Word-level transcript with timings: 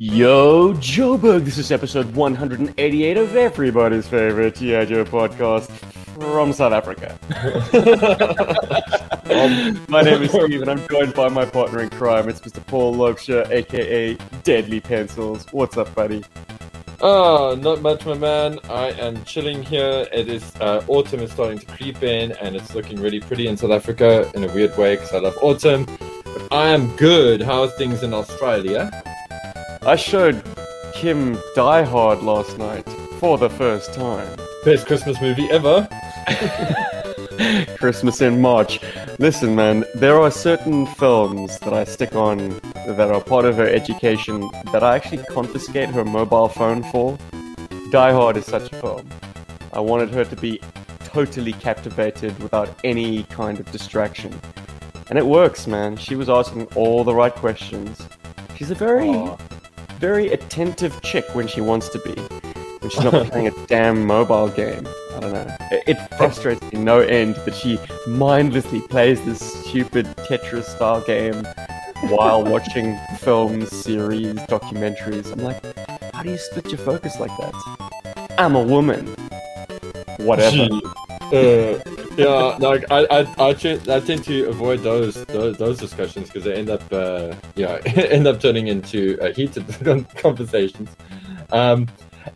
Yo, 0.00 0.74
Joburg! 0.74 1.44
This 1.44 1.58
is 1.58 1.72
episode 1.72 2.14
188 2.14 3.16
of 3.16 3.34
everybody's 3.34 4.06
favorite 4.06 4.54
G.I. 4.54 4.84
Joe 4.84 5.04
podcast 5.04 5.68
from 6.20 6.52
South 6.52 6.72
Africa. 6.72 7.18
um, 9.28 9.84
my 9.88 10.02
name 10.02 10.22
is 10.22 10.30
Steve, 10.30 10.62
and 10.62 10.70
I'm 10.70 10.86
joined 10.86 11.14
by 11.14 11.28
my 11.28 11.44
partner 11.44 11.80
in 11.80 11.90
crime. 11.90 12.28
It's 12.28 12.38
Mr. 12.38 12.64
Paul 12.68 12.94
Lobsher, 12.94 13.50
aka 13.50 14.16
Deadly 14.44 14.78
Pencils. 14.78 15.44
What's 15.50 15.76
up, 15.76 15.92
buddy? 15.96 16.24
Oh, 17.00 17.58
not 17.60 17.82
much, 17.82 18.06
my 18.06 18.14
man. 18.14 18.60
I 18.70 18.92
am 19.00 19.24
chilling 19.24 19.64
here. 19.64 20.06
It 20.12 20.28
is 20.28 20.54
uh, 20.60 20.84
autumn 20.86 21.22
is 21.22 21.32
starting 21.32 21.58
to 21.58 21.66
creep 21.66 22.04
in, 22.04 22.30
and 22.40 22.54
it's 22.54 22.72
looking 22.72 23.00
really 23.00 23.18
pretty 23.18 23.48
in 23.48 23.56
South 23.56 23.72
Africa 23.72 24.30
in 24.36 24.44
a 24.44 24.54
weird 24.54 24.78
way 24.78 24.94
because 24.94 25.12
I 25.12 25.18
love 25.18 25.36
autumn. 25.42 25.86
But 26.22 26.52
I 26.52 26.68
am 26.68 26.94
good. 26.94 27.42
How 27.42 27.62
are 27.62 27.68
things 27.68 28.04
in 28.04 28.14
Australia? 28.14 28.92
I 29.88 29.96
showed 29.96 30.42
Kim 30.92 31.38
Die 31.54 31.82
Hard 31.82 32.22
last 32.22 32.58
night 32.58 32.86
for 33.18 33.38
the 33.38 33.48
first 33.48 33.94
time. 33.94 34.28
Best 34.62 34.86
Christmas 34.86 35.18
movie 35.18 35.48
ever. 35.48 35.88
Christmas 37.78 38.20
in 38.20 38.38
March. 38.38 38.80
Listen, 39.18 39.56
man, 39.56 39.86
there 39.94 40.20
are 40.20 40.30
certain 40.30 40.84
films 40.84 41.58
that 41.60 41.72
I 41.72 41.84
stick 41.84 42.14
on 42.14 42.60
that 42.86 43.10
are 43.10 43.22
part 43.22 43.46
of 43.46 43.56
her 43.56 43.66
education 43.66 44.46
that 44.72 44.82
I 44.82 44.94
actually 44.94 45.24
confiscate 45.24 45.88
her 45.88 46.04
mobile 46.04 46.48
phone 46.48 46.82
for. 46.92 47.16
Die 47.90 48.12
Hard 48.12 48.36
is 48.36 48.44
such 48.44 48.70
a 48.70 48.76
film. 48.76 49.08
I 49.72 49.80
wanted 49.80 50.10
her 50.10 50.26
to 50.26 50.36
be 50.36 50.60
totally 50.98 51.54
captivated 51.54 52.38
without 52.42 52.68
any 52.84 53.22
kind 53.22 53.58
of 53.58 53.72
distraction. 53.72 54.38
And 55.08 55.18
it 55.18 55.24
works, 55.24 55.66
man. 55.66 55.96
She 55.96 56.14
was 56.14 56.28
asking 56.28 56.66
all 56.74 57.04
the 57.04 57.14
right 57.14 57.34
questions. 57.34 58.06
She's 58.54 58.70
a 58.70 58.74
very 58.74 59.08
Aw. 59.08 59.38
Very 59.98 60.28
attentive 60.28 61.00
chick 61.02 61.24
when 61.34 61.46
she 61.46 61.60
wants 61.60 61.88
to 61.90 61.98
be. 62.00 62.12
When 62.80 62.90
she's 62.90 63.04
not 63.04 63.26
playing 63.30 63.48
a 63.48 63.66
damn 63.66 64.06
mobile 64.06 64.48
game. 64.48 64.86
I 65.14 65.20
don't 65.20 65.32
know. 65.32 65.56
It, 65.72 65.82
it 65.88 66.16
frustrates 66.16 66.62
me 66.72 66.78
no 66.78 67.00
end 67.00 67.34
that 67.36 67.54
she 67.54 67.78
mindlessly 68.06 68.80
plays 68.82 69.20
this 69.24 69.40
stupid 69.64 70.06
Tetris 70.28 70.64
style 70.64 71.00
game 71.00 71.44
while 72.08 72.44
watching 72.44 72.96
films, 73.18 73.70
series, 73.70 74.34
documentaries. 74.46 75.32
I'm 75.32 75.40
like, 75.40 75.60
how 76.14 76.22
do 76.22 76.30
you 76.30 76.38
split 76.38 76.68
your 76.68 76.78
focus 76.78 77.18
like 77.18 77.36
that? 77.38 78.34
I'm 78.38 78.54
a 78.54 78.62
woman. 78.62 79.12
Whatever. 80.18 80.68
Uh, 81.30 81.78
yeah, 82.16 82.56
like 82.58 82.90
I, 82.90 83.04
I, 83.10 83.48
I, 83.48 83.52
ch- 83.52 83.86
I 83.86 84.00
tend 84.00 84.24
to 84.24 84.48
avoid 84.48 84.80
those 84.80 85.22
those, 85.26 85.58
those 85.58 85.76
discussions 85.76 86.28
because 86.28 86.44
they 86.44 86.54
end 86.54 86.70
up, 86.70 86.82
uh, 86.90 87.34
yeah, 87.54 87.74
end 87.84 88.26
up 88.26 88.40
turning 88.40 88.68
into 88.68 89.18
uh, 89.20 89.30
heated 89.34 89.66
conversations. 90.16 90.88
Um, 91.50 91.86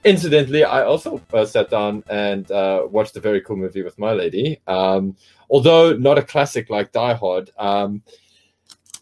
incidentally, 0.05 0.65
I 0.65 0.83
also 0.83 1.23
uh, 1.33 1.47
sat 1.47 1.71
down 1.71 2.05
and 2.11 2.51
uh, 2.51 2.87
watched 2.91 3.17
a 3.17 3.21
very 3.21 3.41
cool 3.41 3.57
movie 3.57 3.83
with 3.83 3.99
my 3.99 4.13
lady. 4.13 4.61
Um, 4.67 5.17
although 5.49 5.95
not 5.95 6.19
a 6.19 6.23
classic 6.23 6.69
like 6.69 6.93
Die 6.93 7.15
Hard, 7.15 7.51
um, 7.57 8.03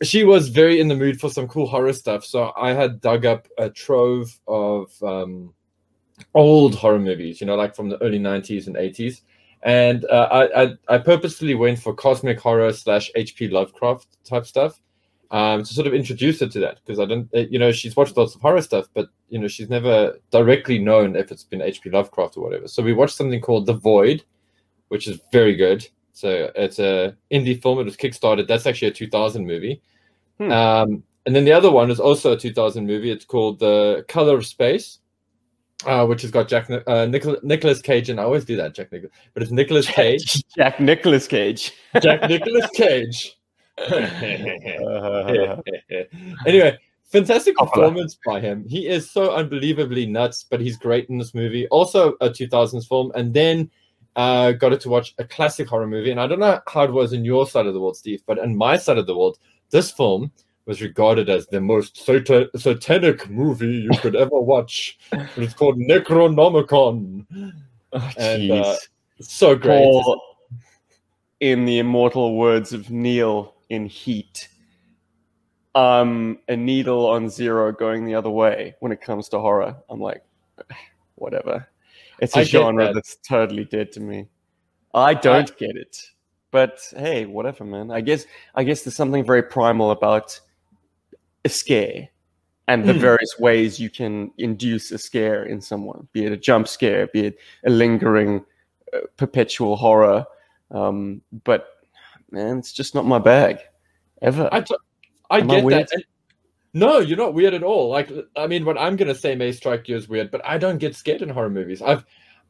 she 0.02 0.22
was 0.22 0.48
very 0.48 0.80
in 0.80 0.86
the 0.86 0.94
mood 0.94 1.20
for 1.20 1.30
some 1.30 1.48
cool 1.48 1.66
horror 1.66 1.92
stuff. 1.92 2.24
So 2.24 2.52
I 2.56 2.74
had 2.74 3.00
dug 3.00 3.26
up 3.26 3.48
a 3.58 3.68
trove 3.68 4.38
of 4.46 4.90
um, 5.02 5.52
old 6.34 6.74
horror 6.74 6.98
movies, 6.98 7.40
you 7.40 7.46
know, 7.46 7.56
like 7.56 7.74
from 7.74 7.88
the 7.88 8.02
early 8.02 8.18
'90s 8.18 8.66
and 8.66 8.76
'80s 8.76 9.22
and 9.62 10.04
uh, 10.06 10.28
I, 10.30 10.62
I 10.62 10.74
I 10.88 10.98
purposely 10.98 11.54
went 11.54 11.78
for 11.78 11.94
cosmic 11.94 12.40
horror 12.40 12.72
slash 12.72 13.10
H.P. 13.14 13.48
Lovecraft 13.48 14.06
type 14.24 14.46
stuff 14.46 14.80
um, 15.30 15.62
to 15.62 15.74
sort 15.74 15.86
of 15.86 15.94
introduce 15.94 16.40
her 16.40 16.48
to 16.48 16.60
that 16.60 16.80
because 16.84 16.98
I 16.98 17.04
don't 17.04 17.28
uh, 17.34 17.40
you 17.50 17.58
know 17.58 17.70
she's 17.72 17.96
watched 17.96 18.16
lots 18.16 18.34
of 18.34 18.40
horror 18.40 18.62
stuff 18.62 18.86
but 18.94 19.08
you 19.28 19.38
know 19.38 19.48
she's 19.48 19.68
never 19.68 20.18
directly 20.30 20.78
known 20.78 21.14
if 21.14 21.30
it's 21.30 21.44
been 21.44 21.60
H.P. 21.60 21.90
Lovecraft 21.90 22.36
or 22.36 22.44
whatever. 22.44 22.68
So 22.68 22.82
we 22.82 22.94
watched 22.94 23.16
something 23.16 23.40
called 23.40 23.66
The 23.66 23.74
Void, 23.74 24.24
which 24.88 25.06
is 25.06 25.20
very 25.30 25.54
good. 25.54 25.86
So 26.12 26.50
it's 26.54 26.78
a 26.78 27.16
indie 27.30 27.60
film. 27.60 27.78
It 27.80 27.84
was 27.84 27.96
kickstarted. 27.96 28.48
That's 28.48 28.66
actually 28.66 28.88
a 28.88 28.92
2000 28.92 29.46
movie. 29.46 29.80
Hmm. 30.38 30.50
Um, 30.50 31.02
and 31.26 31.36
then 31.36 31.44
the 31.44 31.52
other 31.52 31.70
one 31.70 31.90
is 31.90 32.00
also 32.00 32.32
a 32.32 32.36
2000 32.36 32.86
movie. 32.86 33.10
It's 33.10 33.26
called 33.26 33.58
The 33.58 34.04
Color 34.08 34.38
of 34.38 34.46
Space 34.46 35.00
uh, 35.86 36.06
which 36.06 36.22
has 36.22 36.30
got 36.30 36.48
Jack 36.48 36.70
uh, 36.70 37.06
Nichol- 37.06 37.38
Nicolas 37.42 37.80
Cage, 37.82 38.08
and 38.10 38.20
I 38.20 38.24
always 38.24 38.44
do 38.44 38.56
that, 38.56 38.74
Jack 38.74 38.92
Nicholas, 38.92 39.12
but 39.34 39.42
it's 39.42 39.52
Nicholas 39.52 39.86
Cage, 39.90 40.42
Jack 40.56 40.80
Nicholas 40.80 41.26
Cage. 41.28 41.72
Jack 42.00 42.28
Nicholas 42.28 42.70
Cage. 42.74 43.36
Anyway, 46.46 46.78
fantastic 47.04 47.56
performance 47.56 48.18
by 48.24 48.40
him. 48.40 48.64
He 48.68 48.86
is 48.86 49.10
so 49.10 49.34
unbelievably 49.34 50.06
nuts, 50.06 50.44
but 50.48 50.60
he's 50.60 50.76
great 50.76 51.08
in 51.08 51.18
this 51.18 51.34
movie. 51.34 51.66
Also, 51.68 52.12
a 52.20 52.28
2000s 52.30 52.86
film, 52.88 53.12
and 53.14 53.32
then 53.32 53.70
uh, 54.16 54.52
got 54.52 54.72
it 54.72 54.80
to 54.82 54.88
watch 54.88 55.14
a 55.18 55.24
classic 55.24 55.68
horror 55.68 55.86
movie. 55.86 56.10
And 56.10 56.20
I 56.20 56.26
don't 56.26 56.40
know 56.40 56.60
how 56.68 56.82
it 56.84 56.92
was 56.92 57.12
in 57.12 57.24
your 57.24 57.46
side 57.46 57.66
of 57.66 57.74
the 57.74 57.80
world, 57.80 57.96
Steve, 57.96 58.22
but 58.26 58.38
in 58.38 58.56
my 58.56 58.76
side 58.76 58.98
of 58.98 59.06
the 59.06 59.16
world, 59.16 59.38
this 59.70 59.90
film 59.90 60.30
was 60.70 60.80
regarded 60.80 61.28
as 61.28 61.48
the 61.48 61.60
most 61.60 61.96
sata- 61.96 62.48
satanic 62.56 63.28
movie 63.28 63.66
you 63.66 63.90
could 63.98 64.14
ever 64.14 64.38
watch. 64.40 64.96
And 65.10 65.28
it's 65.36 65.52
called 65.52 65.76
Necronomicon. 65.80 67.26
oh, 67.92 68.10
And, 68.16 68.42
jeez. 68.42 68.64
uh, 68.64 68.76
So 69.20 69.56
great. 69.56 69.82
Paul, 69.82 70.22
in 71.40 71.64
the 71.64 71.80
immortal 71.80 72.36
words 72.36 72.72
of 72.72 72.88
Neil 72.88 73.56
in 73.68 73.86
Heat, 73.86 74.48
um, 75.74 76.38
a 76.48 76.56
needle 76.56 77.04
on 77.08 77.28
zero 77.28 77.72
going 77.72 78.04
the 78.04 78.14
other 78.14 78.30
way 78.30 78.76
when 78.78 78.92
it 78.92 79.00
comes 79.00 79.28
to 79.30 79.40
horror. 79.40 79.74
I'm 79.88 80.00
like, 80.00 80.22
whatever. 81.16 81.66
It's 82.20 82.36
a 82.36 82.40
I 82.40 82.44
genre 82.44 82.84
that. 82.84 82.94
that's 82.94 83.16
totally 83.16 83.64
dead 83.64 83.90
to 83.92 84.00
me. 84.00 84.28
I 84.94 85.14
don't 85.14 85.56
get 85.58 85.74
it, 85.76 85.96
but 86.52 86.78
hey, 86.96 87.26
whatever, 87.26 87.64
man. 87.64 87.90
I 87.90 88.00
guess 88.02 88.24
I 88.54 88.62
guess 88.62 88.82
there's 88.82 88.94
something 88.94 89.24
very 89.24 89.42
primal 89.42 89.90
about 89.90 90.38
a 91.44 91.48
scare 91.48 92.08
and 92.68 92.84
the 92.84 92.92
Hmm. 92.92 93.00
various 93.00 93.38
ways 93.38 93.80
you 93.80 93.90
can 93.90 94.30
induce 94.38 94.92
a 94.92 94.98
scare 94.98 95.44
in 95.44 95.60
someone, 95.60 96.06
be 96.12 96.24
it 96.24 96.32
a 96.32 96.36
jump 96.36 96.68
scare, 96.68 97.06
be 97.08 97.26
it 97.26 97.38
a 97.64 97.70
lingering, 97.70 98.44
uh, 98.92 98.98
perpetual 99.16 99.76
horror. 99.76 100.24
Um, 100.70 101.22
but 101.44 101.66
man, 102.30 102.58
it's 102.58 102.72
just 102.72 102.94
not 102.94 103.04
my 103.06 103.18
bag 103.18 103.58
ever. 104.22 104.48
I, 104.52 104.60
t- 104.60 104.76
I 105.30 105.38
Am 105.38 105.50
I 105.50 105.54
get 105.56 105.64
weird? 105.64 105.80
that. 105.82 105.92
And- 105.94 106.04
no, 106.72 106.98
you're 107.00 107.16
not 107.18 107.34
weird 107.34 107.54
at 107.54 107.64
all. 107.64 107.88
Like, 107.88 108.12
I 108.36 108.46
mean, 108.46 108.64
what 108.64 108.78
I'm 108.78 108.94
gonna 108.94 109.14
say 109.16 109.34
may 109.34 109.50
strike 109.50 109.88
you 109.88 109.96
as 109.96 110.08
weird, 110.08 110.30
but 110.30 110.40
I 110.44 110.56
don't 110.58 110.78
get 110.78 110.94
scared 110.94 111.22
in 111.22 111.28
horror 111.28 111.50
movies. 111.50 111.82
I've, 111.82 112.04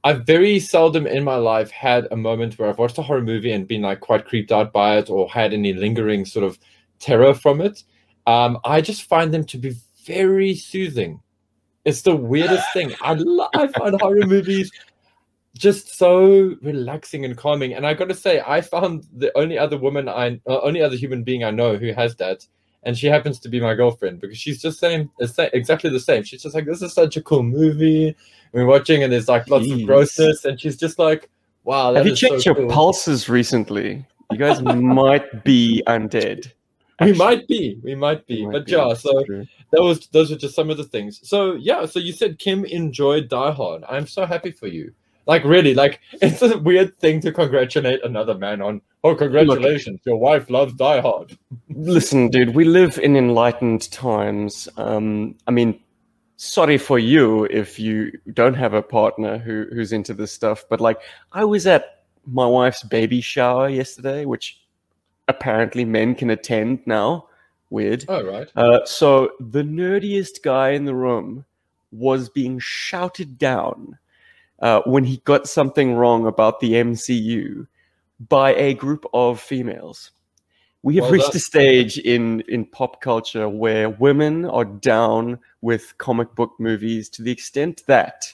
I've 0.05 0.27
very 0.27 0.59
seldom 0.61 1.07
in 1.07 1.25
my 1.25 1.37
life 1.37 1.71
had 1.71 2.07
a 2.11 2.17
moment 2.17 2.59
where 2.59 2.69
I've 2.69 2.79
watched 2.79 2.99
a 2.99 3.03
horror 3.03 3.23
movie 3.23 3.53
and 3.53 3.67
been 3.67 3.81
like 3.83 4.01
quite 4.01 4.27
creeped 4.27 4.53
out 4.53 4.73
by 4.75 4.99
it 4.99 5.09
or 5.09 5.31
had 5.31 5.55
any 5.55 5.73
lingering 5.73 6.27
sort 6.27 6.45
of 6.45 6.59
terror 6.99 7.33
from 7.33 7.63
it. 7.63 7.83
Um, 8.31 8.59
I 8.65 8.81
just 8.81 9.03
find 9.03 9.35
them 9.35 9.45
to 9.47 9.59
be 9.59 9.75
very 10.05 10.55
soothing. 10.55 11.21
It's 11.85 12.03
the 12.03 12.15
weirdest 12.15 12.73
thing. 12.73 12.95
I, 13.03 13.13
I 13.55 13.67
find 13.67 14.01
horror 14.01 14.27
movies 14.27 14.71
just 15.59 15.99
so 15.99 16.55
relaxing 16.63 17.25
and 17.25 17.37
calming. 17.37 17.75
And 17.75 17.85
I 17.85 17.95
got 17.95 18.09
to 18.09 18.15
say, 18.15 18.41
I 18.47 18.61
found 18.61 19.05
the 19.13 19.37
only 19.37 19.59
other 19.59 19.77
woman 19.77 20.09
I, 20.09 20.41
uh, 20.47 20.61
only 20.61 20.81
other 20.81 20.95
human 20.95 21.25
being 21.25 21.43
I 21.43 21.51
know 21.51 21.77
who 21.77 21.93
has 21.93 22.15
that, 22.17 22.47
and 22.85 22.97
she 22.97 23.09
happens 23.09 23.41
to 23.41 23.49
be 23.49 23.61
my 23.61 23.75
girlfriend 23.75 24.21
because 24.21 24.39
she's 24.39 24.63
just 24.63 24.79
same, 24.79 25.11
exactly 25.19 25.91
the 25.91 25.99
same. 25.99 26.23
She's 26.23 26.43
just 26.43 26.55
like, 26.55 26.67
this 26.67 26.83
is 26.83 26.93
such 26.93 27.17
a 27.17 27.23
cool 27.23 27.43
movie. 27.43 28.15
We're 28.53 28.67
watching, 28.67 29.03
and 29.03 29.13
there's 29.13 29.29
like 29.29 29.49
lots 29.49 29.67
Jeez. 29.67 29.81
of 29.81 29.87
grossness, 29.87 30.45
and 30.45 30.61
she's 30.61 30.77
just 30.77 31.01
like, 31.01 31.29
wow. 31.65 31.95
Have 31.95 32.07
you 32.07 32.13
is 32.13 32.21
checked 32.21 32.43
so 32.43 32.51
your 32.51 32.55
cool. 32.55 32.69
pulses 32.69 33.29
recently? 33.29 34.07
You 34.31 34.39
guys 34.39 34.63
might 34.63 35.43
be 35.43 35.83
undead. 35.89 36.53
We 37.01 37.13
might 37.13 37.49
be, 37.49 37.79
we 37.83 37.95
might 37.95 38.27
be, 38.27 38.45
might 38.45 38.53
but 38.53 38.67
be, 38.67 38.73
yeah. 38.73 38.93
So 38.95 39.25
true. 39.25 39.47
that 39.71 39.83
was 39.83 40.07
those 40.09 40.31
were 40.31 40.37
just 40.37 40.55
some 40.55 40.71
of 40.71 40.77
the 40.77 40.85
things. 40.85 41.27
So 41.29 41.55
yeah, 41.55 41.87
so 41.87 41.99
you 41.99 42.13
said 42.13 42.39
Kim 42.39 42.65
enjoyed 42.65 43.29
Die 43.29 43.53
Hard. 43.53 43.85
I'm 43.89 44.07
so 44.07 44.27
happy 44.27 44.51
for 44.51 44.67
you. 44.67 44.93
Like 45.27 45.45
really, 45.45 45.75
like 45.75 46.01
it's 46.13 46.43
a 46.43 46.59
weird 46.59 46.99
thing 46.99 47.21
to 47.21 47.33
congratulate 47.33 48.05
another 48.05 48.35
man 48.35 48.61
on. 48.61 48.83
Oh, 49.03 49.15
congratulations, 49.15 50.01
your 50.05 50.19
wife 50.19 50.51
loves 50.51 50.75
Die 50.75 51.01
Hard. 51.01 51.39
Listen, 51.71 52.29
dude, 52.29 52.55
we 52.55 52.65
live 52.65 52.99
in 52.99 53.17
enlightened 53.17 53.91
times. 53.91 54.69
Um, 54.77 55.37
I 55.47 55.53
mean, 55.53 55.81
sorry 56.37 56.77
for 56.77 56.99
you 56.99 57.45
if 57.45 57.79
you 57.79 58.13
don't 58.35 58.55
have 58.55 58.75
a 58.75 58.83
partner 58.83 59.39
who 59.39 59.67
who's 59.73 59.93
into 59.93 60.13
this 60.13 60.33
stuff, 60.33 60.65
but 60.69 60.81
like, 60.81 61.01
I 61.33 61.45
was 61.45 61.67
at 61.67 62.05
my 62.27 62.47
wife's 62.47 62.83
baby 62.83 63.21
shower 63.23 63.69
yesterday, 63.69 64.27
which 64.27 64.60
apparently 65.31 65.85
men 65.85 66.15
can 66.15 66.31
attend 66.31 66.81
now. 66.87 67.27
Weird. 67.71 68.05
Oh 68.09 68.25
right. 68.25 68.49
Uh, 68.57 68.85
so 68.85 69.31
the 69.41 69.63
nerdiest 69.63 70.43
guy 70.43 70.71
in 70.71 70.85
the 70.85 70.95
room 70.95 71.45
was 71.93 72.29
being 72.29 72.59
shouted 72.59 73.39
down 73.39 73.99
uh, 74.61 74.83
when 74.85 75.05
he 75.05 75.19
got 75.19 75.49
something 75.49 75.95
wrong 75.95 76.27
about 76.27 76.61
the 76.61 76.73
MCU 76.73 77.67
by 78.29 78.55
a 78.55 78.75
group 78.75 79.07
of 79.15 79.41
females. 79.41 80.11
We 80.83 80.97
have 80.97 81.05
Well 81.05 81.13
reached 81.13 81.35
a 81.35 81.41
stage 81.41 81.99
in 81.99 82.41
in 82.49 82.65
pop 82.65 83.01
culture 83.01 83.49
where 83.49 83.91
women 83.91 84.45
are 84.47 84.65
down 84.65 85.39
with 85.61 85.95
comic 85.99 86.35
book 86.35 86.53
movies 86.59 87.09
to 87.11 87.23
the 87.23 87.31
extent 87.31 87.83
that 87.87 88.33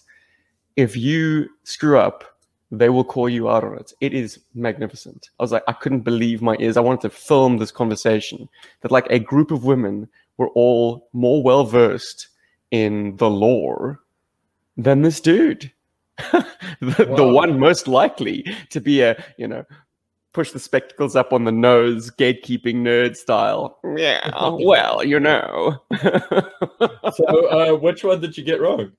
if 0.77 0.97
you 0.97 1.49
screw 1.65 1.99
up, 1.99 2.36
they 2.71 2.89
will 2.89 3.05
call 3.05 3.29
you 3.29 3.49
out 3.49 3.65
on 3.65 3.77
it. 3.79 3.93
It 4.01 4.13
is 4.13 4.41
magnificent. 4.55 5.31
I 5.39 5.43
was 5.43 5.53
like, 5.53 5.63
I 5.69 5.73
couldn't 5.73 6.01
believe 6.01 6.43
my 6.43 6.57
ears. 6.59 6.77
I 6.77 6.81
wanted 6.81 7.03
to 7.03 7.11
film 7.11 7.59
this 7.59 7.71
conversation 7.71 8.49
that 8.81 8.91
like 8.91 9.07
a 9.09 9.19
group 9.19 9.51
of 9.51 9.65
women 9.65 10.09
were 10.37 10.49
all 10.51 11.09
more 11.13 11.43
well 11.43 11.65
versed 11.65 12.29
in 12.71 13.17
the 13.17 13.31
lore 13.31 14.01
than 14.77 15.03
this 15.03 15.21
dude. 15.21 15.71
the, 16.81 17.13
the 17.17 17.27
one 17.27 17.59
most 17.61 17.87
likely 17.87 18.45
to 18.71 18.81
be 18.81 19.03
a, 19.03 19.23
you 19.37 19.47
know, 19.47 19.65
push 20.33 20.51
the 20.51 20.59
spectacles 20.59 21.17
up 21.17 21.33
on 21.33 21.45
the 21.45 21.53
nose, 21.53 22.11
gatekeeping 22.11 22.77
nerd 22.77 23.17
style. 23.17 23.79
Yeah, 23.97 24.31
well, 24.61 25.05
you 25.05 25.19
know. 25.19 25.79
So, 27.15 27.47
uh, 27.49 27.79
which 27.79 28.05
one 28.05 28.21
did 28.21 28.37
you 28.37 28.45
get 28.45 28.61
wrong? 28.61 28.93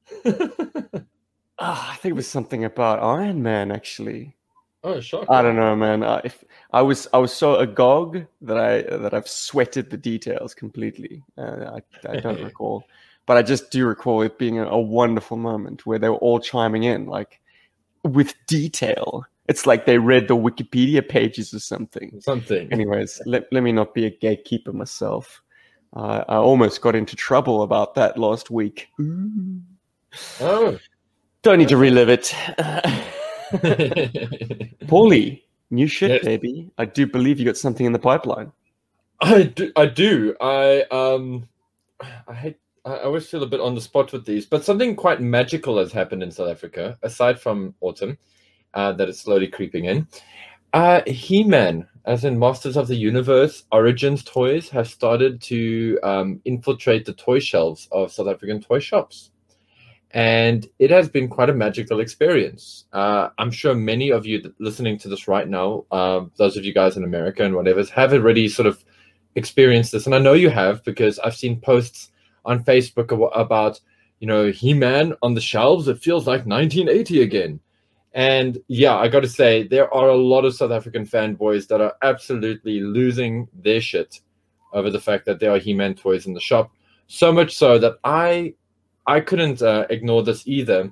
Ah, 1.60 1.94
I 1.94 1.96
think 1.98 2.12
it 2.12 2.16
was 2.16 2.28
something 2.28 2.64
about 2.64 3.00
Iron 3.02 3.42
Man, 3.42 3.72
actually. 3.72 4.36
oh, 4.84 5.00
shock. 5.00 5.26
I 5.30 5.42
don't 5.42 5.56
know, 5.56 5.76
man. 5.76 6.04
I, 6.04 6.22
if, 6.24 6.44
I 6.72 6.82
was 6.82 7.08
I 7.14 7.18
was 7.18 7.34
so 7.34 7.56
agog 7.56 8.26
that 8.42 8.58
I 8.58 8.82
that 8.98 9.14
I've 9.14 9.28
sweated 9.28 9.90
the 9.90 9.98
details 9.98 10.54
completely. 10.54 11.24
Uh, 11.38 11.80
I, 12.06 12.10
I 12.10 12.20
don't 12.20 12.44
recall, 12.44 12.84
but 13.26 13.38
I 13.38 13.42
just 13.42 13.72
do 13.72 13.86
recall 13.86 14.22
it 14.22 14.38
being 14.38 14.60
a, 14.60 14.68
a 14.68 14.80
wonderful 14.80 15.38
moment 15.38 15.86
where 15.86 16.00
they 16.00 16.10
were 16.10 16.18
all 16.18 16.40
chiming 16.40 16.84
in, 16.84 17.08
like 17.08 17.40
with 18.04 18.36
detail. 18.48 19.26
It's 19.48 19.66
like 19.66 19.86
they 19.86 19.98
read 19.98 20.28
the 20.28 20.36
Wikipedia 20.36 21.08
pages 21.08 21.54
or 21.54 21.60
something. 21.60 22.20
Something. 22.20 22.72
Anyways, 22.72 23.22
let, 23.26 23.46
let 23.52 23.64
me 23.64 23.72
not 23.72 23.94
be 23.94 24.06
a 24.06 24.10
gatekeeper 24.10 24.74
myself. 24.74 25.42
Uh, 25.96 26.26
I 26.28 26.36
almost 26.36 26.82
got 26.82 26.96
into 26.96 27.16
trouble 27.16 27.62
about 27.62 27.96
that 27.96 28.18
last 28.18 28.52
week. 28.52 28.90
Oh. 30.42 30.78
Don't 31.48 31.60
need 31.60 31.70
to 31.70 31.78
relive 31.78 32.10
it. 32.10 32.36
Paulie, 34.86 35.44
new 35.72 35.88
shit, 35.88 36.12
Yes. 36.12 36.26
baby. 36.26 36.70
I 36.78 36.84
do 36.84 37.08
believe 37.08 37.40
you 37.40 37.46
got 37.46 37.56
something 37.56 37.86
in 37.86 37.94
the 37.94 38.00
pipeline. 38.00 38.52
I 39.22 39.44
do. 39.44 39.72
I 39.78 39.86
do. 39.86 40.36
I 40.42 40.82
um, 40.92 41.48
I 42.28 42.34
hate. 42.34 42.58
I 42.84 42.98
always 42.98 43.30
feel 43.30 43.44
a 43.44 43.48
bit 43.48 43.62
on 43.62 43.76
the 43.76 43.80
spot 43.80 44.12
with 44.12 44.26
these, 44.26 44.46
but 44.46 44.66
something 44.66 44.94
quite 44.94 45.22
magical 45.22 45.78
has 45.78 45.94
happened 45.94 46.22
in 46.22 46.32
South 46.32 46.50
Africa, 46.50 46.98
aside 47.02 47.40
from 47.40 47.74
autumn, 47.80 48.18
uh, 48.74 48.92
that 48.92 49.08
is 49.08 49.18
slowly 49.18 49.48
creeping 49.48 49.86
in. 49.86 50.06
Uh, 50.74 51.00
He-Man, 51.08 51.88
as 52.04 52.26
in 52.26 52.38
Masters 52.38 52.76
of 52.76 52.90
the 52.90 52.96
Universe 52.98 53.64
Origins 53.72 54.22
toys, 54.22 54.68
have 54.68 54.90
started 54.90 55.42
to 55.44 55.98
um, 56.04 56.42
infiltrate 56.44 57.06
the 57.06 57.14
toy 57.14 57.40
shelves 57.40 57.88
of 57.94 58.12
South 58.12 58.28
African 58.28 58.60
toy 58.60 58.80
shops. 58.80 59.32
And 60.12 60.68
it 60.80 60.90
has 60.90 61.10
been 61.10 61.28
quite 61.28 61.50
a 61.50 61.54
magical 61.54 62.00
experience. 62.00 62.86
Uh, 62.94 63.30
I'm 63.38 63.52
sure 63.52 63.76
many 63.76 64.10
of 64.10 64.26
you 64.26 64.54
listening 64.60 64.98
to 65.00 65.10
this 65.10 65.28
right 65.28 65.48
now, 65.48 65.86
um, 65.92 66.32
those 66.38 66.56
of 66.56 66.64
you 66.64 66.74
guys 66.74 66.96
in 66.96 67.04
America 67.04 67.44
and 67.44 67.56
whatever, 67.56 67.84
have 67.94 68.14
already 68.14 68.48
sort 68.48 68.68
of 68.68 68.84
experienced 69.36 69.92
this. 69.92 70.06
And 70.06 70.16
I 70.16 70.20
know 70.20 70.34
you 70.34 70.50
have 70.50 70.84
because 70.84 71.20
I've 71.20 71.36
seen 71.36 71.60
posts 71.60 72.12
on 72.46 72.64
Facebook 72.64 73.12
about, 73.36 73.80
you 74.20 74.28
know, 74.28 74.50
He 74.50 74.74
Man 74.74 75.14
on 75.22 75.34
the 75.34 75.42
shelves. 75.42 75.88
It 75.88 76.00
feels 76.00 76.26
like 76.26 76.46
1980 76.46 77.22
again. 77.22 77.60
And 78.14 78.58
yeah, 78.68 78.96
I 78.96 79.10
got 79.10 79.20
to 79.20 79.28
say, 79.28 79.68
there 79.68 79.94
are 79.94 80.10
a 80.10 80.16
lot 80.16 80.46
of 80.46 80.56
South 80.56 80.72
African 80.72 81.06
fanboys 81.06 81.68
that 81.68 81.82
are 81.82 81.94
absolutely 82.02 82.80
losing 82.80 83.48
their 83.54 83.82
shit 83.82 84.22
over 84.74 84.90
the 84.90 85.00
fact 85.00 85.26
that 85.26 85.40
there 85.40 85.52
are 85.52 85.60
He 85.60 85.74
Man 85.74 85.94
toys 85.94 86.26
in 86.26 86.34
the 86.34 86.40
shop. 86.40 86.72
So 87.08 87.32
much 87.32 87.56
so 87.56 87.78
that 87.78 87.98
I 88.04 88.56
I 89.08 89.22
couldn't 89.22 89.62
uh, 89.62 89.86
ignore 89.90 90.24
this 90.24 90.48
either. 90.48 90.92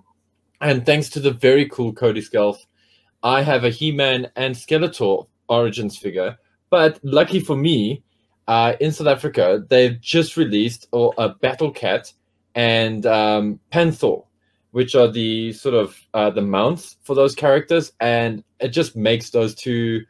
And 0.61 0.85
thanks 0.85 1.09
to 1.09 1.19
the 1.19 1.31
very 1.31 1.67
cool 1.67 1.93
Cody 1.93 2.21
Skelf, 2.21 2.57
I 3.21 3.41
have 3.41 3.63
a 3.63 3.69
He 3.69 3.91
Man 3.91 4.31
and 4.35 4.55
Skeletor 4.55 5.27
Origins 5.49 5.97
figure. 5.97 6.37
But 6.69 6.99
lucky 7.03 7.39
for 7.39 7.55
me, 7.55 8.03
uh, 8.47 8.73
in 8.79 8.91
South 8.91 9.07
Africa, 9.07 9.63
they've 9.69 9.99
just 9.99 10.37
released 10.37 10.87
a 10.93 11.29
Battle 11.29 11.71
Cat 11.71 12.13
and 12.53 13.05
um, 13.05 13.59
which 14.71 14.95
are 14.95 15.09
the 15.09 15.51
sort 15.53 15.75
of 15.75 15.99
uh, 16.13 16.29
the 16.29 16.41
mounts 16.41 16.97
for 17.03 17.15
those 17.15 17.35
characters, 17.35 17.91
and 17.99 18.43
it 18.59 18.69
just 18.69 18.95
makes 18.95 19.29
those 19.29 19.55
two 19.55 20.01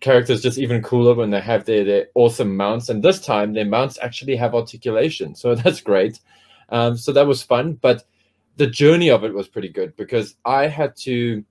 characters 0.00 0.40
just 0.40 0.58
even 0.58 0.82
cooler 0.82 1.14
when 1.14 1.30
they 1.30 1.40
have 1.40 1.64
their, 1.64 1.84
their 1.84 2.06
awesome 2.14 2.56
mounts. 2.56 2.88
And 2.88 3.02
this 3.02 3.20
time, 3.20 3.54
their 3.54 3.64
mounts 3.64 3.98
actually 4.00 4.36
have 4.36 4.54
articulation, 4.54 5.34
so 5.34 5.54
that's 5.56 5.80
great. 5.80 6.20
Um, 6.70 6.96
so 6.96 7.12
that 7.12 7.26
was 7.26 7.42
fun, 7.42 7.74
but 7.74 8.04
the 8.56 8.66
journey 8.66 9.10
of 9.10 9.24
it 9.24 9.32
was 9.32 9.48
pretty 9.48 9.68
good 9.68 9.96
because 9.96 10.34
I 10.44 10.66
had 10.66 10.96
to. 10.98 11.44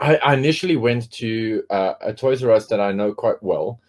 I, 0.00 0.16
I 0.16 0.34
initially 0.34 0.76
went 0.76 1.10
to 1.12 1.62
uh, 1.70 1.94
a 2.00 2.12
Toys 2.12 2.42
R 2.42 2.50
Us 2.50 2.66
that 2.66 2.80
I 2.80 2.92
know 2.92 3.14
quite 3.14 3.42
well, 3.42 3.80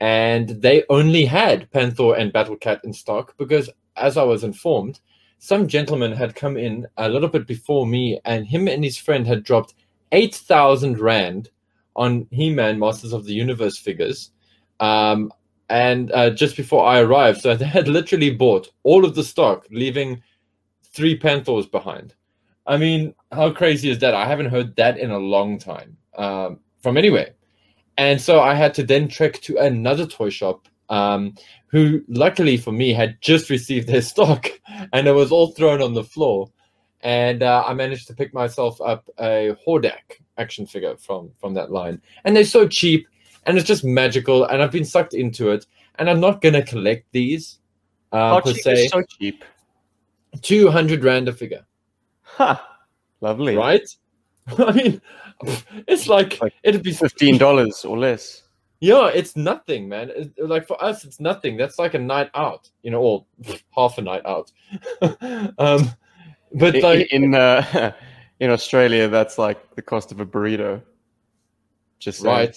and 0.00 0.48
they 0.48 0.84
only 0.88 1.26
had 1.26 1.70
Panther 1.70 2.14
and 2.14 2.32
Battle 2.32 2.56
Cat 2.56 2.80
in 2.84 2.92
stock 2.92 3.34
because, 3.36 3.68
as 3.96 4.16
I 4.16 4.22
was 4.22 4.42
informed, 4.42 5.00
some 5.38 5.68
gentleman 5.68 6.12
had 6.12 6.34
come 6.34 6.56
in 6.56 6.86
a 6.96 7.08
little 7.08 7.28
bit 7.28 7.46
before 7.46 7.86
me, 7.86 8.18
and 8.24 8.46
him 8.46 8.68
and 8.68 8.82
his 8.82 8.96
friend 8.96 9.26
had 9.26 9.44
dropped 9.44 9.74
eight 10.12 10.34
thousand 10.34 10.98
rand 10.98 11.50
on 11.96 12.26
He-Man 12.30 12.78
Masters 12.78 13.12
of 13.12 13.24
the 13.26 13.34
Universe 13.34 13.76
figures, 13.76 14.30
um, 14.80 15.30
and 15.70 16.10
uh, 16.12 16.30
just 16.30 16.56
before 16.56 16.84
I 16.84 17.00
arrived, 17.00 17.40
so 17.40 17.54
they 17.54 17.64
had 17.78 17.88
literally 17.88 18.30
bought 18.30 18.68
all 18.82 19.04
of 19.04 19.14
the 19.14 19.24
stock, 19.24 19.66
leaving 19.70 20.22
three 20.82 21.16
Panthers 21.16 21.66
behind. 21.66 22.14
I 22.66 22.76
mean, 22.76 23.14
how 23.32 23.50
crazy 23.50 23.88
is 23.88 23.98
that? 24.00 24.14
I 24.14 24.26
haven't 24.26 24.50
heard 24.50 24.76
that 24.76 24.98
in 24.98 25.10
a 25.10 25.18
long 25.18 25.58
time 25.58 25.96
um, 26.16 26.60
from 26.82 26.96
anywhere. 26.96 27.30
And 27.96 28.20
so 28.20 28.40
I 28.40 28.54
had 28.54 28.74
to 28.74 28.82
then 28.82 29.08
trek 29.08 29.40
to 29.42 29.56
another 29.58 30.06
toy 30.06 30.30
shop 30.30 30.68
um, 30.88 31.34
who, 31.68 32.02
luckily 32.08 32.56
for 32.56 32.72
me, 32.72 32.92
had 32.92 33.20
just 33.20 33.48
received 33.48 33.88
their 33.88 34.02
stock 34.12 34.50
and 34.92 35.06
it 35.06 35.12
was 35.12 35.30
all 35.30 35.52
thrown 35.52 35.80
on 35.80 35.94
the 35.94 36.04
floor. 36.04 36.50
And 37.02 37.42
uh, 37.42 37.64
I 37.66 37.74
managed 37.74 38.08
to 38.08 38.14
pick 38.14 38.34
myself 38.34 38.80
up 38.80 39.08
a 39.18 39.56
Hordak 39.66 40.20
action 40.36 40.66
figure 40.66 40.96
from, 40.96 41.30
from 41.40 41.54
that 41.54 41.70
line. 41.70 42.02
And 42.24 42.36
they're 42.36 42.44
so 42.44 42.68
cheap 42.68 43.06
and 43.46 43.56
it's 43.58 43.66
just 43.66 43.84
magical. 43.84 44.44
And 44.44 44.62
I've 44.62 44.72
been 44.72 44.84
sucked 44.84 45.14
into 45.14 45.50
it. 45.50 45.66
And 45.98 46.08
I'm 46.08 46.20
not 46.20 46.40
going 46.40 46.54
to 46.54 46.62
collect 46.62 47.06
these 47.12 47.58
uh, 48.12 48.30
How 48.30 48.40
per 48.40 48.52
cheap 48.52 48.62
se. 48.62 48.88
so 48.88 49.02
cheap. 49.02 49.44
200 50.42 51.04
Rand 51.04 51.28
a 51.28 51.32
figure. 51.32 51.64
Ha! 52.22 52.78
Lovely. 53.20 53.56
right? 53.56 53.86
I 54.58 54.72
mean, 54.72 55.02
it's 55.86 56.06
like, 56.08 56.40
Like 56.40 56.54
it'd 56.62 56.82
be 56.82 56.92
Fifteen 56.92 57.36
dollars 57.38 57.84
or 57.84 57.98
less. 57.98 58.42
Yeah, 58.80 59.08
it's 59.08 59.36
nothing, 59.36 59.88
man. 59.88 60.10
It- 60.14 60.32
like 60.38 60.66
for 60.66 60.82
us, 60.82 61.04
it's 61.04 61.20
nothing. 61.20 61.56
That's 61.58 61.78
like 61.78 61.92
a 61.94 61.98
night 61.98 62.30
out, 62.34 62.70
you 62.82 62.90
know, 62.90 63.02
or 63.02 63.26
half 63.76 63.98
a 63.98 64.02
night 64.02 64.22
out. 64.24 64.50
um, 65.58 65.90
but 66.54 66.74
In 66.76 66.82
like, 66.82 67.12
in, 67.12 67.34
uh, 67.34 67.92
in 68.40 68.50
Australia, 68.50 69.08
that's 69.08 69.36
like 69.36 69.74
the 69.74 69.82
cost 69.82 70.12
of 70.12 70.20
a 70.20 70.26
burrito. 70.26 70.80
Just 71.98 72.20
saying. 72.20 72.52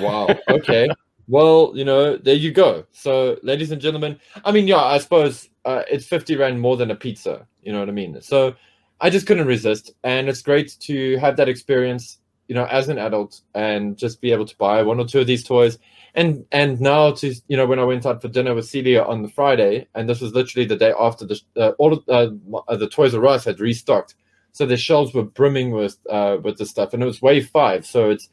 Wow. 0.00 0.28
Okay. 0.48 0.88
well, 1.28 1.72
you 1.74 1.84
know, 1.84 2.16
there 2.16 2.34
you 2.34 2.50
go. 2.50 2.84
So, 2.92 3.38
ladies 3.42 3.70
and 3.70 3.80
gentlemen, 3.80 4.18
I 4.44 4.52
mean, 4.52 4.66
yeah, 4.66 4.82
I 4.82 4.98
suppose 4.98 5.48
uh, 5.64 5.82
it's 5.90 6.06
fifty 6.06 6.36
rand 6.36 6.60
more 6.60 6.76
than 6.76 6.90
a 6.90 6.96
pizza. 6.96 7.46
You 7.62 7.72
know 7.72 7.80
what 7.80 7.88
I 7.88 7.92
mean? 7.92 8.20
So, 8.20 8.54
I 9.00 9.10
just 9.10 9.26
couldn't 9.26 9.46
resist, 9.46 9.92
and 10.04 10.28
it's 10.28 10.42
great 10.42 10.76
to 10.80 11.16
have 11.18 11.36
that 11.36 11.48
experience, 11.48 12.18
you 12.48 12.54
know, 12.54 12.66
as 12.66 12.88
an 12.88 12.98
adult, 12.98 13.40
and 13.54 13.96
just 13.96 14.20
be 14.20 14.32
able 14.32 14.44
to 14.44 14.56
buy 14.58 14.82
one 14.82 15.00
or 15.00 15.06
two 15.06 15.20
of 15.20 15.26
these 15.26 15.44
toys. 15.44 15.78
And 16.14 16.44
and 16.50 16.80
now 16.80 17.12
to 17.12 17.34
you 17.46 17.56
know 17.56 17.66
when 17.66 17.78
I 17.78 17.84
went 17.84 18.04
out 18.04 18.20
for 18.20 18.28
dinner 18.28 18.54
with 18.54 18.68
Celia 18.68 19.04
on 19.04 19.22
the 19.22 19.28
Friday, 19.28 19.86
and 19.94 20.08
this 20.08 20.20
was 20.20 20.34
literally 20.34 20.66
the 20.66 20.76
day 20.76 20.92
after 20.98 21.24
the 21.24 21.40
uh, 21.56 21.70
all 21.78 21.92
of, 21.92 22.02
uh, 22.08 22.30
uh, 22.66 22.76
the 22.76 22.88
Toys 22.88 23.14
R 23.14 23.24
Us 23.26 23.44
had 23.44 23.60
restocked, 23.60 24.16
so 24.50 24.66
the 24.66 24.76
shelves 24.76 25.14
were 25.14 25.22
brimming 25.22 25.70
with 25.70 25.96
uh, 26.10 26.38
with 26.42 26.58
the 26.58 26.66
stuff, 26.66 26.92
and 26.92 27.02
it 27.02 27.06
was 27.06 27.22
wave 27.22 27.48
five, 27.50 27.86
so 27.86 28.10
it's 28.10 28.28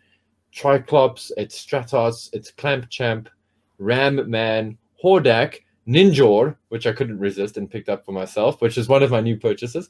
Triclops, 0.54 1.32
it's 1.38 1.64
Stratos, 1.64 2.30
it's 2.34 2.52
Clamp 2.52 2.90
Champ, 2.90 3.30
Ram 3.78 4.30
Man, 4.30 4.78
Hordak, 5.04 5.60
Ninjor, 5.88 6.56
which 6.70 6.86
I 6.86 6.92
couldn't 6.92 7.20
resist 7.20 7.58
and 7.58 7.70
picked 7.70 7.88
up 7.88 8.06
for 8.06 8.12
myself, 8.12 8.62
which 8.62 8.78
is 8.78 8.90
one 8.90 9.04
of 9.04 9.12
my 9.12 9.22
new 9.22 9.38
purchases, 9.38 9.90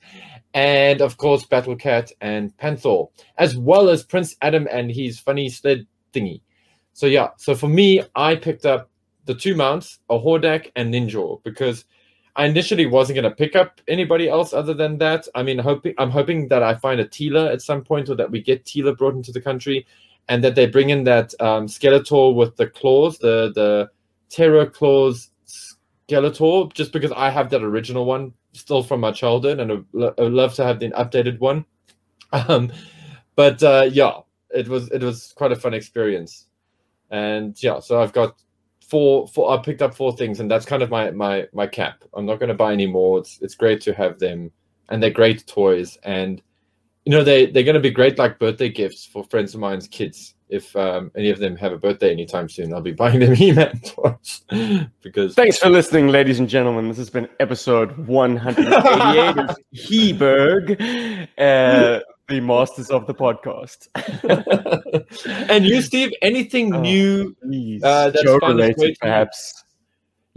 and 0.54 1.02
of 1.02 1.18
course 1.18 1.46
Battle 1.46 1.76
Cat 1.76 2.12
and 2.22 2.56
Panther, 2.58 3.06
as 3.38 3.58
well 3.58 3.90
as 3.90 4.04
Prince 4.04 4.36
Adam 4.42 4.68
and 4.72 4.92
his 4.92 5.20
funny 5.20 5.50
sled 5.50 5.88
thingy. 6.14 6.42
So 6.94 7.08
yeah, 7.08 7.30
so 7.38 7.56
for 7.56 7.68
me, 7.68 8.04
I 8.16 8.36
picked 8.36 8.66
up 8.66 8.90
the 9.26 9.36
two 9.36 9.56
mounts, 9.56 10.00
a 10.10 10.20
Hordak 10.20 10.72
and 10.76 10.94
Ninjor, 10.94 11.44
because 11.44 11.86
I 12.36 12.46
initially 12.46 12.86
wasn't 12.86 13.16
going 13.16 13.30
to 13.30 13.36
pick 13.36 13.56
up 13.56 13.82
anybody 13.88 14.30
else 14.30 14.54
other 14.54 14.76
than 14.76 15.00
that. 15.00 15.28
I 15.34 15.42
mean, 15.42 15.58
hoping 15.58 15.96
I'm 15.98 16.12
hoping 16.12 16.48
that 16.50 16.62
I 16.62 16.76
find 16.76 17.00
a 17.00 17.06
Teela 17.06 17.52
at 17.52 17.64
some 17.64 17.84
point, 17.84 18.10
or 18.10 18.16
that 18.16 18.30
we 18.30 18.42
get 18.42 18.66
Teela 18.66 18.96
brought 18.96 19.16
into 19.16 19.32
the 19.32 19.42
country 19.42 19.88
and 20.30 20.44
that 20.44 20.56
they 20.56 20.66
bring 20.66 20.90
in 20.90 21.04
that 21.06 21.34
um, 21.40 21.68
Skeletor 21.68 22.36
with 22.36 22.56
the 22.58 22.68
claws, 22.68 23.18
the 23.20 23.52
the 23.54 23.90
Terror 24.30 24.66
Claws 24.66 25.32
Skeletor, 26.10 26.74
just 26.74 26.92
because 26.92 27.12
I 27.12 27.30
have 27.30 27.50
that 27.52 27.64
original 27.64 28.06
one 28.06 28.34
still 28.54 28.84
from 28.84 29.00
my 29.00 29.12
childhood, 29.12 29.60
and 29.60 29.72
I 29.72 29.76
would 29.94 30.34
love 30.34 30.54
to 30.56 30.66
have 30.66 30.80
the 30.80 30.90
updated 30.92 31.40
one. 31.40 31.66
Um, 32.34 32.72
but 33.36 33.64
uh, 33.64 33.90
yeah, 33.92 34.20
it 34.50 34.68
was 34.68 34.90
it 34.92 35.02
was 35.02 35.34
quite 35.36 35.52
a 35.52 35.56
fun 35.56 35.74
experience, 35.74 36.48
and 37.10 37.62
yeah, 37.62 37.80
so 37.80 38.02
I've 38.02 38.14
got 38.14 38.42
four 38.82 39.28
four. 39.28 39.52
I 39.52 39.62
picked 39.62 39.82
up 39.82 39.96
four 39.96 40.16
things, 40.16 40.40
and 40.40 40.50
that's 40.50 40.66
kind 40.66 40.84
of 40.84 40.90
my 40.90 41.12
my 41.12 41.48
my 41.54 41.68
cap. 41.68 42.04
I'm 42.14 42.26
not 42.26 42.40
going 42.40 42.50
to 42.50 42.56
buy 42.56 42.74
any 42.74 42.88
more. 42.88 43.20
It's 43.20 43.40
it's 43.42 43.56
great 43.56 43.82
to 43.82 43.94
have 43.94 44.20
them, 44.20 44.52
and 44.90 45.02
they're 45.02 45.10
great 45.10 45.46
toys, 45.48 45.98
and 46.04 46.42
you 47.08 47.12
know 47.12 47.24
they 47.24 47.46
they're 47.46 47.64
going 47.64 47.74
to 47.74 47.80
be 47.80 47.90
great 47.90 48.20
like 48.20 48.38
birthday 48.38 48.68
gifts 48.68 49.06
for 49.06 49.24
friends 49.24 49.54
of 49.54 49.62
mine's 49.62 49.88
kids 49.88 50.36
if 50.50 50.76
um, 50.76 51.10
any 51.16 51.30
of 51.30 51.40
them 51.40 51.56
have 51.58 51.74
a 51.74 51.78
birthday 51.78 52.12
anytime 52.12 52.48
soon, 52.48 52.74
I'll 52.74 52.82
be 52.82 52.92
buying 53.04 53.20
them 53.20 53.34
He-Man 53.34 53.80
toys. 53.82 54.44
because 55.02 55.36
thanks 55.36 55.58
for 55.58 55.70
listening, 55.70 56.08
ladies 56.08 56.40
and 56.40 56.48
gentlemen. 56.48 56.88
This 56.88 56.98
has 56.98 57.10
been 57.10 57.28
episode 57.40 57.98
188 58.08 59.38
of 59.38 59.58
Heberg, 59.76 61.28
uh, 61.38 62.00
the 62.30 62.40
masters 62.40 62.90
of 62.90 63.08
the 63.08 63.14
podcast. 63.14 63.90
and 65.50 65.66
you, 65.66 65.82
Steve, 65.82 66.12
anything 66.22 66.74
oh, 66.74 66.82
new 66.82 67.36
uh, 67.84 68.12
that's 68.12 68.24
related, 68.24 68.98
perhaps? 69.02 69.66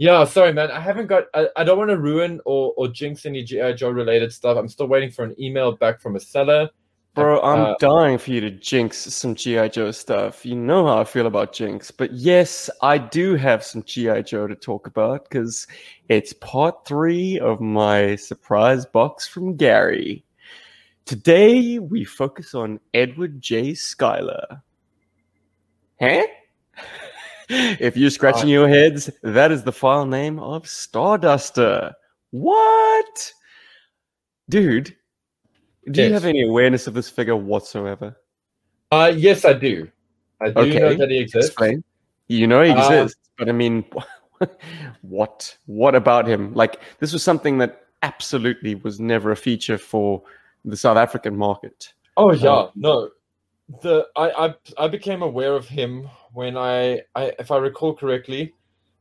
Yeah, 0.01 0.23
sorry, 0.25 0.51
man. 0.51 0.71
I 0.71 0.79
haven't 0.79 1.07
got. 1.07 1.25
I, 1.35 1.47
I 1.55 1.63
don't 1.63 1.77
want 1.77 1.91
to 1.91 1.97
ruin 1.97 2.41
or, 2.45 2.73
or 2.75 2.87
jinx 2.87 3.25
any 3.27 3.43
GI 3.43 3.73
Joe 3.73 3.91
related 3.91 4.33
stuff. 4.33 4.57
I'm 4.57 4.67
still 4.67 4.87
waiting 4.87 5.11
for 5.11 5.23
an 5.23 5.35
email 5.39 5.73
back 5.73 6.01
from 6.01 6.15
a 6.15 6.19
seller 6.19 6.69
Bro, 7.13 7.41
I'm 7.41 7.59
uh, 7.59 7.75
dying 7.77 8.17
for 8.17 8.31
you 8.31 8.39
to 8.39 8.51
jinx 8.51 8.97
some 8.97 9.35
G.I. 9.35 9.67
Joe 9.67 9.91
stuff. 9.91 10.45
You 10.45 10.55
know 10.55 10.85
how 10.85 11.01
I 11.01 11.03
feel 11.03 11.27
about 11.27 11.51
jinx. 11.51 11.91
But 11.91 12.13
yes, 12.13 12.69
I 12.81 12.97
do 12.97 13.35
have 13.35 13.65
some 13.65 13.83
G.I. 13.83 14.21
Joe 14.21 14.47
to 14.47 14.55
talk 14.55 14.87
about 14.87 15.27
because 15.27 15.67
it's 16.07 16.31
part 16.31 16.85
three 16.85 17.37
of 17.39 17.59
my 17.59 18.15
surprise 18.15 18.85
box 18.85 19.27
from 19.27 19.57
Gary. 19.57 20.23
Today, 21.03 21.79
we 21.79 22.05
focus 22.05 22.55
on 22.55 22.79
Edward 22.93 23.41
J. 23.41 23.71
Skylar. 23.71 24.61
Huh? 25.99 26.27
If 27.51 27.97
you're 27.97 28.09
scratching 28.09 28.49
your 28.49 28.67
heads, 28.67 29.09
that 29.23 29.51
is 29.51 29.63
the 29.63 29.71
file 29.71 30.05
name 30.05 30.39
of 30.39 30.63
Starduster. 30.63 31.93
What? 32.31 33.33
Dude, 34.49 34.95
do 35.89 36.01
yes. 36.01 36.07
you 36.07 36.13
have 36.13 36.25
any 36.25 36.43
awareness 36.43 36.87
of 36.87 36.93
this 36.93 37.09
figure 37.09 37.35
whatsoever? 37.35 38.15
Uh, 38.91 39.11
yes, 39.15 39.45
I 39.45 39.53
do. 39.53 39.89
I 40.41 40.49
do 40.49 40.61
okay. 40.61 40.79
know 40.79 40.93
that 40.95 41.09
he 41.09 41.19
exists. 41.19 41.49
Explain. 41.49 41.83
You 42.27 42.47
know 42.47 42.63
he 42.63 42.71
uh, 42.71 42.77
exists, 42.77 43.19
uh, 43.23 43.31
but 43.37 43.49
I 43.49 43.51
mean, 43.51 43.85
what? 45.01 45.57
What 45.65 45.95
about 45.95 46.27
him? 46.27 46.53
Like 46.53 46.81
this 46.99 47.13
was 47.13 47.23
something 47.23 47.57
that 47.59 47.85
absolutely 48.01 48.75
was 48.75 48.99
never 48.99 49.31
a 49.31 49.35
feature 49.35 49.77
for 49.77 50.23
the 50.65 50.77
South 50.77 50.97
African 50.97 51.35
market. 51.35 51.93
Oh 52.17 52.31
yeah, 52.31 52.49
um, 52.49 52.69
no. 52.75 53.09
The 53.81 54.07
I, 54.15 54.29
I 54.47 54.55
I 54.77 54.87
became 54.87 55.21
aware 55.21 55.55
of 55.55 55.67
him 55.67 56.09
when 56.33 56.57
I, 56.57 57.01
I 57.15 57.33
if 57.39 57.51
I 57.51 57.57
recall 57.57 57.95
correctly, 57.95 58.53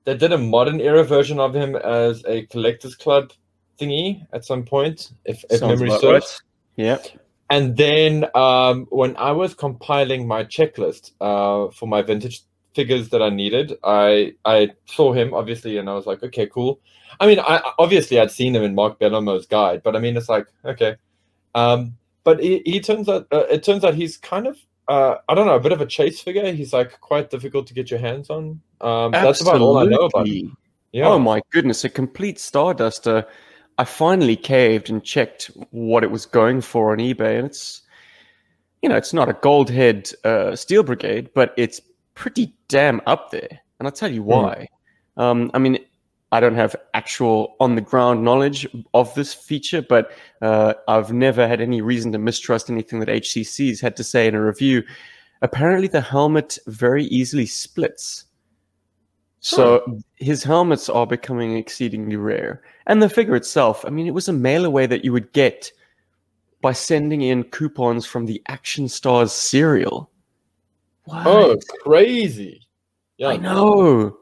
they 0.05 0.17
did 0.17 0.33
a 0.33 0.39
modern 0.39 0.81
era 0.81 1.05
version 1.05 1.39
of 1.39 1.55
him 1.55 1.77
as 1.77 2.25
a 2.27 2.47
collectors 2.47 2.95
club 2.95 3.33
thingy 3.79 4.27
at 4.33 4.45
some 4.45 4.65
point, 4.65 5.13
if, 5.25 5.45
if 5.51 5.61
memory 5.61 5.91
serves. 5.91 6.43
Right. 6.77 6.87
Yeah. 6.87 6.99
And 7.51 7.77
then 7.77 8.27
um, 8.35 8.87
when 8.91 9.17
I 9.17 9.33
was 9.33 9.55
compiling 9.55 10.27
my 10.27 10.45
checklist 10.45 11.13
uh, 11.21 11.73
for 11.73 11.87
my 11.87 12.03
vintage 12.03 12.43
figures 12.75 13.09
that 13.09 13.23
I 13.23 13.31
needed, 13.31 13.75
I 13.83 14.35
I 14.45 14.71
saw 14.87 15.13
him 15.13 15.35
obviously, 15.35 15.77
and 15.79 15.91
I 15.91 15.95
was 15.95 16.07
like, 16.07 16.23
okay, 16.23 16.47
cool. 16.47 16.81
I 17.19 17.27
mean, 17.27 17.41
I 17.41 17.73
obviously 17.79 18.21
I'd 18.21 18.31
seen 18.31 18.55
him 18.55 18.63
in 18.63 18.75
Mark 18.75 19.01
Bellomo's 19.01 19.47
guide, 19.47 19.83
but 19.83 19.97
I 19.97 19.99
mean, 19.99 20.17
it's 20.17 20.29
like 20.29 20.47
okay. 20.65 20.97
Um, 21.55 21.97
but 22.23 22.41
he, 22.41 22.63
he 22.65 22.81
turns 22.81 23.09
out 23.09 23.27
uh, 23.33 23.47
it 23.51 23.65
turns 23.65 23.83
out 23.83 23.95
he's 23.95 24.17
kind 24.17 24.47
of 24.47 24.57
uh, 24.91 25.19
I 25.29 25.37
don't 25.37 25.47
know 25.47 25.55
a 25.55 25.61
bit 25.61 25.71
of 25.71 25.81
a 25.81 25.87
chase 25.87 26.21
figure. 26.21 26.51
He's 26.53 26.73
like 26.73 27.01
quite 27.01 27.31
difficult 27.31 27.69
to 27.69 27.75
get 27.75 27.93
your 27.93 28.01
hands 28.01 28.29
on. 28.29 28.61
Um, 28.81 29.13
that's 29.13 29.41
about 29.41 29.61
all 29.61 29.79
I 29.79 29.85
know 29.85 30.07
about 30.07 30.27
him. 30.27 30.57
Yeah. 30.91 31.07
Oh 31.07 31.19
my 31.21 31.41
goodness, 31.51 31.85
a 31.85 31.89
complete 31.89 32.39
Starduster. 32.39 33.25
I 33.79 33.85
finally 33.85 34.35
caved 34.35 34.91
and 34.91 35.03
checked 35.05 35.53
what 35.71 36.03
it 36.03 36.11
was 36.11 36.27
going 36.27 36.61
for 36.61 36.91
on 36.91 36.99
eBay, 36.99 37.39
and 37.39 37.47
it's 37.47 37.83
you 38.83 38.89
know 38.89 38.97
it's 38.97 39.13
not 39.13 39.29
a 39.29 39.35
gold 39.35 39.71
head 39.71 40.11
uh, 40.25 40.57
steel 40.57 40.83
brigade, 40.83 41.31
but 41.35 41.55
it's 41.57 41.81
pretty 42.15 42.53
damn 42.67 43.01
up 43.07 43.31
there, 43.31 43.61
and 43.79 43.87
I'll 43.87 43.93
tell 43.93 44.11
you 44.11 44.23
hmm. 44.23 44.29
why. 44.29 44.69
Mm. 45.17 45.23
Um, 45.23 45.51
I 45.55 45.59
mean, 45.61 45.79
I 46.33 46.41
don't 46.41 46.55
have 46.55 46.77
actual 46.95 47.57
on 47.59 47.75
the 47.75 47.81
ground 47.81 48.23
knowledge 48.23 48.67
of 48.95 49.13
this 49.15 49.35
feature, 49.35 49.83
but 49.83 50.13
uh, 50.41 50.75
I've 50.87 51.13
never 51.13 51.49
had 51.49 51.61
any 51.61 51.81
reason 51.81 52.13
to 52.13 52.19
mistrust 52.19 52.71
anything 52.71 53.01
that 53.01 53.09
HCC's 53.09 53.81
had 53.81 53.97
to 53.97 54.05
say 54.05 54.29
in 54.29 54.35
a 54.35 54.45
review. 54.45 54.85
Apparently, 55.43 55.89
the 55.89 56.01
helmet 56.01 56.59
very 56.67 57.05
easily 57.07 57.47
splits. 57.47 58.27
So 59.41 59.83
huh. 59.87 59.95
his 60.17 60.45
helmets 60.45 60.89
are 60.89 61.07
becoming 61.07 61.57
exceedingly 61.57 62.17
rare. 62.17 62.63
And 62.87 63.03
the 63.03 63.09
figure 63.09 63.35
itself, 63.35 63.85
I 63.87 63.91
mean, 63.91 64.07
it 64.07 64.15
was 64.15 64.29
a 64.29 64.35
mail 64.35 64.65
away 64.65 64.87
that 64.87 65.05
you 65.05 65.13
would 65.13 65.33
get 65.33 65.73
by 66.61 66.73
sending 66.73 67.23
in 67.23 67.45
coupons 67.45 68.05
from 68.05 68.27
the 68.27 68.43
Action 68.49 68.87
Stars 68.87 69.33
cereal. 69.33 70.11
What? 71.05 71.27
Oh, 71.27 71.57
crazy. 71.83 72.69
Yeah. 73.17 73.29
I 73.29 73.37
know. 73.39 74.20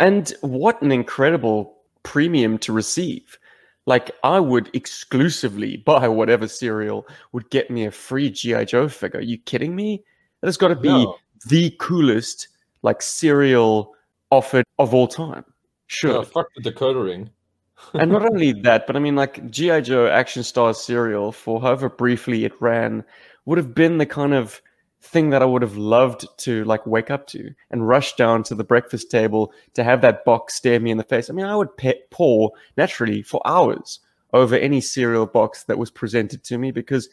And 0.00 0.32
what 0.40 0.80
an 0.82 0.90
incredible 0.90 1.76
premium 2.02 2.58
to 2.58 2.72
receive. 2.72 3.38
Like, 3.86 4.10
I 4.24 4.40
would 4.40 4.70
exclusively 4.74 5.76
buy 5.86 6.08
whatever 6.08 6.48
cereal 6.48 7.06
would 7.32 7.48
get 7.50 7.70
me 7.70 7.84
a 7.84 7.90
free 7.90 8.30
G.I. 8.30 8.64
Joe 8.64 8.88
figure. 8.88 9.20
Are 9.20 9.22
you 9.22 9.38
kidding 9.38 9.76
me? 9.76 10.02
That 10.40 10.48
has 10.48 10.56
got 10.56 10.68
to 10.68 10.76
be 10.76 10.88
no. 10.88 11.16
the 11.46 11.74
coolest, 11.78 12.48
like, 12.82 13.02
cereal 13.02 13.94
offered 14.30 14.64
of 14.78 14.94
all 14.94 15.06
time. 15.06 15.44
Sure. 15.86 16.16
Yeah, 16.16 16.22
fuck 16.22 16.46
the 16.56 16.70
decoder 16.70 17.04
ring. 17.04 17.30
and 17.94 18.10
not 18.10 18.22
only 18.30 18.52
that, 18.52 18.86
but 18.86 18.96
I 18.96 18.98
mean, 18.98 19.16
like 19.16 19.50
G.I. 19.50 19.80
Joe 19.82 20.06
Action 20.06 20.42
Stars 20.42 20.78
cereal, 20.78 21.32
for 21.32 21.60
however 21.60 21.88
briefly 21.88 22.44
it 22.44 22.52
ran, 22.60 23.04
would 23.44 23.58
have 23.58 23.74
been 23.74 23.98
the 23.98 24.06
kind 24.06 24.34
of 24.34 24.60
thing 25.02 25.30
that 25.30 25.42
I 25.42 25.46
would 25.46 25.62
have 25.62 25.76
loved 25.76 26.26
to 26.38 26.64
like 26.64 26.86
wake 26.86 27.10
up 27.10 27.26
to 27.28 27.54
and 27.70 27.88
rush 27.88 28.14
down 28.16 28.42
to 28.44 28.54
the 28.54 28.64
breakfast 28.64 29.10
table 29.10 29.52
to 29.74 29.82
have 29.82 30.02
that 30.02 30.24
box 30.24 30.54
stare 30.54 30.78
me 30.78 30.90
in 30.90 30.98
the 30.98 31.04
face. 31.04 31.30
I 31.30 31.32
mean, 31.32 31.46
I 31.46 31.56
would 31.56 31.76
pe- 31.76 32.02
pour 32.10 32.52
naturally 32.76 33.22
for 33.22 33.40
hours 33.46 34.00
over 34.32 34.56
any 34.56 34.80
cereal 34.80 35.26
box 35.26 35.64
that 35.64 35.78
was 35.78 35.90
presented 35.90 36.44
to 36.44 36.58
me 36.58 36.70
because, 36.70 37.08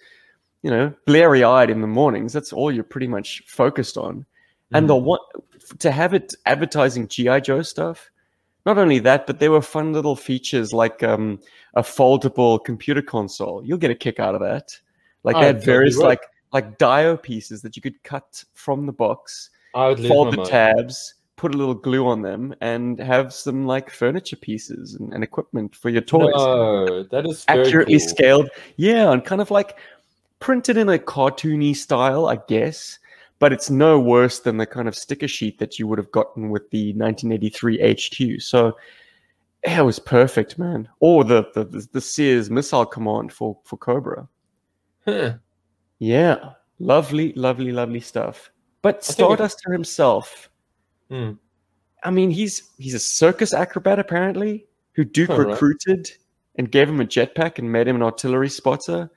you 0.62 0.70
know, 0.70 0.94
bleary 1.06 1.44
eyed 1.44 1.70
in 1.70 1.82
the 1.82 1.88
mornings, 1.88 2.34
that's 2.34 2.52
all 2.52 2.72
you're 2.72 2.84
pretty 2.84 3.08
much 3.08 3.42
focused 3.48 3.98
on. 3.98 4.26
Mm. 4.74 4.78
And 4.78 4.90
the 4.90 4.96
one 4.96 5.20
to 5.80 5.92
have 5.92 6.14
it 6.14 6.34
advertising 6.46 7.08
GI 7.08 7.42
Joe 7.42 7.62
stuff. 7.62 8.12
Not 8.66 8.78
only 8.78 9.00
that, 9.00 9.28
but 9.28 9.40
there 9.40 9.52
were 9.52 9.62
fun 9.62 9.94
little 9.94 10.18
features 10.18 10.74
like 10.74 11.02
um, 11.02 11.40
a 11.74 11.84
foldable 11.84 12.62
computer 12.64 13.02
console. 13.02 13.64
You'll 13.64 13.78
get 13.78 13.92
a 13.92 13.96
kick 13.96 14.20
out 14.20 14.36
of 14.36 14.42
that. 14.42 14.78
Like 15.24 15.38
they 15.38 15.46
had 15.46 15.64
various 15.64 15.98
like 15.98 16.20
like 16.54 16.78
dio 16.78 17.18
pieces 17.18 17.62
that 17.62 17.76
you 17.76 17.82
could 17.82 18.02
cut 18.04 18.44
from 18.54 18.86
the 18.86 18.94
box, 18.94 19.50
I 19.76 19.90
would 19.90 20.06
fold 20.08 20.34
the 20.34 20.38
mind. 20.38 20.50
tabs, 20.50 21.16
put 21.36 21.54
a 21.54 21.58
little 21.58 21.74
glue 21.74 22.08
on 22.08 22.22
them, 22.22 22.56
and 22.62 23.00
have 23.00 23.34
some 23.34 23.66
like 23.66 23.90
furniture 23.90 24.38
pieces 24.38 24.96
and, 24.96 25.14
and 25.14 25.24
equipment 25.24 25.76
for 25.76 25.90
your 25.90 26.02
toys. 26.02 26.34
No, 26.36 27.04
that 27.04 27.26
is 27.26 27.46
accurately 27.48 28.00
cool. 28.00 28.08
scaled. 28.08 28.50
Yeah, 28.78 29.12
and 29.12 29.24
kind 29.24 29.42
of 29.42 29.52
like 29.52 29.78
printed 30.40 30.78
in 30.78 30.90
a 30.90 30.98
cartoony 30.98 31.76
style, 31.76 32.28
I 32.28 32.40
guess 32.48 33.00
but 33.40 33.54
it's 33.54 33.70
no 33.70 34.00
worse 34.00 34.40
than 34.40 34.58
the 34.58 34.66
kind 34.66 34.88
of 34.88 34.96
sticker 34.96 35.28
sheet 35.28 35.60
that 35.60 35.78
you 35.78 35.88
would 35.88 35.98
have 36.00 36.12
gotten 36.12 36.50
with 36.50 36.70
the 36.72 36.94
1983 36.94 37.94
HQ. 37.94 38.42
So 38.42 38.76
it 39.64 39.86
was 39.86 40.00
perfect, 40.00 40.58
man. 40.58 40.90
Or 41.00 41.24
the 41.24 41.48
the, 41.54 41.88
the 41.92 42.02
Sears 42.02 42.50
missile 42.50 42.86
command 42.86 43.32
for 43.32 43.58
for 43.64 43.78
Cobra. 43.78 44.28
Huh. 45.06 45.36
Yeah, 46.00 46.54
lovely, 46.80 47.34
lovely, 47.34 47.72
lovely 47.72 48.00
stuff. 48.00 48.52
But 48.82 49.02
Starduster 49.02 49.72
himself, 49.72 50.50
hmm. 51.10 51.32
I 52.04 52.12
mean, 52.12 52.30
he's 52.30 52.72
he's 52.78 52.94
a 52.94 53.00
circus 53.00 53.54
acrobat 53.54 54.00
apparently 54.00 54.66
who 54.94 55.04
Duke 55.04 55.30
oh, 55.30 55.38
recruited 55.38 56.08
right. 56.10 56.18
and 56.56 56.72
gave 56.72 56.90
him 56.90 57.02
a 57.02 57.06
jetpack 57.06 57.60
and 57.60 57.72
made 57.72 57.88
him 57.88 57.96
an 57.96 58.04
artillery 58.04 58.50
spotter. 58.50 59.10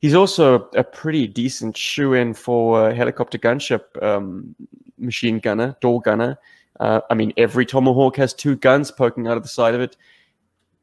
He's 0.00 0.14
also 0.14 0.68
a 0.74 0.84
pretty 0.84 1.26
decent 1.26 1.76
shoe 1.76 2.14
in 2.14 2.34
for 2.34 2.90
a 2.90 2.94
helicopter 2.94 3.38
gunship 3.38 4.02
um, 4.02 4.54
machine 4.98 5.38
gunner, 5.38 5.76
door 5.80 6.00
gunner. 6.02 6.38
Uh, 6.80 7.00
I 7.10 7.14
mean, 7.14 7.32
every 7.38 7.64
Tomahawk 7.64 8.16
has 8.16 8.34
two 8.34 8.56
guns 8.56 8.90
poking 8.90 9.26
out 9.26 9.38
of 9.38 9.42
the 9.42 9.48
side 9.48 9.74
of 9.74 9.80
it. 9.80 9.96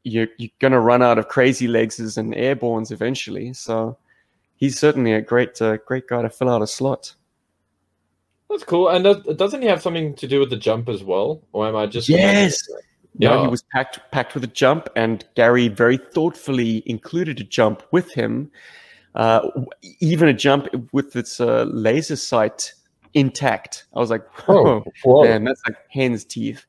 You're, 0.02 0.28
you're 0.36 0.50
going 0.58 0.72
to 0.72 0.80
run 0.80 1.00
out 1.00 1.18
of 1.18 1.28
crazy 1.28 1.68
legs 1.68 2.00
and 2.16 2.34
Airbornes 2.34 2.90
eventually. 2.90 3.52
So 3.52 3.96
he's 4.64 4.78
certainly 4.78 5.12
a 5.12 5.20
great, 5.20 5.60
uh, 5.60 5.76
great 5.86 6.06
guy 6.08 6.22
to 6.22 6.30
fill 6.30 6.48
out 6.50 6.62
a 6.62 6.66
slot. 6.66 7.14
That's 8.48 8.64
cool. 8.64 8.88
And 8.88 9.04
does, 9.04 9.22
doesn't 9.36 9.62
he 9.62 9.68
have 9.68 9.82
something 9.82 10.14
to 10.16 10.26
do 10.26 10.40
with 10.40 10.50
the 10.50 10.56
jump 10.56 10.88
as 10.88 11.02
well? 11.04 11.42
Or 11.52 11.66
am 11.68 11.76
I 11.76 11.86
just 11.86 12.08
Yes. 12.08 12.62
Yeah, 13.18 13.34
Yeah. 13.34 13.42
he 13.42 13.48
was 13.48 13.62
packed 13.72 14.00
packed 14.10 14.34
with 14.34 14.42
a 14.44 14.48
jump, 14.48 14.88
and 14.96 15.24
Gary 15.34 15.68
very 15.68 15.98
thoughtfully 15.98 16.82
included 16.86 17.40
a 17.40 17.44
jump 17.44 17.82
with 17.92 18.12
him, 18.12 18.50
uh, 19.14 19.48
even 20.00 20.28
a 20.28 20.32
jump 20.34 20.68
with 20.92 21.14
its 21.14 21.40
uh, 21.40 21.64
laser 21.64 22.16
sight 22.16 22.72
intact. 23.14 23.86
I 23.94 24.00
was 24.00 24.10
like, 24.10 24.24
Oh, 24.48 24.66
oh 24.66 24.84
whoa. 25.04 25.22
man, 25.24 25.44
that's 25.44 25.62
like 25.66 25.76
hen's 25.90 26.24
teeth, 26.24 26.64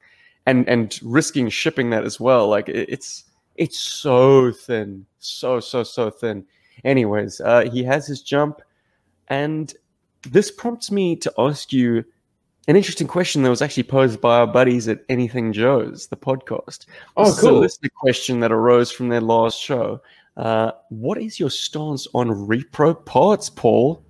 and 0.46 0.68
and 0.70 1.00
risking 1.02 1.50
shipping 1.50 1.90
that 1.92 2.04
as 2.04 2.20
well. 2.20 2.48
Like 2.48 2.70
it, 2.70 2.90
it's 2.90 3.24
it's 3.56 3.80
so 3.80 4.52
thin, 4.52 5.06
so 5.20 5.60
so 5.60 5.82
so 5.84 6.10
thin. 6.12 6.46
Anyways, 6.84 7.42
uh, 7.42 7.70
he 7.72 7.84
has 7.84 8.08
his 8.08 8.22
jump, 8.22 8.62
and 9.28 9.74
this 10.30 10.52
prompts 10.52 10.92
me 10.92 11.16
to 11.18 11.34
ask 11.38 11.72
you 11.72 12.04
an 12.68 12.76
interesting 12.76 13.08
question 13.08 13.44
that 13.44 13.50
was 13.50 13.62
actually 13.62 13.84
posed 13.84 14.20
by 14.20 14.40
our 14.40 14.48
buddies 14.48 14.88
at 14.88 15.04
Anything 15.08 15.54
Joe's, 15.54 16.08
the 16.08 16.18
podcast. 16.18 16.86
Oh, 17.16 17.36
cool! 17.40 17.62
This 17.62 17.74
is 17.74 17.80
a 17.84 17.90
question 17.90 18.40
that 18.40 18.52
arose 18.52 18.92
from 18.92 19.10
their 19.10 19.22
last 19.22 19.60
show. 19.60 20.02
Uh, 20.38 20.72
what 20.90 21.18
is 21.18 21.40
your 21.40 21.50
stance 21.50 22.08
on 22.14 22.28
repro 22.28 23.06
parts, 23.06 23.50
Paul? 23.50 24.04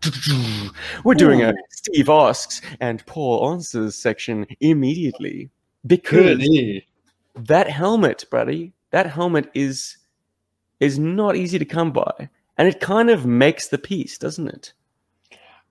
We're 1.03 1.13
doing 1.13 1.43
a 1.43 1.53
Steve 1.69 2.10
asks 2.10 2.62
and 2.79 3.05
Paul 3.05 3.51
answers 3.51 3.95
section 3.95 4.48
immediately 4.60 5.51
because 5.86 6.38
Goody. 6.38 6.88
that 7.36 7.69
helmet, 7.69 8.25
buddy, 8.31 8.74
that 8.89 9.07
helmet 9.07 9.51
is 9.53 9.98
is 10.79 10.98
not 10.98 11.36
easy 11.36 11.60
to 11.60 11.65
come 11.65 11.91
by, 11.91 12.29
and 12.58 12.68
it 12.68 12.80
kind 12.80 13.10
of 13.10 13.26
makes 13.26 13.68
the 13.68 13.78
piece, 13.78 14.18
doesn't 14.18 14.48
it? 14.48 14.74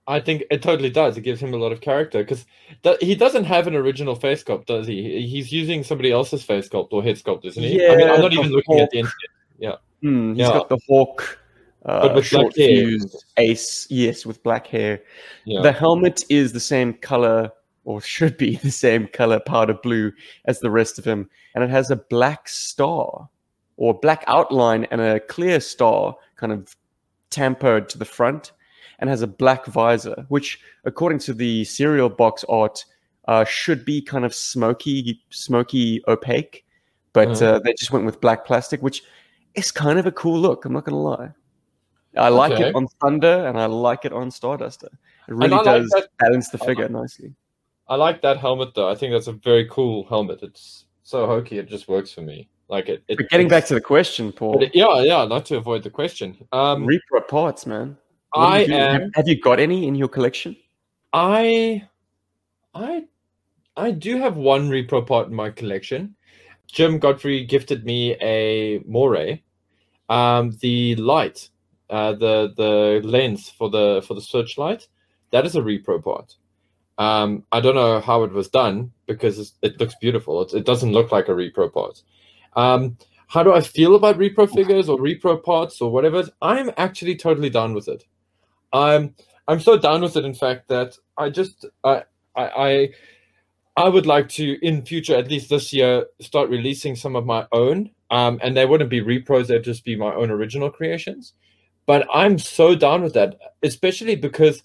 I 0.06 0.20
think 0.20 0.42
it 0.50 0.62
totally 0.62 0.90
does. 0.90 1.16
It 1.16 1.22
gives 1.22 1.40
him 1.40 1.54
a 1.54 1.56
lot 1.56 1.72
of 1.72 1.80
character 1.80 2.18
because 2.18 2.44
th- 2.82 2.98
he 3.00 3.14
doesn't 3.14 3.44
have 3.44 3.66
an 3.66 3.74
original 3.74 4.14
face 4.14 4.44
sculpt, 4.44 4.66
does 4.66 4.86
he? 4.86 5.02
He- 5.02 5.26
He's 5.26 5.50
using 5.52 5.82
somebody 5.82 6.12
else's 6.12 6.42
face 6.42 6.68
sculpt 6.68 6.88
or 6.92 7.02
head 7.02 7.16
sculpt, 7.16 7.46
isn't 7.46 7.62
he? 7.62 7.86
I 7.86 7.96
mean, 7.96 8.02
I'm 8.08 8.16
Yeah, 8.16 8.20
not 8.20 8.32
even 8.34 8.50
looking 8.50 8.80
at 8.80 8.90
the 8.90 8.98
internet. 8.98 9.80
Hmm, 10.02 10.30
he's 10.34 10.40
Yeah. 10.40 10.48
got 10.48 10.68
the 10.68 10.78
hawk, 10.86 11.38
uh, 11.86 12.02
But 12.08 12.14
with 12.16 12.26
short 12.26 12.54
black 12.54 12.56
hair. 12.58 12.76
fused 12.76 13.24
ace, 13.38 13.86
yes, 13.88 14.26
with 14.26 14.42
black 14.42 14.66
hair. 14.66 15.00
Yeah. 15.46 15.62
The 15.62 15.72
helmet 15.72 16.24
is 16.28 16.52
the 16.52 16.60
same 16.60 16.92
color, 16.92 17.50
or 17.86 18.02
should 18.02 18.36
be 18.36 18.56
the 18.62 18.70
same 18.70 19.06
color, 19.08 19.40
powder 19.40 19.72
blue, 19.82 20.12
as 20.44 20.60
the 20.60 20.70
rest 20.70 20.98
of 20.98 21.06
him, 21.06 21.30
and 21.54 21.64
it 21.64 21.70
has 21.70 21.90
a 21.90 21.96
black 21.96 22.46
star, 22.48 23.30
or 23.76 23.94
black 23.94 24.24
outline, 24.26 24.84
and 24.90 25.00
a 25.00 25.20
clear 25.20 25.60
star, 25.60 26.16
kind 26.36 26.52
of 26.52 26.76
tampered 27.30 27.88
to 27.88 27.98
the 27.98 28.04
front, 28.04 28.52
and 29.00 29.10
has 29.10 29.22
a 29.22 29.26
black 29.26 29.66
visor, 29.66 30.24
which, 30.28 30.60
according 30.84 31.18
to 31.18 31.34
the 31.34 31.64
cereal 31.64 32.08
box 32.08 32.44
art, 32.48 32.84
uh, 33.26 33.44
should 33.44 33.84
be 33.84 34.00
kind 34.00 34.24
of 34.24 34.34
smoky, 34.34 35.20
smoky, 35.30 36.02
opaque, 36.08 36.64
but 37.12 37.28
Mhm. 37.28 37.42
uh, 37.42 37.58
they 37.60 37.72
just 37.72 37.90
went 37.90 38.04
with 38.04 38.20
black 38.20 38.44
plastic, 38.44 38.80
which 38.82 39.02
is 39.54 39.70
kind 39.72 39.98
of 39.98 40.06
a 40.06 40.12
cool 40.12 40.38
look. 40.38 40.64
I'm 40.64 40.72
not 40.72 40.84
gonna 40.84 41.00
lie. 41.00 41.30
I 42.16 42.28
like 42.28 42.52
Okay. 42.52 42.68
it 42.68 42.74
on 42.76 42.86
Thunder, 43.00 43.46
and 43.46 43.58
I 43.58 43.66
like 43.66 44.04
it 44.04 44.12
on 44.12 44.28
Starduster. 44.30 44.86
It 45.28 45.34
really 45.34 45.52
I 45.54 45.56
like 45.56 45.64
does 45.64 45.88
that- 45.90 46.08
balance 46.18 46.50
the 46.50 46.62
I 46.62 46.66
figure 46.66 46.84
like- 46.84 46.92
nicely. 46.92 47.34
I 47.88 47.96
like 47.96 48.22
that 48.22 48.36
helmet 48.38 48.74
though. 48.74 48.88
I 48.88 48.94
think 48.94 49.12
that's 49.12 49.26
a 49.26 49.32
very 49.32 49.66
cool 49.68 50.04
helmet. 50.04 50.42
It's 50.42 50.86
so 51.02 51.26
hokey. 51.26 51.58
It 51.58 51.66
just 51.68 51.88
works 51.88 52.12
for 52.12 52.20
me. 52.22 52.48
Like 52.68 52.88
it. 52.88 53.04
it 53.08 53.16
But 53.16 53.28
getting 53.28 53.48
back 53.48 53.66
to 53.66 53.74
the 53.74 53.80
question, 53.80 54.32
Paul, 54.32 54.62
it- 54.62 54.74
yeah, 54.74 55.02
yeah. 55.02 55.24
Not 55.24 55.46
to 55.46 55.56
avoid 55.56 55.82
the 55.82 55.90
question. 55.90 56.36
Um, 56.52 56.86
repro 56.86 57.26
parts, 57.28 57.66
man. 57.66 57.96
What 58.32 58.46
I 58.46 58.64
you 58.64 58.74
am. 58.74 59.10
Have, 59.14 59.28
you 59.28 59.40
got 59.40 59.60
any 59.60 59.86
in 59.86 59.94
your 59.94 60.08
collection? 60.08 60.56
I, 61.12 61.86
I, 62.74 63.04
I 63.76 63.90
do 63.92 64.18
have 64.18 64.36
one 64.36 64.68
repro 64.68 65.06
part 65.06 65.28
in 65.28 65.34
my 65.34 65.50
collection. 65.50 66.16
Jim 66.66 66.98
Godfrey 66.98 67.44
gifted 67.44 67.84
me 67.84 68.16
a 68.20 68.80
Moray, 68.86 69.42
um, 70.08 70.56
the 70.60 70.96
light, 70.96 71.48
uh, 71.90 72.14
the 72.14 72.52
the 72.56 73.00
lens 73.04 73.50
for 73.50 73.70
the 73.70 74.02
for 74.06 74.14
the 74.14 74.20
searchlight. 74.20 74.88
That 75.30 75.46
is 75.46 75.54
a 75.54 75.60
repro 75.60 76.02
part. 76.02 76.34
Um, 76.98 77.44
I 77.52 77.60
don't 77.60 77.74
know 77.76 78.00
how 78.00 78.24
it 78.24 78.32
was 78.32 78.48
done 78.48 78.92
because 79.06 79.38
it's- 79.38 79.58
it 79.62 79.80
looks 79.80 79.94
beautiful. 80.00 80.42
It, 80.42 80.54
it 80.54 80.64
doesn't 80.64 80.92
look 80.92 81.12
like 81.12 81.28
a 81.28 81.32
repro 81.32 81.72
part. 81.72 82.02
Um, 82.56 82.96
how 83.28 83.42
do 83.42 83.52
I 83.52 83.60
feel 83.60 83.94
about 83.96 84.18
repro 84.18 84.48
figures 84.48 84.88
or 84.88 84.98
repro 84.98 85.42
parts 85.42 85.80
or 85.80 85.90
whatever? 85.90 86.24
I'm 86.40 86.70
actually 86.76 87.16
totally 87.16 87.50
down 87.50 87.74
with 87.74 87.88
it. 87.88 88.04
I'm 88.72 89.14
I'm 89.48 89.60
so 89.60 89.78
down 89.78 90.02
with 90.02 90.16
it, 90.16 90.24
in 90.24 90.34
fact, 90.34 90.68
that 90.68 90.96
I 91.16 91.30
just 91.30 91.66
I 91.82 92.04
I 92.36 92.90
I, 93.76 93.88
would 93.88 94.06
like 94.06 94.28
to 94.30 94.58
in 94.64 94.84
future, 94.84 95.16
at 95.16 95.30
least 95.30 95.50
this 95.50 95.72
year, 95.72 96.06
start 96.20 96.48
releasing 96.48 96.96
some 96.96 97.16
of 97.16 97.26
my 97.26 97.46
own. 97.52 97.90
Um, 98.10 98.38
and 98.42 98.56
they 98.56 98.66
wouldn't 98.66 98.90
be 98.90 99.00
repros; 99.00 99.48
they'd 99.48 99.64
just 99.64 99.84
be 99.84 99.96
my 99.96 100.14
own 100.14 100.30
original 100.30 100.70
creations. 100.70 101.32
But 101.86 102.06
I'm 102.12 102.38
so 102.38 102.74
down 102.74 103.02
with 103.02 103.14
that, 103.14 103.38
especially 103.62 104.16
because 104.16 104.62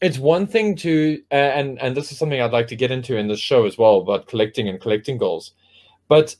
it's 0.00 0.18
one 0.18 0.46
thing 0.46 0.74
to 0.76 1.22
and 1.30 1.80
and 1.80 1.96
this 1.96 2.10
is 2.10 2.18
something 2.18 2.40
I'd 2.40 2.52
like 2.52 2.66
to 2.68 2.76
get 2.76 2.90
into 2.90 3.16
in 3.16 3.28
this 3.28 3.40
show 3.40 3.66
as 3.66 3.78
well 3.78 3.98
about 3.98 4.26
collecting 4.26 4.68
and 4.68 4.80
collecting 4.80 5.16
goals. 5.16 5.52
But 6.08 6.34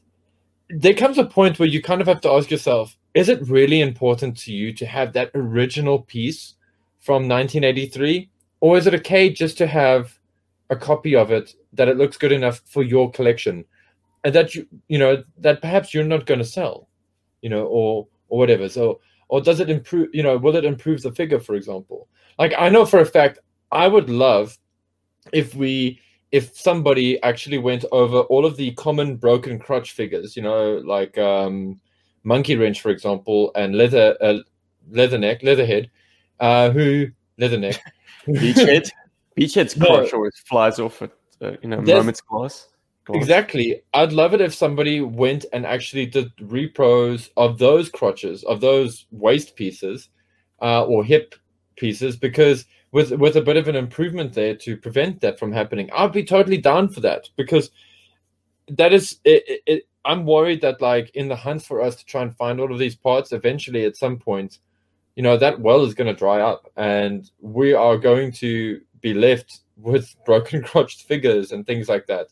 there 0.73 0.95
comes 0.95 1.19
a 1.19 1.25
point 1.25 1.59
where 1.59 1.69
you 1.69 1.83
kind 1.83 2.01
of 2.01 2.07
have 2.07 2.21
to 2.23 2.31
ask 2.31 2.51
yourself: 2.51 2.97
Is 3.15 3.29
it 3.29 3.47
really 3.49 3.81
important 3.81 4.37
to 4.39 4.53
you 4.53 4.73
to 4.75 4.87
have 4.87 5.13
that 5.13 5.31
original 5.35 6.01
piece 6.01 6.55
from 7.01 7.29
1983, 7.29 8.31
or 8.61 8.79
is 8.79 8.87
it 8.87 8.95
okay 8.95 9.31
just 9.31 9.59
to 9.59 9.67
have 9.67 10.19
a 10.71 10.77
copy 10.77 11.15
of 11.15 11.31
it 11.31 11.55
that 11.75 11.89
it 11.89 11.99
looks 11.99 12.17
good 12.17 12.33
enough 12.33 12.63
for 12.65 12.83
your 12.83 13.11
collection, 13.11 13.65
and 14.25 14.35
that 14.35 14.55
you 14.55 14.67
you 14.89 14.99
know 14.99 15.23
that 15.39 15.61
perhaps 15.61 15.93
you're 15.93 16.05
not 16.05 16.27
going 16.27 16.41
to 16.41 16.45
sell, 16.45 16.89
you 17.43 17.51
know, 17.51 17.67
or 17.67 18.09
or 18.29 18.39
whatever. 18.39 18.69
So 18.69 19.01
or 19.29 19.41
does 19.41 19.61
it 19.61 19.71
improve? 19.71 20.09
You 20.13 20.23
know, 20.23 20.39
will 20.39 20.57
it 20.57 20.65
improve 20.65 21.03
the 21.03 21.13
figure, 21.13 21.41
for 21.41 21.55
example? 21.55 22.09
Like 22.39 22.55
I 22.59 22.71
know 22.71 22.87
for 22.87 23.01
a 23.01 23.07
fact, 23.07 23.39
I 23.71 23.89
would 23.89 24.09
love 24.09 24.57
if 25.33 25.55
we 25.55 26.01
if 26.33 26.57
somebody 26.59 27.23
actually 27.23 27.59
went 27.59 27.85
over 27.93 28.21
all 28.23 28.45
of 28.47 28.57
the 28.57 28.73
common 28.73 29.17
broken 29.17 29.59
crotch 29.59 29.93
figures, 29.93 30.35
you 30.37 30.43
know, 30.43 30.79
like 30.85 31.17
um, 31.19 31.79
Monkey 32.25 32.57
Wrench, 32.57 32.81
for 32.81 32.91
example, 32.91 33.53
and 33.55 33.77
Leather 33.77 34.17
uh, 34.21 34.39
Leatherneck, 34.91 35.43
Leatherhead, 35.43 35.91
uh, 36.41 36.71
who 36.71 37.07
Leatherneck, 37.39 37.79
Beachhead, 38.27 38.91
Beachhead's 39.39 39.77
No. 39.77 39.87
crotch 39.87 40.13
always 40.13 40.35
flies 40.47 40.79
off 40.79 41.03
at 41.03 41.11
uh, 41.43 41.53
you 41.63 41.69
know 41.69 41.81
There's- 41.83 42.01
moments 42.01 42.21
glass. 42.23 42.69
Exactly. 43.15 43.83
I'd 43.95 44.13
love 44.13 44.33
it 44.33 44.41
if 44.41 44.55
somebody 44.55 45.01
went 45.01 45.45
and 45.53 45.67
actually 45.67 46.07
did 46.07 46.31
repros 46.37 47.31
of 47.37 47.59
those 47.59 47.89
crotches, 47.89 48.45
of 48.45 48.61
those 48.61 49.07
waist 49.11 49.57
pieces, 49.57 50.09
uh, 50.63 50.85
or 50.85 51.03
hip 51.05 51.35
pieces, 51.75 52.17
because 52.17 52.65
with 52.93 53.13
with 53.13 53.37
a 53.37 53.43
bit 53.43 53.57
of 53.57 53.69
an 53.69 53.77
improvement 53.77 54.33
there 54.33 54.55
to 54.57 54.77
prevent 54.77 55.21
that 55.21 55.39
from 55.39 55.53
happening, 55.53 55.91
I'd 55.93 56.13
be 56.13 56.25
totally 56.25 56.59
down 56.59 56.89
for 56.89 57.01
that 57.01 57.29
because 57.37 57.71
that 58.69 58.93
is 58.93 59.19
it, 59.25 59.63
it. 59.67 59.89
I'm 60.05 60.27
worried 60.27 60.61
that 60.63 60.81
like 60.81 61.11
in 61.15 61.29
the 61.29 61.37
hunt 61.37 61.63
for 61.63 61.81
us 61.81 61.97
to 61.97 62.05
try 62.05 62.23
and 62.23 62.37
find 62.37 62.61
all 62.61 62.73
of 62.73 62.79
these 62.79 62.97
parts, 62.97 63.33
eventually 63.33 63.85
at 63.85 63.97
some 63.97 64.19
point, 64.19 64.59
you 65.17 65.23
know, 65.23 65.37
that 65.37 65.61
well 65.61 65.85
is 65.85 65.95
going 65.95 66.09
to 66.09 66.19
dry 66.19 66.41
up, 66.41 66.71
and 66.77 67.31
we 67.41 67.73
are 67.73 67.97
going 67.97 68.33
to 68.33 68.81
be 69.01 69.15
left 69.15 69.61
with 69.77 70.15
broken 70.27 70.63
crotched 70.63 71.03
figures 71.03 71.53
and 71.53 71.67
things 71.67 71.89
like 71.89 72.07
that 72.07 72.29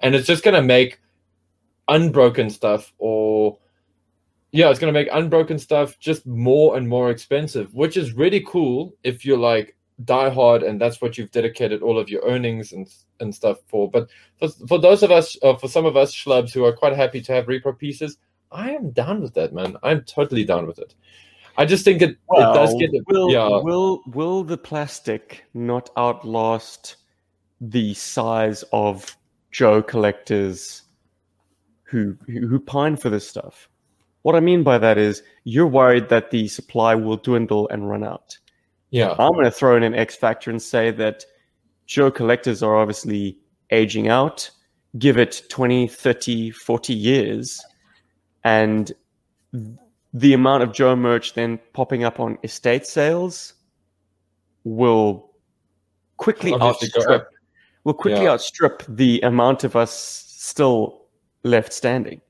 and 0.00 0.14
it's 0.14 0.26
just 0.26 0.42
going 0.42 0.54
to 0.54 0.62
make 0.62 1.00
unbroken 1.88 2.50
stuff 2.50 2.92
or 2.98 3.58
yeah 4.52 4.70
it's 4.70 4.78
going 4.78 4.92
to 4.92 4.98
make 4.98 5.08
unbroken 5.12 5.58
stuff 5.58 5.98
just 5.98 6.26
more 6.26 6.76
and 6.76 6.88
more 6.88 7.10
expensive 7.10 7.72
which 7.74 7.96
is 7.96 8.12
really 8.12 8.44
cool 8.46 8.94
if 9.02 9.24
you're 9.24 9.38
like 9.38 9.76
die 10.04 10.30
hard 10.30 10.62
and 10.62 10.80
that's 10.80 11.00
what 11.00 11.18
you've 11.18 11.30
dedicated 11.30 11.82
all 11.82 11.98
of 11.98 12.08
your 12.08 12.22
earnings 12.22 12.72
and 12.72 12.88
and 13.20 13.34
stuff 13.34 13.58
for 13.66 13.90
but 13.90 14.08
for, 14.38 14.48
for 14.66 14.78
those 14.78 15.02
of 15.02 15.10
us 15.10 15.36
uh, 15.42 15.54
for 15.54 15.68
some 15.68 15.84
of 15.84 15.96
us 15.96 16.14
schlubs 16.14 16.52
who 16.52 16.64
are 16.64 16.72
quite 16.72 16.94
happy 16.96 17.20
to 17.20 17.32
have 17.32 17.46
repro 17.46 17.76
pieces 17.76 18.16
i 18.52 18.70
am 18.70 18.90
down 18.90 19.20
with 19.20 19.34
that 19.34 19.52
man 19.52 19.76
i'm 19.82 20.02
totally 20.02 20.44
down 20.44 20.66
with 20.66 20.78
it 20.78 20.94
i 21.58 21.64
just 21.64 21.84
think 21.84 22.00
it, 22.00 22.10
it 22.10 22.18
does 22.54 22.70
Well, 22.70 22.78
get 22.78 22.90
will, 23.08 23.30
yeah 23.30 23.48
will 23.48 24.02
will 24.06 24.44
the 24.44 24.56
plastic 24.56 25.44
not 25.54 25.90
outlast 25.96 26.96
the 27.60 27.92
size 27.94 28.64
of 28.72 29.16
Joe 29.50 29.82
collectors 29.82 30.82
who 31.82 32.16
who 32.26 32.58
pine 32.60 32.96
for 32.96 33.10
this 33.10 33.28
stuff? 33.28 33.68
What 34.22 34.36
I 34.36 34.40
mean 34.40 34.62
by 34.62 34.78
that 34.78 34.98
is 34.98 35.22
you're 35.44 35.66
worried 35.66 36.08
that 36.08 36.30
the 36.30 36.46
supply 36.48 36.94
will 36.94 37.16
dwindle 37.16 37.68
and 37.68 37.88
run 37.88 38.04
out. 38.04 38.38
Yeah 38.90 39.14
I'm 39.18 39.32
going 39.32 39.44
to 39.44 39.50
throw 39.50 39.76
in 39.76 39.82
an 39.82 39.94
X 39.94 40.16
factor 40.16 40.50
and 40.50 40.60
say 40.60 40.90
that 40.92 41.24
Joe 41.86 42.10
collectors 42.10 42.62
are 42.62 42.76
obviously 42.76 43.36
aging 43.70 44.08
out. 44.08 44.50
Give 44.98 45.18
it 45.18 45.42
20, 45.50 45.86
30, 45.86 46.50
40 46.50 46.92
years, 46.94 47.64
and 48.44 48.90
the 50.12 50.32
amount 50.32 50.62
of 50.64 50.72
Joe 50.72 50.96
merch 50.96 51.34
then 51.34 51.58
popping 51.72 52.02
up 52.04 52.18
on 52.18 52.38
estate 52.42 52.86
sales 52.86 53.54
will 54.64 55.30
quickly 56.16 56.52
Obviously 56.52 56.90
outstrip 56.96 57.28
will 57.84 57.94
quickly 57.94 58.24
Yeah. 58.24 58.32
outstrip 58.32 58.82
the 58.88 59.20
amount 59.22 59.64
of 59.64 59.76
us 59.76 59.92
still 59.92 61.06
left 61.44 61.72
standing. 61.72 62.20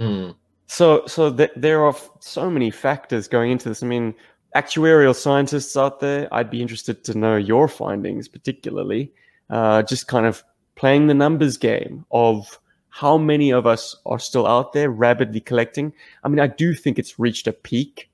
Hmm. 0.00 0.30
So, 0.66 1.06
so 1.06 1.32
th- 1.32 1.52
there 1.56 1.80
are 1.82 1.90
f- 1.90 2.10
so 2.20 2.50
many 2.50 2.70
factors 2.70 3.28
going 3.28 3.50
into 3.52 3.68
this. 3.68 3.82
I 3.82 3.86
mean, 3.86 4.14
actuarial 4.56 5.14
scientists 5.14 5.76
out 5.76 6.00
there, 6.00 6.28
I'd 6.32 6.50
be 6.50 6.62
interested 6.62 7.04
to 7.04 7.18
know 7.18 7.36
your 7.36 7.68
findings, 7.68 8.28
particularly. 8.28 9.12
Uh, 9.50 9.82
just 9.82 10.08
kind 10.08 10.26
of 10.26 10.42
playing 10.74 11.06
the 11.06 11.14
numbers 11.14 11.56
game 11.56 12.04
of 12.10 12.58
how 12.88 13.18
many 13.18 13.52
of 13.52 13.66
us 13.66 13.94
are 14.06 14.18
still 14.18 14.46
out 14.46 14.72
there 14.72 14.90
rapidly 14.90 15.40
collecting. 15.40 15.92
I 16.24 16.28
mean, 16.28 16.40
I 16.40 16.46
do 16.46 16.74
think 16.74 16.98
it's 16.98 17.18
reached 17.18 17.46
a 17.46 17.52
peak, 17.52 18.10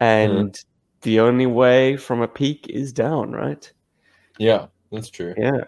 and 0.00 0.58
the 1.02 1.20
only 1.20 1.46
way 1.46 1.96
from 1.96 2.22
a 2.22 2.28
peak 2.28 2.66
is 2.68 2.92
down, 2.92 3.32
right? 3.32 3.70
Yeah, 4.38 4.66
that's 4.90 5.10
true. 5.10 5.34
Yeah. 5.36 5.64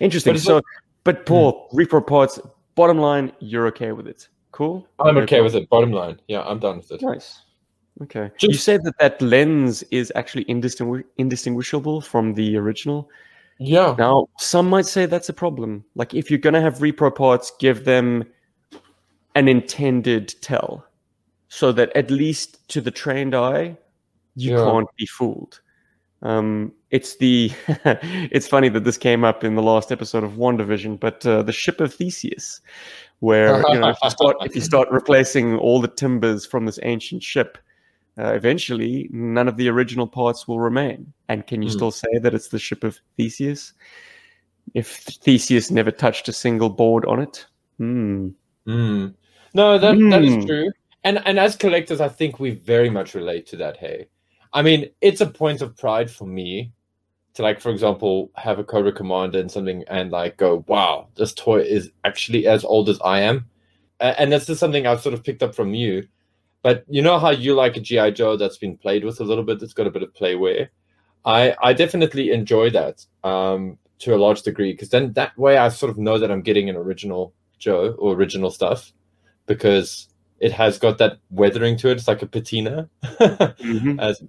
Interesting. 0.00 0.34
But 0.34 0.40
So, 0.40 0.54
like- 0.56 0.64
but 1.04 1.26
Paul, 1.26 1.68
repro 1.72 2.04
pods, 2.06 2.40
bottom 2.74 2.98
line, 2.98 3.32
you're 3.40 3.66
okay 3.68 3.92
with 3.92 4.06
it. 4.08 4.28
Cool? 4.52 4.86
I'm 4.98 5.14
No 5.14 5.20
okay 5.22 5.40
with 5.40 5.54
it. 5.54 5.68
Bottom 5.68 5.92
line, 5.92 6.20
yeah, 6.28 6.42
I'm 6.42 6.58
done 6.58 6.78
with 6.78 6.90
it. 6.90 7.02
Nice. 7.02 7.42
Okay. 8.02 8.30
you 8.40 8.50
Just- 8.50 8.64
said 8.64 8.82
that 8.84 8.98
that 8.98 9.20
lens 9.20 9.82
is 9.90 10.12
actually 10.14 10.44
indistingu- 10.44 11.04
indistinguishable 11.16 12.00
from 12.00 12.34
the 12.34 12.56
original. 12.56 13.08
Yeah, 13.60 13.96
Now, 13.98 14.28
some 14.38 14.68
might 14.70 14.86
say 14.86 15.06
that's 15.06 15.28
a 15.28 15.32
problem. 15.32 15.84
Like, 15.96 16.14
if 16.14 16.30
you're 16.30 16.38
going 16.38 16.54
to 16.54 16.60
have 16.60 16.78
repro 16.78 17.12
parts, 17.12 17.50
give 17.58 17.84
them 17.84 18.24
an 19.34 19.48
intended 19.48 20.32
tell 20.42 20.84
so 21.48 21.72
that 21.72 21.90
at 21.96 22.08
least 22.10 22.68
to 22.68 22.80
the 22.80 22.92
trained 22.92 23.34
eye, 23.34 23.76
you 24.36 24.52
Yeah. 24.56 24.64
can't 24.64 24.88
be 24.96 25.06
fooled. 25.06 25.60
Um, 26.22 26.72
it's 26.90 27.16
the 27.16 27.50
it's 28.32 28.46
funny 28.46 28.68
that 28.68 28.84
this 28.84 28.98
came 28.98 29.24
up 29.24 29.42
in 29.44 29.54
the 29.56 29.62
last 29.62 29.90
episode 29.92 30.22
of 30.24 30.32
WandaVision, 30.32 30.98
but 31.00 31.24
uh, 31.26 31.42
the 31.42 31.52
ship 31.52 31.80
of 31.80 31.94
Theseus, 31.94 32.60
where 33.20 33.58
you 33.68 33.78
know 33.80 33.88
if 33.90 33.98
you 34.02 34.10
start 34.10 34.36
if 34.42 34.54
you 34.54 34.60
start 34.72 34.88
replacing 34.90 35.56
all 35.58 35.80
the 35.80 35.88
timbers 35.88 36.44
from 36.46 36.66
this 36.66 36.78
ancient 36.82 37.22
ship, 37.22 37.56
uh, 38.18 38.32
eventually 38.34 39.08
none 39.12 39.48
of 39.48 39.56
the 39.56 39.68
original 39.68 40.06
parts 40.06 40.48
will 40.48 40.60
remain. 40.60 41.12
And 41.28 41.46
can 41.46 41.62
you 41.62 41.68
Hmm. 41.68 41.76
still 41.76 41.90
say 41.90 42.18
that 42.22 42.34
it's 42.34 42.48
the 42.48 42.58
ship 42.58 42.84
of 42.84 42.98
Theseus? 43.16 43.72
If 44.74 44.88
Theseus 44.96 45.70
never 45.70 45.90
touched 45.90 46.28
a 46.28 46.32
single 46.32 46.68
board 46.68 47.04
on 47.06 47.20
it, 47.20 47.46
hmm. 47.78 48.28
Mm. 48.66 49.14
No, 49.54 49.78
that 49.78 49.96
that 50.10 50.24
is 50.24 50.34
Mm. 50.34 50.46
true. 50.46 50.70
And 51.04 51.26
and 51.26 51.38
as 51.38 51.56
collectors, 51.56 52.00
I 52.00 52.08
think 52.08 52.38
we 52.38 52.50
very 52.50 52.90
much 52.90 53.14
relate 53.14 53.46
to 53.46 53.56
that. 53.56 53.76
Hey, 53.78 54.08
I 54.52 54.62
mean, 54.62 54.90
it's 55.00 55.22
a 55.22 55.26
point 55.26 55.62
of 55.62 55.76
pride 55.76 56.10
for 56.10 56.26
me 56.26 56.72
to 57.34 57.42
like, 57.42 57.60
for 57.60 57.70
example, 57.70 58.30
have 58.34 58.58
a 58.58 58.64
Cobra 58.64 58.92
Commander 58.92 59.38
and 59.38 59.50
something, 59.50 59.84
and 59.88 60.10
like 60.10 60.36
go, 60.36 60.64
wow, 60.66 61.08
this 61.16 61.32
toy 61.32 61.60
is 61.60 61.90
actually 62.04 62.46
as 62.46 62.64
old 62.64 62.88
as 62.88 63.00
I 63.02 63.20
am. 63.20 63.46
And 64.00 64.30
this 64.32 64.48
is 64.48 64.58
something 64.58 64.86
I've 64.86 65.00
sort 65.00 65.14
of 65.14 65.24
picked 65.24 65.42
up 65.42 65.54
from 65.54 65.72
you. 65.72 66.06
But 66.62 66.84
you 66.88 67.02
know 67.02 67.18
how 67.18 67.30
you 67.30 67.54
like 67.54 67.76
a 67.76 67.80
GI 67.80 68.12
Joe 68.12 68.36
that's 68.36 68.58
been 68.58 68.76
played 68.76 69.04
with 69.04 69.20
a 69.20 69.24
little 69.24 69.44
bit, 69.44 69.60
that's 69.60 69.72
got 69.72 69.86
a 69.86 69.90
bit 69.90 70.02
of 70.02 70.12
playware. 70.12 70.68
I 71.24 71.54
I 71.62 71.72
definitely 71.72 72.30
enjoy 72.30 72.70
that 72.70 73.04
um, 73.24 73.78
to 74.00 74.14
a 74.14 74.16
large 74.18 74.42
degree 74.42 74.72
because 74.72 74.90
then 74.90 75.12
that 75.12 75.36
way 75.38 75.56
I 75.56 75.68
sort 75.68 75.90
of 75.90 75.98
know 75.98 76.18
that 76.18 76.30
I'm 76.30 76.42
getting 76.42 76.68
an 76.68 76.76
original 76.76 77.32
Joe 77.58 77.94
or 77.98 78.14
original 78.14 78.50
stuff 78.50 78.92
because 79.46 80.08
it 80.40 80.52
has 80.52 80.78
got 80.78 80.98
that 80.98 81.18
weathering 81.30 81.76
to 81.78 81.88
it. 81.88 81.92
It's 81.92 82.08
like 82.08 82.22
a 82.22 82.26
patina. 82.26 82.88
Mhm. 83.02 84.00
As, 84.00 84.22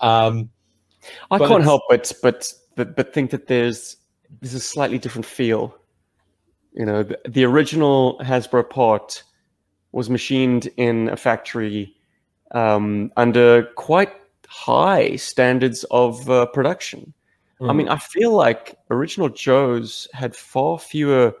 um, 0.00 0.50
I 1.30 1.38
can't 1.38 1.64
help 1.64 1.82
but, 1.88 2.12
but 2.22 2.52
but 2.76 2.96
but 2.96 3.12
think 3.12 3.30
that 3.30 3.46
there's 3.46 3.96
there's 4.40 4.54
a 4.54 4.60
slightly 4.60 4.98
different 4.98 5.26
feel. 5.26 5.76
You 6.72 6.86
know, 6.86 7.02
the, 7.02 7.18
the 7.28 7.44
original 7.44 8.18
Hasbro 8.20 8.68
part 8.68 9.22
was 9.92 10.10
machined 10.10 10.68
in 10.76 11.08
a 11.08 11.16
factory 11.16 11.94
um, 12.52 13.10
under 13.16 13.64
quite 13.76 14.12
high 14.46 15.16
standards 15.16 15.84
of 15.90 16.28
uh, 16.30 16.46
production. 16.46 17.12
I 17.60 17.72
mean, 17.72 17.88
I 17.88 17.98
feel 17.98 18.32
like 18.32 18.76
original 18.88 19.28
Joes 19.28 20.06
had 20.12 20.36
far 20.36 20.78
fewer 20.78 21.34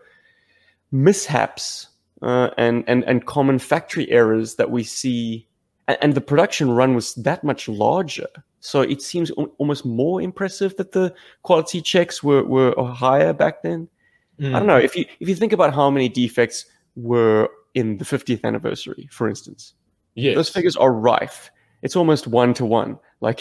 mishaps 0.90 1.88
uh, 2.22 2.50
and, 2.58 2.82
and 2.88 3.04
and 3.04 3.24
common 3.24 3.60
factory 3.60 4.10
errors 4.10 4.56
that 4.56 4.72
we 4.72 4.82
see, 4.82 5.46
and, 5.86 5.96
and 6.00 6.14
the 6.14 6.20
production 6.20 6.72
run 6.72 6.96
was 6.96 7.14
that 7.14 7.44
much 7.44 7.68
larger. 7.68 8.26
So 8.58 8.80
it 8.80 9.00
seems 9.00 9.30
al- 9.38 9.54
almost 9.58 9.84
more 9.84 10.20
impressive 10.20 10.76
that 10.76 10.90
the 10.90 11.14
quality 11.42 11.80
checks 11.80 12.22
were, 12.22 12.42
were 12.42 12.74
higher 12.92 13.32
back 13.32 13.62
then. 13.62 13.88
Mm. 14.40 14.54
I 14.54 14.58
don't 14.58 14.66
know 14.66 14.78
if 14.78 14.96
you 14.96 15.04
if 15.20 15.28
you 15.28 15.36
think 15.36 15.52
about 15.52 15.72
how 15.72 15.88
many 15.88 16.08
defects 16.08 16.64
were 16.96 17.48
in 17.78 17.98
the 17.98 18.04
50th 18.04 18.42
anniversary, 18.44 19.08
for 19.10 19.28
instance 19.28 19.74
yes. 20.18 20.34
those 20.36 20.48
figures 20.50 20.76
are 20.76 20.92
rife. 20.92 21.50
It's 21.82 21.96
almost 21.96 22.26
one 22.26 22.54
to 22.54 22.64
one. 22.66 22.98
Like 23.20 23.40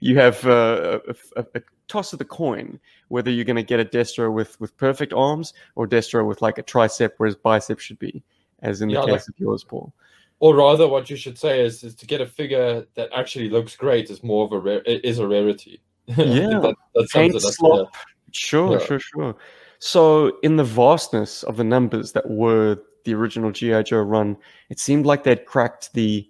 you 0.00 0.18
have 0.18 0.44
uh, 0.44 0.98
a, 1.06 1.14
a, 1.40 1.46
a 1.54 1.60
toss 1.86 2.12
of 2.12 2.18
the 2.18 2.24
coin 2.24 2.80
whether 3.06 3.30
you're 3.30 3.44
going 3.44 3.54
to 3.54 3.62
get 3.72 3.78
a 3.78 3.84
Destro 3.84 4.32
with 4.34 4.58
with 4.60 4.76
perfect 4.76 5.12
arms 5.12 5.54
or 5.76 5.86
Destro 5.86 6.26
with 6.26 6.42
like 6.42 6.58
a 6.58 6.62
tricep 6.64 7.10
where 7.18 7.28
his 7.28 7.36
bicep 7.36 7.78
should 7.78 8.00
be, 8.00 8.24
as 8.62 8.82
in 8.82 8.88
the 8.88 8.94
Yeah, 8.94 9.02
case 9.02 9.12
like- 9.12 9.28
of 9.28 9.34
yours, 9.38 9.62
Paul. 9.62 9.92
Or 10.40 10.56
rather, 10.56 10.88
what 10.88 11.08
you 11.08 11.14
should 11.14 11.38
say 11.38 11.64
is, 11.64 11.84
is 11.84 11.94
to 11.94 12.04
get 12.06 12.20
a 12.20 12.26
figure 12.26 12.84
that 12.96 13.10
actually 13.14 13.48
looks 13.48 13.76
great 13.76 14.10
is 14.10 14.24
more 14.24 14.44
of 14.44 14.50
a 14.50 14.58
rare, 14.58 14.82
is 15.10 15.20
a 15.20 15.28
rarity. 15.28 15.80
Yeah. 16.06 16.58
that, 16.64 16.74
that 16.96 17.08
Paint 17.12 17.40
slop. 17.40 17.94
Sure, 18.32 18.72
Yeah. 18.72 18.84
sure, 18.86 18.98
sure. 18.98 19.36
So 19.78 20.04
in 20.42 20.56
the 20.56 20.64
vastness 20.64 21.44
of 21.44 21.56
the 21.58 21.64
numbers 21.76 22.10
that 22.16 22.28
were 22.28 22.76
the 23.04 23.14
original 23.14 23.50
GI 23.50 23.84
Joe 23.84 24.00
run, 24.02 24.36
it 24.70 24.78
seemed 24.78 25.06
like 25.06 25.24
they'd 25.24 25.46
cracked 25.46 25.92
the 25.94 26.28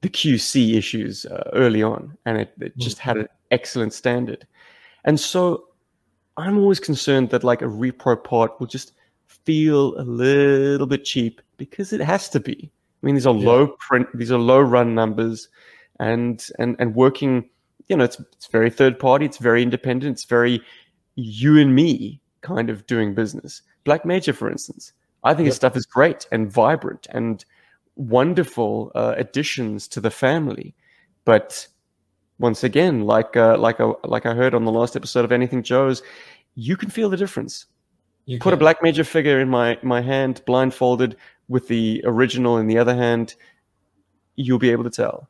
the 0.00 0.08
QC 0.08 0.74
issues 0.76 1.26
uh, 1.26 1.50
early 1.54 1.82
on, 1.82 2.16
and 2.24 2.38
it, 2.38 2.52
it 2.60 2.76
just 2.76 2.98
had 3.00 3.16
an 3.16 3.28
excellent 3.50 3.92
standard. 3.92 4.46
And 5.04 5.18
so 5.18 5.64
I'm 6.36 6.56
always 6.58 6.78
concerned 6.78 7.30
that 7.30 7.42
like 7.42 7.62
a 7.62 7.66
repro 7.66 8.22
part 8.22 8.60
will 8.60 8.68
just 8.68 8.92
feel 9.26 9.98
a 10.00 10.02
little 10.04 10.86
bit 10.86 11.04
cheap 11.04 11.40
because 11.56 11.92
it 11.92 12.00
has 12.00 12.28
to 12.30 12.38
be. 12.40 12.70
I 13.02 13.06
mean, 13.06 13.16
these 13.16 13.26
are 13.26 13.34
Yeah. 13.34 13.46
low 13.48 13.66
print, 13.80 14.06
these 14.14 14.30
are 14.30 14.38
low 14.38 14.60
run 14.60 14.94
numbers, 14.94 15.48
and 15.98 16.46
and 16.58 16.76
and 16.78 16.94
working. 16.94 17.48
You 17.88 17.96
know, 17.96 18.04
it's 18.04 18.20
it's 18.34 18.46
very 18.46 18.70
third 18.70 18.98
party. 18.98 19.24
It's 19.24 19.38
very 19.38 19.62
independent. 19.62 20.12
It's 20.16 20.24
very 20.24 20.60
you 21.16 21.58
and 21.58 21.74
me 21.74 22.20
kind 22.42 22.70
of 22.70 22.86
doing 22.86 23.14
business. 23.14 23.62
Black 23.82 24.04
Major, 24.04 24.32
for 24.32 24.48
instance, 24.50 24.92
I 25.24 25.34
think 25.34 25.46
his 25.46 25.56
stuff 25.56 25.76
is 25.76 25.86
great 25.86 26.26
and 26.32 26.50
vibrant 26.50 27.06
and 27.10 27.44
wonderful 27.96 28.92
uh, 28.94 29.14
additions 29.16 29.88
to 29.88 30.00
the 30.00 30.10
family. 30.10 30.74
But 31.24 31.66
once 32.38 32.62
again, 32.64 33.02
like 33.04 33.36
uh, 33.36 33.58
like 33.58 33.80
I, 33.80 33.92
like 34.04 34.26
I 34.26 34.34
heard 34.34 34.54
on 34.54 34.64
the 34.64 34.72
last 34.72 34.96
episode 34.96 35.24
of 35.24 35.32
Anything 35.32 35.62
Joe's, 35.62 36.02
you 36.54 36.76
can 36.76 36.88
feel 36.90 37.10
the 37.10 37.16
difference. 37.16 37.66
You 38.26 38.38
Put 38.38 38.52
a. 38.52 38.56
Black 38.56 38.82
Major 38.82 39.04
figure 39.04 39.40
in 39.40 39.48
my 39.48 39.78
my 39.82 40.00
hand, 40.00 40.42
blindfolded, 40.46 41.16
with 41.48 41.68
the 41.68 42.02
original 42.04 42.58
in 42.58 42.66
the 42.66 42.78
other 42.78 42.94
hand, 42.94 43.34
you'll 44.36 44.58
be 44.58 44.70
able 44.70 44.84
to 44.84 44.90
tell. 44.90 45.28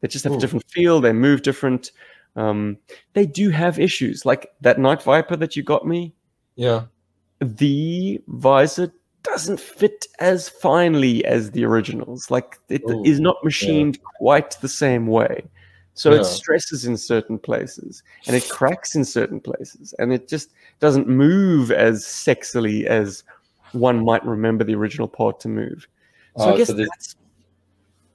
They 0.00 0.08
just 0.08 0.24
have 0.24 0.32
a 0.34 0.38
different 0.38 0.64
feel. 0.70 1.00
They 1.00 1.12
move 1.12 1.42
different. 1.42 1.90
Um, 2.36 2.78
they 3.14 3.26
do 3.26 3.50
have 3.50 3.78
issues, 3.78 4.24
like 4.24 4.50
that 4.60 4.78
Night 4.78 5.02
Viper 5.02 5.36
that 5.36 5.56
you 5.56 5.62
got 5.62 5.86
me 5.86 6.14
Yeah. 6.54 6.84
the 7.40 8.22
visor 8.28 8.92
doesn't 9.26 9.60
fit 9.60 10.06
as 10.20 10.48
finely 10.48 11.24
as 11.24 11.50
the 11.50 11.64
originals. 11.64 12.30
Like 12.30 12.56
it 12.68 12.82
is 13.04 13.18
Ooh, 13.18 13.22
not 13.22 13.36
machined 13.44 13.98
quite 14.18 14.52
the 14.60 14.68
same 14.68 15.06
way. 15.06 15.44
So 15.94 16.12
Yeah. 16.12 16.18
it 16.20 16.24
stresses 16.24 16.84
in 16.84 16.96
certain 16.96 17.38
places 17.38 18.02
and 18.26 18.36
it 18.36 18.48
cracks 18.48 18.94
in 18.94 19.04
certain 19.04 19.40
places 19.40 19.94
and 19.98 20.12
it 20.12 20.28
just 20.28 20.52
doesn't 20.80 21.08
move 21.08 21.70
as 21.70 22.04
sexily 22.04 22.84
as 22.84 23.24
one 23.72 24.04
might 24.04 24.24
remember 24.24 24.64
the 24.64 24.74
original 24.74 25.08
part 25.08 25.40
to 25.40 25.48
move. 25.48 25.86
So 26.36 26.50
Oh, 26.50 26.54
I 26.54 26.58
guess 26.58 26.68
so 26.68 26.74
this- 26.74 26.88
that's 26.90 27.16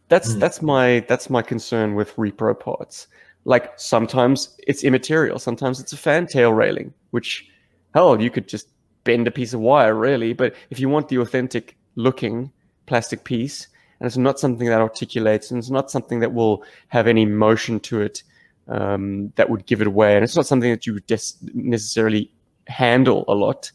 that's 0.09 0.33
Hmm. 0.33 0.39
that's 0.39 0.61
my 0.61 0.99
that's 1.07 1.29
my 1.29 1.41
concern 1.41 1.95
with 1.95 2.15
repro 2.15 2.59
parts. 2.59 3.07
Like 3.45 3.71
sometimes 3.79 4.55
it's 4.67 4.83
immaterial, 4.83 5.39
sometimes 5.39 5.79
it's 5.79 5.93
a 5.93 5.97
fantail 5.97 6.53
railing, 6.53 6.93
which 7.11 7.49
hell 7.93 8.21
you 8.21 8.29
could 8.29 8.47
just 8.47 8.67
bend 9.03 9.27
a 9.27 9.31
piece 9.31 9.53
of 9.53 9.59
wire 9.59 9.95
really. 9.95 10.33
But 10.33 10.55
if 10.69 10.79
you 10.79 10.89
want 10.89 11.09
the 11.09 11.17
authentic 11.17 11.77
looking 11.95 12.51
plastic 12.85 13.23
piece, 13.23 13.67
and 13.99 14.07
it's 14.07 14.17
not 14.17 14.39
something 14.39 14.67
that 14.67 14.81
articulates, 14.81 15.51
and 15.51 15.59
it's 15.59 15.69
not 15.69 15.91
something 15.91 16.19
that 16.19 16.33
will 16.33 16.63
have 16.87 17.07
any 17.07 17.25
motion 17.25 17.79
to 17.81 18.01
it 18.01 18.23
um, 18.67 19.31
that 19.35 19.49
would 19.49 19.65
give 19.65 19.81
it 19.81 19.87
away, 19.87 20.15
and 20.15 20.23
it's 20.23 20.35
not 20.35 20.47
something 20.47 20.71
that 20.71 20.85
you 20.85 20.99
des- 21.01 21.37
necessarily 21.53 22.31
handle 22.67 23.25
a 23.27 23.35
lot. 23.35 23.71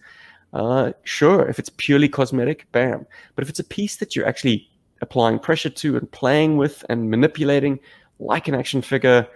Uh, 0.52 0.92
sure, 1.04 1.48
if 1.48 1.58
it's 1.58 1.70
purely 1.76 2.08
cosmetic, 2.08 2.70
bam. 2.72 3.06
But 3.34 3.42
if 3.42 3.50
it's 3.50 3.60
a 3.60 3.64
piece 3.64 3.96
that 3.96 4.16
you're 4.16 4.26
actually 4.26 4.68
applying 5.02 5.38
pressure 5.38 5.70
to 5.70 5.96
and 5.96 6.10
playing 6.10 6.56
with 6.56 6.84
and 6.88 7.10
manipulating 7.10 7.78
like 8.18 8.48
an 8.48 8.54
action 8.54 8.82
figure, 8.82 9.28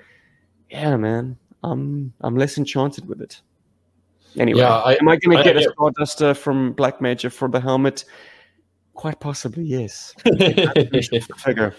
yeah, 0.70 0.96
man, 0.96 1.36
I'm 1.62 2.12
I'm 2.20 2.36
less 2.36 2.56
enchanted 2.58 3.06
with 3.08 3.20
it. 3.20 3.40
Anyway, 4.38 4.60
Yeah, 4.60 4.76
I- 4.78 4.94
am 4.94 5.08
I 5.08 5.16
going 5.16 5.36
to 5.36 5.44
get 5.44 5.56
a 5.56 5.60
yeah. 5.60 5.66
Starduster 5.78 6.30
uh, 6.30 6.34
from 6.34 6.72
Black 6.72 7.00
Major 7.00 7.30
for 7.30 7.48
the 7.48 7.60
helmet? 7.60 8.04
Quite 8.94 9.20
possibly, 9.20 9.64
yes. 9.64 10.14
Figure. 11.38 11.74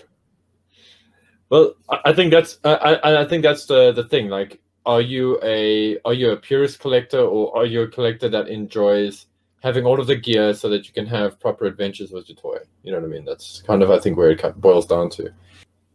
Well, 1.49 1.73
I 1.89 1.99
I 2.05 2.13
think 2.13 2.31
that's 2.31 2.57
I, 2.63 2.73
I 2.73 3.21
I 3.21 3.25
think 3.27 3.43
that's 3.43 3.65
the 3.65 3.91
the 3.91 4.05
thing. 4.05 4.29
Like, 4.29 4.59
are 4.85 5.01
you 5.01 5.39
a 5.43 5.99
are 6.05 6.13
you 6.13 6.31
a 6.31 6.37
purist 6.37 6.79
collector 6.79 7.19
or 7.19 7.55
are 7.55 7.65
you 7.65 7.81
a 7.81 7.87
collector 7.87 8.29
that 8.29 8.47
enjoys 8.47 9.27
having 9.61 9.85
all 9.85 9.99
of 9.99 10.07
the 10.07 10.15
gear 10.15 10.53
so 10.53 10.69
that 10.69 10.87
you 10.87 10.93
can 10.93 11.05
have 11.05 11.39
proper 11.39 11.65
adventures 11.65 12.11
with 12.11 12.27
your 12.29 12.37
toy? 12.37 12.57
You 12.83 12.91
know 12.91 12.99
what 12.99 13.05
I 13.05 13.09
mean? 13.09 13.25
That's 13.25 13.61
kind 13.67 13.83
of 13.83 13.91
I 13.91 13.99
think 13.99 14.17
where 14.17 14.31
it 14.31 14.39
kind 14.39 14.53
of 14.55 14.61
boils 14.61 14.85
down 14.87 15.09
to. 15.11 15.29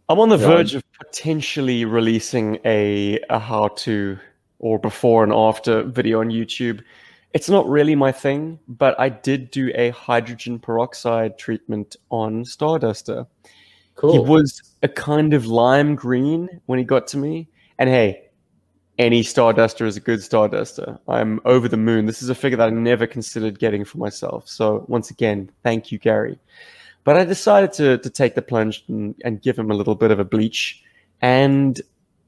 I'm 0.09 0.21
on 0.21 0.29
the 0.29 0.37
verge 0.37 0.75
of 0.77 0.85
potentially 0.93 1.85
releasing 1.85 2.59
a 2.65 3.19
a 3.31 3.39
how 3.39 3.69
to 3.69 4.19
or 4.59 4.79
before 4.79 5.23
and 5.23 5.33
after 5.33 5.83
video 5.83 6.21
on 6.21 6.29
YouTube. 6.29 6.83
It's 7.33 7.51
not 7.51 7.69
really 7.69 7.95
my 7.95 8.13
thing, 8.13 8.59
but 8.67 8.99
I 8.99 9.11
did 9.11 9.51
do 9.51 9.71
a 9.75 9.91
hydrogen 9.91 10.59
peroxide 10.59 11.39
treatment 11.39 11.97
on 12.11 12.45
Starduster. 12.45 13.27
Cool. 13.95 14.13
He 14.13 14.19
was 14.19 14.63
a 14.83 14.89
kind 14.89 15.35
of 15.35 15.47
lime 15.47 15.95
green 15.95 16.61
when 16.67 16.79
he 16.79 16.85
got 16.85 17.07
to 17.09 17.19
me. 17.19 17.49
And 17.79 17.91
hey, 17.91 18.27
any 18.99 19.23
Starduster 19.23 19.87
is 19.87 19.97
a 19.97 20.01
good 20.01 20.21
Starduster. 20.21 20.99
I'm 21.09 21.41
over 21.45 21.69
the 21.69 21.77
moon. 21.77 22.07
This 22.07 22.23
is 22.23 22.31
a 22.31 22.35
figure 22.35 22.57
that 22.57 22.69
I 22.69 22.71
never 22.71 23.07
considered 23.07 23.59
getting 23.59 23.85
for 23.85 23.99
myself. 23.99 24.49
So 24.49 24.85
once 24.89 25.11
again, 25.11 25.51
thank 25.63 25.93
you, 25.93 25.99
Gary. 25.99 26.39
But 27.05 27.17
I 27.17 27.25
decided 27.25 27.73
to 27.75 27.99
to 27.99 28.11
take 28.11 28.35
the 28.35 28.43
plunge 28.43 28.85
and, 28.89 29.15
and 29.25 29.43
give 29.43 29.59
him 29.59 29.71
a 29.71 29.75
little 29.75 29.95
bit 29.95 30.11
of 30.11 30.19
a 30.19 30.25
bleach. 30.25 30.83
And 31.21 31.81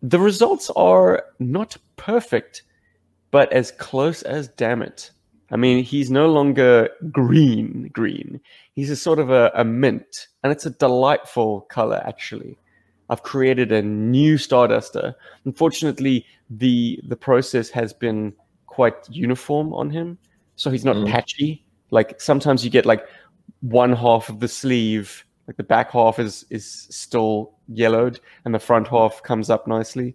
the 0.02 0.18
results 0.18 0.70
are 0.76 1.24
not 1.38 1.76
perfect, 1.96 2.62
but 3.30 3.52
as 3.52 3.70
close 3.72 4.22
as 4.22 4.48
damn 4.48 4.82
it. 4.82 5.10
I 5.50 5.56
mean, 5.56 5.82
he's 5.82 6.10
no 6.10 6.26
longer 6.30 6.90
green, 7.10 7.88
green. 7.92 8.40
He's 8.74 8.90
a 8.90 8.96
sort 8.96 9.18
of 9.18 9.30
a, 9.30 9.50
a 9.54 9.64
mint, 9.64 10.28
and 10.42 10.52
it's 10.52 10.66
a 10.66 10.70
delightful 10.70 11.62
color, 11.62 12.02
actually. 12.06 12.58
I've 13.10 13.22
created 13.22 13.72
a 13.72 13.80
new 13.80 14.34
Starduster. 14.34 15.14
Unfortunately, 15.46 16.26
the 16.50 17.00
the 17.08 17.16
process 17.16 17.70
has 17.70 17.92
been 17.94 18.34
quite 18.66 18.94
uniform 19.10 19.72
on 19.72 19.88
him, 19.90 20.18
so 20.56 20.70
he's 20.70 20.84
not 20.84 20.96
Mm. 20.96 21.10
patchy. 21.10 21.64
Like 21.90 22.20
sometimes 22.20 22.62
you 22.64 22.70
get 22.70 22.84
like 22.84 23.06
one 23.62 23.94
half 23.94 24.28
of 24.28 24.40
the 24.40 24.48
sleeve, 24.48 25.24
like 25.48 25.56
the 25.56 25.64
back 25.64 25.90
half 25.90 26.18
is 26.20 26.44
is 26.50 26.86
still 26.90 27.54
yellowed, 27.68 28.20
and 28.44 28.54
the 28.54 28.58
front 28.60 28.86
half 28.86 29.22
comes 29.22 29.50
up 29.50 29.66
nicely. 29.66 30.14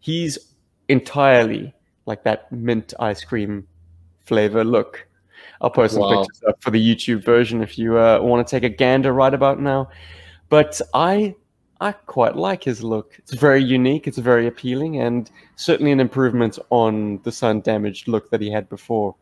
He's 0.00 0.54
entirely 0.88 1.72
like 2.06 2.24
that 2.24 2.50
mint 2.50 2.94
ice 2.98 3.22
cream 3.22 3.68
flavor 4.20 4.64
look. 4.64 5.06
I'll 5.60 5.70
post 5.70 5.94
some 5.94 6.02
Wow. 6.02 6.22
pictures 6.24 6.42
up 6.48 6.56
for 6.62 6.70
the 6.70 6.80
YouTube 6.94 7.22
version 7.22 7.62
if 7.62 7.78
you 7.78 7.98
uh, 7.98 8.20
want 8.22 8.46
to 8.46 8.50
take 8.50 8.64
a 8.64 8.74
gander 8.74 9.12
right 9.12 9.32
about 9.34 9.60
now. 9.60 9.90
But 10.48 10.80
I 10.94 11.34
I 11.82 11.92
quite 11.92 12.36
like 12.36 12.64
his 12.64 12.82
look. 12.82 13.18
It's 13.18 13.34
very 13.34 13.62
unique. 13.62 14.06
It's 14.06 14.18
very 14.18 14.46
appealing, 14.46 14.98
and 15.00 15.30
certainly 15.56 15.92
an 15.92 16.00
improvement 16.00 16.58
on 16.70 17.20
the 17.22 17.32
sun 17.32 17.60
damaged 17.60 18.08
look 18.08 18.30
that 18.30 18.40
he 18.40 18.50
had 18.50 18.68
before. 18.70 19.14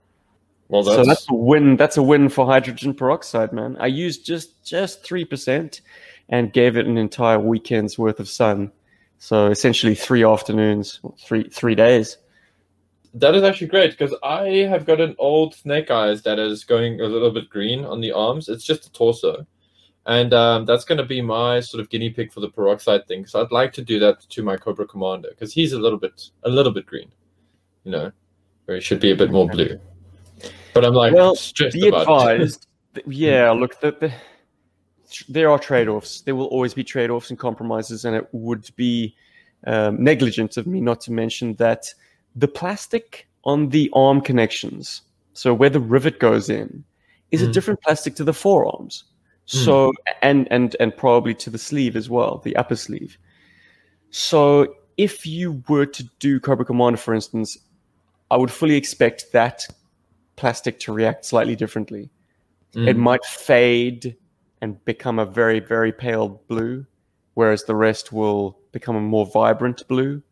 Well, 0.68 0.83
So 0.83 1.04
that's 1.04 1.28
a 1.31 1.35
win. 1.35 1.76
That's 1.76 1.96
a 1.96 2.02
win 2.02 2.28
for 2.28 2.44
hydrogen 2.46 2.94
peroxide, 2.94 3.52
man. 3.52 3.76
I 3.81 3.87
used 3.87 4.26
just 4.26 4.62
just 4.64 5.02
three 5.02 5.24
percent, 5.24 5.81
and 6.28 6.52
gave 6.52 6.76
it 6.76 6.87
an 6.87 6.98
entire 6.98 7.38
weekend's 7.38 7.98
worth 7.98 8.20
of 8.20 8.28
sun. 8.28 8.70
So 9.18 9.46
essentially, 9.46 9.94
three 9.94 10.24
afternoons, 10.24 11.00
three 11.20 11.48
three 11.48 11.74
days. 11.74 12.18
That 13.14 13.35
is 13.35 13.42
actually 13.42 13.68
great 13.68 13.92
because 13.92 14.14
I 14.22 14.66
have 14.68 14.85
got 14.85 15.00
an 15.00 15.16
old 15.18 15.54
Snake 15.54 15.90
Eyes 15.90 16.22
that 16.22 16.38
is 16.38 16.64
going 16.64 17.00
a 17.00 17.07
little 17.07 17.31
bit 17.31 17.48
green 17.48 17.87
on 17.87 18.02
the 18.02 18.12
arms. 18.12 18.50
It's 18.50 18.64
just 18.64 18.87
a 18.87 18.92
torso, 18.92 19.46
and 20.04 20.35
um, 20.35 20.66
that's 20.66 20.85
going 20.85 20.98
to 20.98 21.04
be 21.04 21.22
my 21.22 21.61
sort 21.61 21.81
of 21.81 21.88
guinea 21.88 22.11
pig 22.11 22.31
for 22.31 22.40
the 22.40 22.50
peroxide 22.50 23.09
thing. 23.09 23.24
So 23.24 23.40
I'd 23.40 23.50
like 23.50 23.72
to 23.72 23.83
do 23.83 23.98
that 24.00 24.20
to 24.28 24.42
my 24.42 24.59
Cobra 24.59 24.87
Commander 24.87 25.31
because 25.31 25.54
he's 25.54 25.72
a 25.72 25.78
little 25.78 25.98
bit 25.98 26.31
a 26.42 26.50
little 26.50 26.72
bit 26.72 26.85
green, 26.85 27.11
you 27.85 27.92
know, 27.92 28.12
where 28.66 28.76
he 28.76 28.83
should 28.83 29.00
be 29.00 29.11
a 29.11 29.16
bit 29.16 29.31
more 29.31 29.48
blue. 29.48 29.81
But 30.74 30.85
I'm 30.85 30.94
like 30.94 31.12
Well, 31.14 31.37
Be 31.72 31.88
advised. 31.88 32.66
yeah, 33.07 33.50
look, 33.50 33.81
the, 33.81 33.92
the, 33.92 34.12
there 35.28 35.50
are 35.50 35.59
trade-offs. 35.59 36.22
There 36.22 36.35
will 36.35 36.46
always 36.46 36.74
be 36.74 36.85
trade-offs 36.85 37.31
and 37.31 37.38
compromises, 37.38 38.04
and 38.04 38.14
it 38.16 38.28
would 38.33 38.68
be 38.76 39.14
um, 39.66 40.02
negligent 40.02 40.57
of 40.57 40.66
me 40.66 40.81
not 40.81 41.00
to 41.02 41.12
mention 41.12 41.54
that 41.54 41.87
the 42.37 42.48
plastic 42.48 43.28
on 43.44 43.70
the 43.70 43.90
arm 43.94 44.20
connections, 44.20 45.02
so 45.33 45.54
where 45.54 45.70
the 45.70 45.81
rivet 45.81 46.20
goes 46.20 46.48
in, 46.50 46.85
is 47.31 47.42
a 47.42 47.46
Mm. 47.46 47.52
different 47.52 47.81
plastic 47.83 48.14
to 48.16 48.24
the 48.24 48.33
forearms. 48.33 49.04
So 49.46 49.94
and 50.20 50.46
and 50.50 50.76
and 50.78 50.94
probably 50.94 51.33
to 51.37 51.48
the 51.48 51.57
sleeve 51.57 51.96
as 51.96 52.11
well, 52.11 52.42
the 52.44 52.54
upper 52.57 52.76
sleeve. 52.76 53.16
So 54.11 54.74
if 54.98 55.24
you 55.24 55.62
were 55.68 55.87
to 55.87 56.04
do 56.18 56.38
Cobra 56.38 56.66
Commander, 56.66 56.98
for 56.98 57.14
instance, 57.14 57.57
I 58.31 58.37
would 58.37 58.50
fully 58.50 58.76
expect 58.76 59.33
that 59.33 59.66
plastic 60.38 60.79
to 60.81 60.92
react 60.92 61.24
slightly 61.24 61.57
differently. 61.57 62.09
It 62.74 62.96
Mm. 62.96 63.01
might 63.09 63.24
fade 63.24 64.16
and 64.61 64.83
become 64.85 65.18
a 65.18 65.24
very, 65.27 65.61
very 65.61 65.92
pale 65.92 66.40
blue, 66.48 66.87
whereas 67.35 67.64
the 67.64 67.74
rest 67.74 68.12
will 68.12 68.59
become 68.72 68.96
a 68.96 69.01
more 69.01 69.27
vibrant 69.27 69.87
blue. 69.88 70.22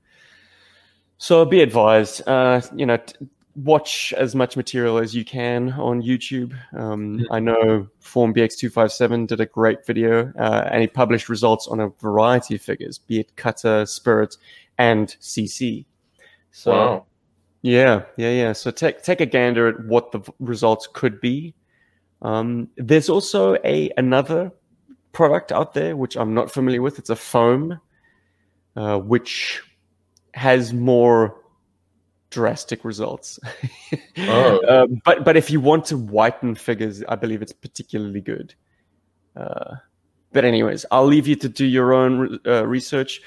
So 1.19 1.45
be 1.45 1.61
advised, 1.63 2.27
uh, 2.29 2.61
you 2.75 2.87
know, 2.87 2.99
t- 2.99 3.15
watch 3.57 4.13
as 4.19 4.35
much 4.35 4.55
material 4.57 4.99
as 4.99 5.15
you 5.15 5.25
can 5.25 5.73
on 5.73 6.03
YouTube. 6.03 6.53
Um, 6.75 7.21
Mm. 7.21 7.25
I 7.31 7.41
know 7.41 7.89
FormBX257 8.03 9.27
did 9.27 9.41
a 9.41 9.47
great 9.47 9.87
video 9.87 10.31
uh, 10.39 10.69
and 10.71 10.83
he 10.83 10.87
published 10.87 11.29
results 11.31 11.67
on 11.67 11.81
a 11.81 11.89
variety 12.01 12.57
of 12.57 12.61
figures, 12.61 12.99
be 12.99 13.21
it 13.21 13.35
cutter, 13.37 13.87
spirit, 13.87 14.37
and 14.77 15.17
CC. 15.21 15.87
So 16.53 16.71
wow. 16.73 17.07
Yeah, 17.67 18.05
yeah, 18.17 18.31
yeah. 18.31 18.53
So 18.53 18.71
take 18.71 19.03
take 19.03 19.21
a 19.21 19.27
gander 19.27 19.67
at 19.67 19.85
what 19.87 20.13
the 20.13 20.21
results 20.39 20.89
could 20.93 21.21
be. 21.21 21.53
Um, 22.23 22.69
there's 22.77 23.09
also 23.09 23.57
a 23.65 23.91
another 23.97 24.53
product 25.11 25.51
out 25.51 25.75
there 25.75 25.97
which 25.97 26.17
I'm 26.17 26.33
not 26.33 26.49
familiar 26.49 26.81
with. 26.81 27.01
It's 27.01 27.11
a 27.11 27.17
foam, 27.17 27.81
uh, 28.77 29.01
which 29.01 29.63
has 30.35 30.73
more 30.73 31.43
drastic 32.31 32.85
results. 32.85 33.39
Oh. 34.19 34.61
Um, 34.67 35.03
but 35.05 35.25
but 35.25 35.37
if 35.37 35.51
you 35.51 35.61
want 35.61 35.85
to 35.87 35.99
whiten 35.99 36.55
figures, 36.55 37.05
I 37.07 37.17
believe 37.17 37.43
it's 37.43 37.53
particularly 37.53 38.23
good. 38.23 38.55
Uh, 39.37 39.77
but 40.33 40.45
anyways, 40.45 40.87
I'll 40.91 41.05
leave 41.05 41.27
you 41.27 41.37
to 41.37 41.49
do 41.51 41.67
your 41.67 41.93
own 41.93 42.39
uh, 42.47 42.67
research. 42.67 43.21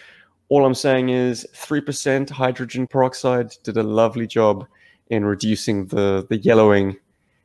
All 0.49 0.65
I'm 0.65 0.75
saying 0.75 1.09
is 1.09 1.47
3% 1.53 2.29
hydrogen 2.29 2.87
peroxide 2.87 3.55
did 3.63 3.77
a 3.77 3.83
lovely 3.83 4.27
job 4.27 4.65
in 5.09 5.25
reducing 5.25 5.85
the, 5.87 6.25
the 6.29 6.37
yellowing 6.37 6.97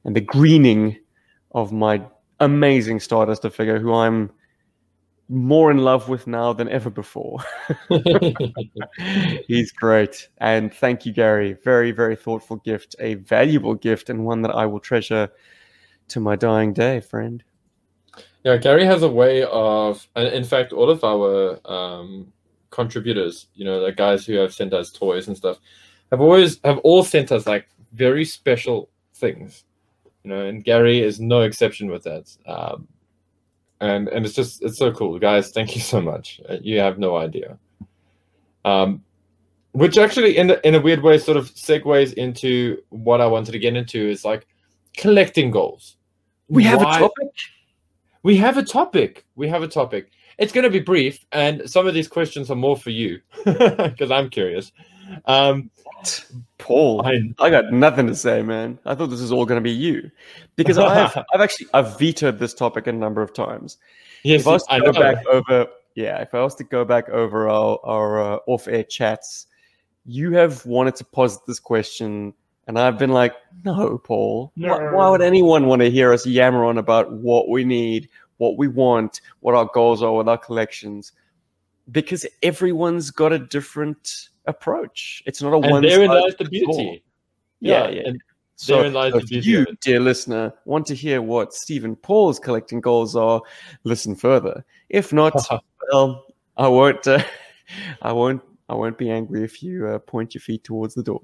and 0.04 0.16
the 0.16 0.20
greening 0.20 0.98
of 1.52 1.72
my 1.72 2.02
amazing 2.40 3.00
Stardust 3.00 3.42
figure, 3.52 3.78
who 3.78 3.92
I'm 3.94 4.30
more 5.28 5.70
in 5.70 5.78
love 5.78 6.08
with 6.08 6.26
now 6.26 6.52
than 6.52 6.68
ever 6.68 6.90
before. 6.90 7.38
He's 9.48 9.72
great. 9.72 10.28
And 10.38 10.72
thank 10.72 11.06
you, 11.06 11.12
Gary. 11.12 11.56
Very, 11.64 11.90
very 11.92 12.16
thoughtful 12.16 12.56
gift, 12.56 12.96
a 12.98 13.14
valuable 13.14 13.74
gift, 13.74 14.10
and 14.10 14.24
one 14.24 14.42
that 14.42 14.54
I 14.54 14.66
will 14.66 14.80
treasure 14.80 15.30
to 16.08 16.20
my 16.20 16.36
dying 16.36 16.72
day, 16.72 17.00
friend. 17.00 17.42
Yeah, 18.44 18.58
Gary 18.58 18.84
has 18.84 19.02
a 19.02 19.08
way 19.08 19.44
of, 19.44 20.06
and 20.14 20.28
in 20.28 20.44
fact, 20.44 20.72
all 20.72 20.90
of 20.90 21.02
our 21.02 21.58
um, 21.64 22.32
contributors, 22.74 23.46
you 23.54 23.64
know, 23.64 23.80
the 23.84 23.92
guys 23.92 24.26
who 24.26 24.34
have 24.42 24.52
sent 24.52 24.72
us 24.74 24.90
toys 24.90 25.28
and 25.28 25.36
stuff, 25.36 25.58
have 26.10 26.20
always 26.20 26.60
have 26.64 26.78
all 26.78 27.02
sent 27.04 27.30
us 27.32 27.46
like 27.46 27.66
very 27.92 28.24
special 28.24 28.88
things, 29.14 29.64
you 30.24 30.30
know, 30.30 30.44
and 30.48 30.64
Gary 30.64 31.00
is 31.00 31.20
no 31.20 31.42
exception 31.42 31.86
with 31.90 32.02
that. 32.04 32.24
Um, 32.46 32.88
and 33.80 34.08
and 34.08 34.24
it's 34.26 34.34
just 34.34 34.62
it's 34.62 34.78
so 34.78 34.92
cool, 34.92 35.18
guys. 35.18 35.50
Thank 35.52 35.74
you 35.76 35.80
so 35.82 36.00
much. 36.00 36.40
Uh, 36.48 36.58
You 36.62 36.78
have 36.80 36.98
no 36.98 37.16
idea. 37.16 37.58
Um, 38.64 39.02
which 39.72 39.98
actually, 39.98 40.36
in 40.36 40.50
a, 40.50 40.60
in 40.64 40.74
a 40.74 40.80
weird 40.80 41.02
way, 41.02 41.18
sort 41.18 41.36
of 41.36 41.50
segues 41.54 42.12
into 42.14 42.78
what 42.90 43.20
I 43.20 43.26
wanted 43.26 43.52
to 43.52 43.58
get 43.58 43.76
into 43.76 43.98
is 44.08 44.24
like 44.24 44.46
collecting 44.96 45.50
goals. 45.50 45.96
We 46.48 46.62
have 46.64 46.80
Why- 46.80 46.96
a 46.96 47.00
topic. 47.00 47.32
we 48.22 48.36
have 48.36 48.56
a 48.56 48.62
topic. 48.62 49.24
We 49.34 49.48
have 49.48 49.62
a 49.62 49.68
topic. 49.68 50.10
It's 50.38 50.52
going 50.52 50.64
to 50.64 50.70
be 50.70 50.80
brief, 50.80 51.24
and 51.32 51.68
some 51.70 51.86
of 51.86 51.94
these 51.94 52.08
questions 52.08 52.50
are 52.50 52.56
more 52.56 52.76
for 52.76 52.90
you 52.90 53.20
because 53.44 54.10
I'm 54.10 54.30
curious. 54.30 54.72
Um, 55.26 55.70
Paul, 56.58 57.06
I, 57.06 57.20
I 57.38 57.50
got 57.50 57.72
nothing 57.72 58.06
to 58.06 58.14
say, 58.14 58.42
man. 58.42 58.78
I 58.84 58.94
thought 58.94 59.08
this 59.08 59.20
was 59.20 59.32
all 59.32 59.46
going 59.46 59.58
to 59.60 59.64
be 59.64 59.70
you, 59.70 60.10
because 60.56 60.78
I've 60.78 61.16
I've 61.34 61.40
actually 61.40 61.66
I've 61.74 61.98
vetoed 61.98 62.38
this 62.38 62.54
topic 62.54 62.86
a 62.86 62.92
number 62.92 63.22
of 63.22 63.32
times. 63.32 63.78
yes, 64.22 64.42
if 64.42 64.46
I 64.46 64.52
was 64.52 64.64
to 64.64 64.72
I 64.74 64.78
go 64.80 64.90
know. 64.90 65.00
back 65.00 65.26
over, 65.26 65.66
yeah, 65.94 66.20
if 66.20 66.34
I 66.34 66.42
was 66.42 66.54
to 66.56 66.64
go 66.64 66.84
back 66.84 67.08
over 67.08 67.48
our 67.48 67.78
our 67.84 68.34
uh, 68.34 68.38
off-air 68.46 68.84
chats, 68.84 69.46
you 70.06 70.32
have 70.32 70.64
wanted 70.66 70.96
to 70.96 71.04
posit 71.04 71.42
this 71.46 71.60
question, 71.60 72.34
and 72.66 72.78
I've 72.78 72.98
been 72.98 73.12
like, 73.12 73.34
no, 73.64 73.98
Paul. 73.98 74.52
Why, 74.56 74.78
No. 74.78 74.96
why 74.96 75.08
would 75.10 75.22
anyone 75.22 75.66
want 75.66 75.80
to 75.82 75.90
hear 75.90 76.12
us 76.12 76.26
yammer 76.26 76.64
on 76.64 76.78
about 76.78 77.12
what 77.12 77.48
we 77.48 77.64
need, 77.64 78.08
what 78.38 78.56
we 78.56 78.68
want, 78.68 79.20
what 79.40 79.54
our 79.54 79.68
goals 79.72 80.02
are 80.02 80.12
with 80.14 80.28
our 80.28 80.38
collections? 80.38 81.12
Because 81.90 82.26
everyone's 82.42 83.10
got 83.10 83.32
a 83.32 83.38
different 83.38 84.28
approach. 84.46 85.22
It's 85.26 85.42
not 85.42 85.52
a 85.52 85.58
one. 85.58 85.76
And 85.76 85.84
therein 85.84 86.08
size 86.08 86.22
lies 86.22 86.36
the 86.38 86.44
beauty. 86.46 87.02
Yeah, 87.60 87.88
yeah. 87.88 88.02
And 88.06 88.22
So, 88.56 88.76
therein 88.76 88.92
lies 88.94 89.12
the 89.12 89.18
if 89.18 89.28
beauty 89.28 89.50
you, 89.50 89.66
dear 89.80 90.00
listener, 90.00 90.52
want 90.64 90.86
to 90.86 90.94
hear 90.94 91.20
what 91.22 91.54
Stephen 91.54 91.96
Paul's 91.96 92.38
collecting 92.38 92.80
goals 92.80 93.16
are, 93.16 93.40
listen 93.84 94.14
further. 94.14 94.64
If 94.88 95.12
not, 95.12 95.34
well, 95.92 96.26
I 96.56 96.68
won't. 96.68 97.06
Uh, 97.06 97.22
I 98.02 98.12
won't. 98.12 98.42
I 98.68 98.74
won't 98.74 98.96
be 98.96 99.10
angry 99.10 99.44
if 99.44 99.62
you 99.62 99.86
uh, 99.86 99.98
point 99.98 100.34
your 100.34 100.40
feet 100.40 100.64
towards 100.64 100.94
the 100.94 101.02
door. 101.02 101.20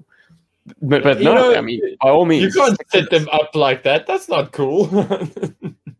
But, 0.81 1.03
but 1.03 1.17
You 1.19 1.25
no, 1.25 1.33
know, 1.33 1.55
I 1.55 1.61
mean, 1.61 1.81
by 2.01 2.09
all 2.09 2.25
means, 2.25 2.53
you 2.53 2.61
can't 2.61 2.77
set 2.89 3.09
them 3.09 3.27
up 3.29 3.55
like 3.55 3.83
that. 3.83 4.05
That's 4.05 4.29
not 4.29 4.51
cool. 4.51 4.85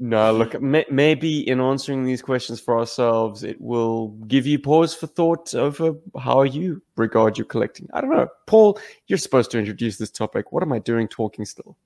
No, 0.04 0.34
look, 0.34 0.60
may, 0.60 0.84
maybe 0.90 1.48
in 1.48 1.62
answering 1.62 2.06
these 2.06 2.24
questions 2.24 2.60
for 2.60 2.76
ourselves, 2.76 3.44
it 3.44 3.62
will 3.62 4.08
give 4.28 4.48
you 4.48 4.58
pause 4.58 4.96
for 4.96 5.06
thought 5.06 5.54
over 5.54 5.94
how 6.20 6.42
you 6.42 6.82
regard 6.96 7.38
your 7.38 7.46
collecting. 7.46 7.88
I 7.94 8.02
don't 8.02 8.10
know, 8.10 8.28
Paul. 8.48 8.80
You're 9.06 9.20
supposed 9.20 9.52
to 9.52 9.60
introduce 9.60 9.98
this 9.98 10.10
topic. 10.10 10.52
What 10.52 10.64
am 10.64 10.74
I 10.74 10.80
doing 10.80 11.08
talking 11.08 11.46
still? 11.46 11.78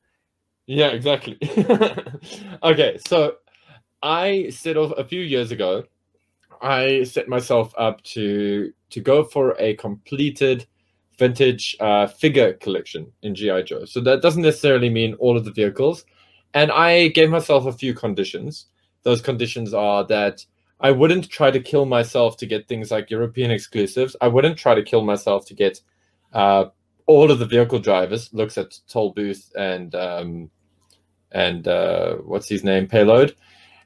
Yeah, 0.66 0.92
exactly. 0.92 1.38
okay, 2.64 3.00
so 3.06 3.36
I 4.02 4.50
set 4.50 4.78
off 4.78 4.94
a 4.98 5.04
few 5.04 5.20
years 5.20 5.52
ago. 5.52 5.84
I 6.62 7.04
set 7.04 7.28
myself 7.28 7.74
up 7.78 8.02
to 8.04 8.72
to 8.92 9.02
go 9.02 9.26
for 9.26 9.58
a 9.60 9.76
completed 9.76 10.66
vintage 11.20 11.76
uh, 11.82 12.08
figure 12.08 12.54
collection 12.54 13.12
in 13.24 13.36
GI 13.36 13.64
Joe. 13.64 13.84
So 13.84 14.00
that 14.00 14.22
doesn't 14.22 14.42
necessarily 14.42 14.90
mean 14.90 15.16
all 15.16 15.36
of 15.36 15.44
the 15.44 15.52
vehicles. 15.52 16.06
And 16.56 16.72
I 16.72 17.10
gave 17.10 17.30
myself 17.30 17.66
a 17.66 17.74
few 17.74 17.94
conditions. 17.94 18.68
Those 19.04 19.22
conditions 19.22 19.74
are 19.74 20.08
that 20.08 20.46
I 20.80 20.92
wouldn't 20.92 21.30
try 21.30 21.52
to 21.52 21.60
kill 21.60 21.86
myself 21.86 22.38
to 22.38 22.46
get 22.46 22.68
things 22.68 22.92
like 22.92 23.12
European 23.12 23.52
exclusives. 23.52 24.16
I 24.22 24.30
wouldn't 24.30 24.58
try 24.58 24.74
to 24.74 24.84
kill 24.84 25.04
myself 25.04 25.46
to 25.48 25.54
get 25.54 25.82
uh, 26.34 26.66
all 27.06 27.30
of 27.30 27.40
the 27.40 27.46
vehicle 27.46 27.80
drivers. 27.80 28.34
Looks 28.34 28.58
at 28.58 28.80
Toll 28.88 29.12
Booth 29.12 29.52
and 29.56 29.94
um, 29.96 30.50
and 31.32 31.68
uh, 31.68 32.16
what's 32.16 32.48
his 32.48 32.64
name, 32.64 32.88
Payload. 32.88 33.36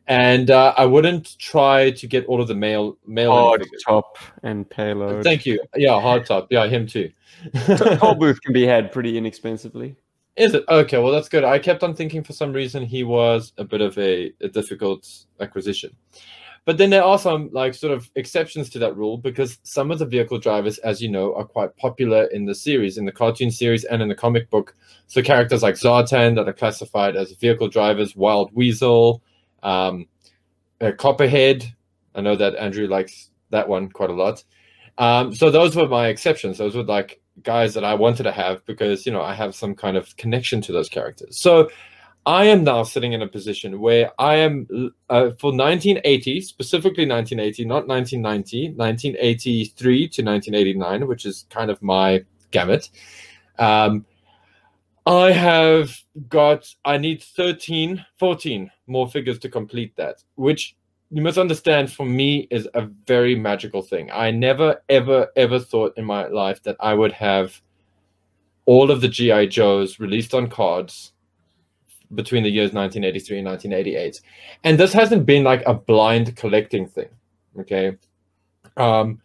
And 0.05 0.49
uh, 0.49 0.73
I 0.77 0.85
wouldn't 0.85 1.37
try 1.37 1.91
to 1.91 2.07
get 2.07 2.25
all 2.25 2.41
of 2.41 2.47
the 2.47 2.55
male 2.55 2.97
male 3.05 3.31
Hard 3.31 3.67
top 3.85 4.17
and 4.43 4.67
payload. 4.69 5.23
Thank 5.23 5.45
you. 5.45 5.59
Yeah, 5.75 5.99
hard 5.99 6.25
top. 6.25 6.47
Yeah, 6.51 6.67
him 6.67 6.87
too. 6.87 7.11
Toll 7.75 8.15
booth 8.19 8.41
can 8.41 8.53
be 8.53 8.65
had 8.65 8.91
pretty 8.91 9.17
inexpensively. 9.17 9.95
Is 10.35 10.53
it 10.53 10.63
okay? 10.69 10.97
Well, 10.97 11.11
that's 11.11 11.29
good. 11.29 11.43
I 11.43 11.59
kept 11.59 11.83
on 11.83 11.95
thinking 11.95 12.23
for 12.23 12.33
some 12.33 12.53
reason 12.53 12.85
he 12.85 13.03
was 13.03 13.53
a 13.57 13.63
bit 13.63 13.81
of 13.81 13.97
a, 13.97 14.31
a 14.41 14.47
difficult 14.47 15.07
acquisition, 15.39 15.95
but 16.65 16.77
then 16.77 16.89
there 16.91 17.03
are 17.03 17.19
some 17.19 17.49
like 17.51 17.73
sort 17.73 17.91
of 17.91 18.09
exceptions 18.15 18.69
to 18.69 18.79
that 18.79 18.95
rule 18.95 19.17
because 19.17 19.57
some 19.63 19.91
of 19.91 19.99
the 19.99 20.05
vehicle 20.05 20.37
drivers, 20.37 20.77
as 20.79 21.01
you 21.01 21.09
know, 21.09 21.35
are 21.35 21.43
quite 21.43 21.75
popular 21.77 22.25
in 22.25 22.45
the 22.45 22.55
series, 22.55 22.97
in 22.97 23.05
the 23.05 23.11
cartoon 23.11 23.51
series, 23.51 23.83
and 23.85 24.01
in 24.01 24.07
the 24.07 24.15
comic 24.15 24.49
book. 24.49 24.75
So 25.07 25.21
characters 25.21 25.63
like 25.63 25.75
Zartan 25.75 26.35
that 26.35 26.47
are 26.47 26.53
classified 26.53 27.15
as 27.15 27.31
vehicle 27.33 27.67
drivers, 27.67 28.15
Wild 28.15 28.51
Weasel, 28.53 29.21
um, 29.63 30.05
uh, 30.79 30.91
Copperhead. 30.97 31.65
I 32.15 32.21
know 32.21 32.35
that 32.35 32.55
Andrew 32.55 32.87
likes 32.87 33.31
that 33.49 33.67
one 33.67 33.89
quite 33.89 34.09
a 34.09 34.13
lot. 34.13 34.43
Um, 34.97 35.33
so 35.33 35.49
those 35.49 35.75
were 35.75 35.87
my 35.87 36.07
exceptions. 36.07 36.57
Those 36.57 36.75
were 36.75 36.83
like 36.83 37.19
guys 37.43 37.73
that 37.73 37.83
I 37.83 37.93
wanted 37.93 38.23
to 38.23 38.31
have 38.31 38.65
because 38.65 39.05
you 39.05 39.11
know 39.11 39.21
I 39.21 39.33
have 39.33 39.55
some 39.55 39.75
kind 39.75 39.97
of 39.97 40.15
connection 40.17 40.61
to 40.61 40.71
those 40.71 40.89
characters. 40.89 41.37
So 41.37 41.69
I 42.25 42.45
am 42.45 42.63
now 42.63 42.83
sitting 42.83 43.13
in 43.13 43.21
a 43.21 43.27
position 43.27 43.79
where 43.79 44.11
I 44.19 44.35
am 44.35 44.67
uh, 45.09 45.31
for 45.39 45.51
1980, 45.51 46.41
specifically 46.41 47.07
1980, 47.07 47.65
not 47.65 47.87
1990, 47.87 48.73
1983 48.75 49.97
to 49.97 50.21
1989, 50.23 51.07
which 51.07 51.25
is 51.25 51.45
kind 51.49 51.71
of 51.71 51.81
my 51.81 52.23
gamut. 52.51 52.89
Um, 53.57 54.05
I 55.05 55.31
have 55.31 55.97
got, 56.27 56.71
I 56.85 56.97
need 56.97 57.23
13, 57.23 58.05
14 58.19 58.69
more 58.85 59.09
figures 59.09 59.39
to 59.39 59.49
complete 59.49 59.95
that, 59.95 60.23
which 60.35 60.75
you 61.11 61.21
must 61.21 61.37
understand 61.37 61.91
for 61.91 62.05
me 62.05 62.47
is 62.51 62.67
a 62.73 62.87
very 63.07 63.35
magical 63.35 63.81
thing. 63.81 64.11
I 64.11 64.31
never, 64.31 64.81
ever, 64.89 65.27
ever 65.35 65.59
thought 65.59 65.97
in 65.97 66.05
my 66.05 66.27
life 66.27 66.61
that 66.63 66.77
I 66.79 66.93
would 66.93 67.11
have 67.13 67.61
all 68.65 68.91
of 68.91 69.01
the 69.01 69.07
G.I. 69.07 69.47
Joes 69.47 69.99
released 69.99 70.35
on 70.35 70.47
cards 70.47 71.13
between 72.13 72.43
the 72.43 72.49
years 72.49 72.73
1983 72.73 73.39
and 73.39 73.47
1988. 73.47 74.21
And 74.63 74.79
this 74.79 74.93
hasn't 74.93 75.25
been 75.25 75.43
like 75.43 75.63
a 75.65 75.73
blind 75.73 76.35
collecting 76.35 76.87
thing. 76.87 77.09
Okay. 77.59 77.97
Um, 78.77 79.21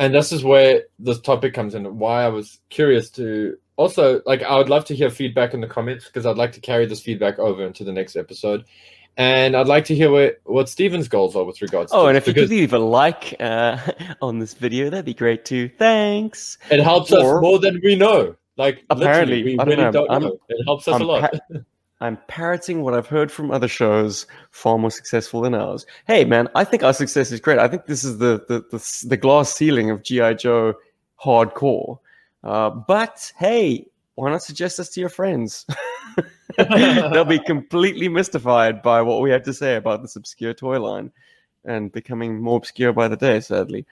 and 0.00 0.14
this 0.14 0.32
is 0.32 0.42
where 0.42 0.84
this 0.98 1.20
topic 1.20 1.54
comes 1.54 1.74
in, 1.74 1.98
why 1.98 2.24
I 2.24 2.28
was 2.28 2.58
curious 2.70 3.10
to 3.10 3.56
also 3.76 4.20
like 4.26 4.42
I 4.42 4.56
would 4.56 4.68
love 4.68 4.84
to 4.86 4.94
hear 4.94 5.10
feedback 5.10 5.54
in 5.54 5.60
the 5.60 5.66
comments 5.66 6.06
because 6.06 6.26
I'd 6.26 6.36
like 6.36 6.52
to 6.52 6.60
carry 6.60 6.86
this 6.86 7.00
feedback 7.00 7.38
over 7.38 7.64
into 7.64 7.84
the 7.84 7.92
next 7.92 8.16
episode. 8.16 8.64
And 9.16 9.54
I'd 9.56 9.66
like 9.68 9.84
to 9.86 9.94
hear 9.94 10.10
what, 10.10 10.40
what 10.44 10.68
Steven's 10.68 11.08
goals 11.08 11.36
are 11.36 11.44
with 11.44 11.60
regards 11.60 11.92
Oh, 11.92 12.02
to 12.04 12.08
and 12.08 12.16
if 12.16 12.26
you 12.26 12.32
could 12.34 12.48
leave 12.48 12.72
a 12.72 12.78
like 12.78 13.34
uh, 13.40 13.76
on 14.22 14.38
this 14.38 14.54
video, 14.54 14.88
that'd 14.88 15.04
be 15.04 15.14
great 15.14 15.44
too. 15.44 15.68
Thanks. 15.78 16.56
it 16.70 16.80
helps 16.80 17.12
or- 17.12 17.36
us 17.38 17.42
more 17.42 17.58
than 17.58 17.80
we 17.84 17.96
know. 17.96 18.36
Like 18.56 18.84
Apparently, 18.90 19.36
literally, 19.42 19.56
we 19.58 19.64
really 19.64 19.82
know, 19.82 19.92
don't 19.92 20.10
I'm- 20.10 20.22
know. 20.22 20.38
It 20.48 20.64
helps 20.64 20.86
us 20.88 20.94
I'm 20.96 21.02
a 21.02 21.04
lot. 21.04 21.32
pa- 21.32 21.58
I'm 22.02 22.16
parroting 22.28 22.80
what 22.82 22.94
I've 22.94 23.06
heard 23.06 23.30
from 23.30 23.50
other 23.50 23.68
shows, 23.68 24.26
far 24.52 24.78
more 24.78 24.90
successful 24.90 25.42
than 25.42 25.54
ours. 25.54 25.84
Hey, 26.06 26.24
man, 26.24 26.48
I 26.54 26.64
think 26.64 26.82
our 26.82 26.94
success 26.94 27.30
is 27.30 27.40
great. 27.40 27.58
I 27.58 27.68
think 27.68 27.84
this 27.86 28.04
is 28.04 28.16
the 28.18 28.42
the 28.48 28.64
the, 28.70 29.04
the 29.08 29.16
glass 29.18 29.52
ceiling 29.54 29.90
of 29.90 30.02
GI 30.02 30.36
Joe 30.36 30.74
hardcore. 31.22 31.98
Uh, 32.42 32.70
but 32.70 33.30
hey, 33.38 33.86
why 34.20 34.30
not 34.30 34.42
suggest 34.42 34.78
us 34.78 34.90
to 34.90 35.00
your 35.00 35.08
friends? 35.08 35.64
They'll 36.58 37.24
be 37.24 37.38
completely 37.46 38.06
mystified 38.06 38.82
by 38.82 39.00
what 39.00 39.22
we 39.22 39.30
have 39.30 39.44
to 39.44 39.54
say 39.54 39.76
about 39.76 40.02
this 40.02 40.14
obscure 40.14 40.52
toy 40.52 40.78
line, 40.78 41.10
and 41.64 41.90
becoming 41.90 42.38
more 42.38 42.58
obscure 42.58 42.92
by 42.92 43.08
the 43.08 43.16
day. 43.16 43.40
Sadly. 43.40 43.86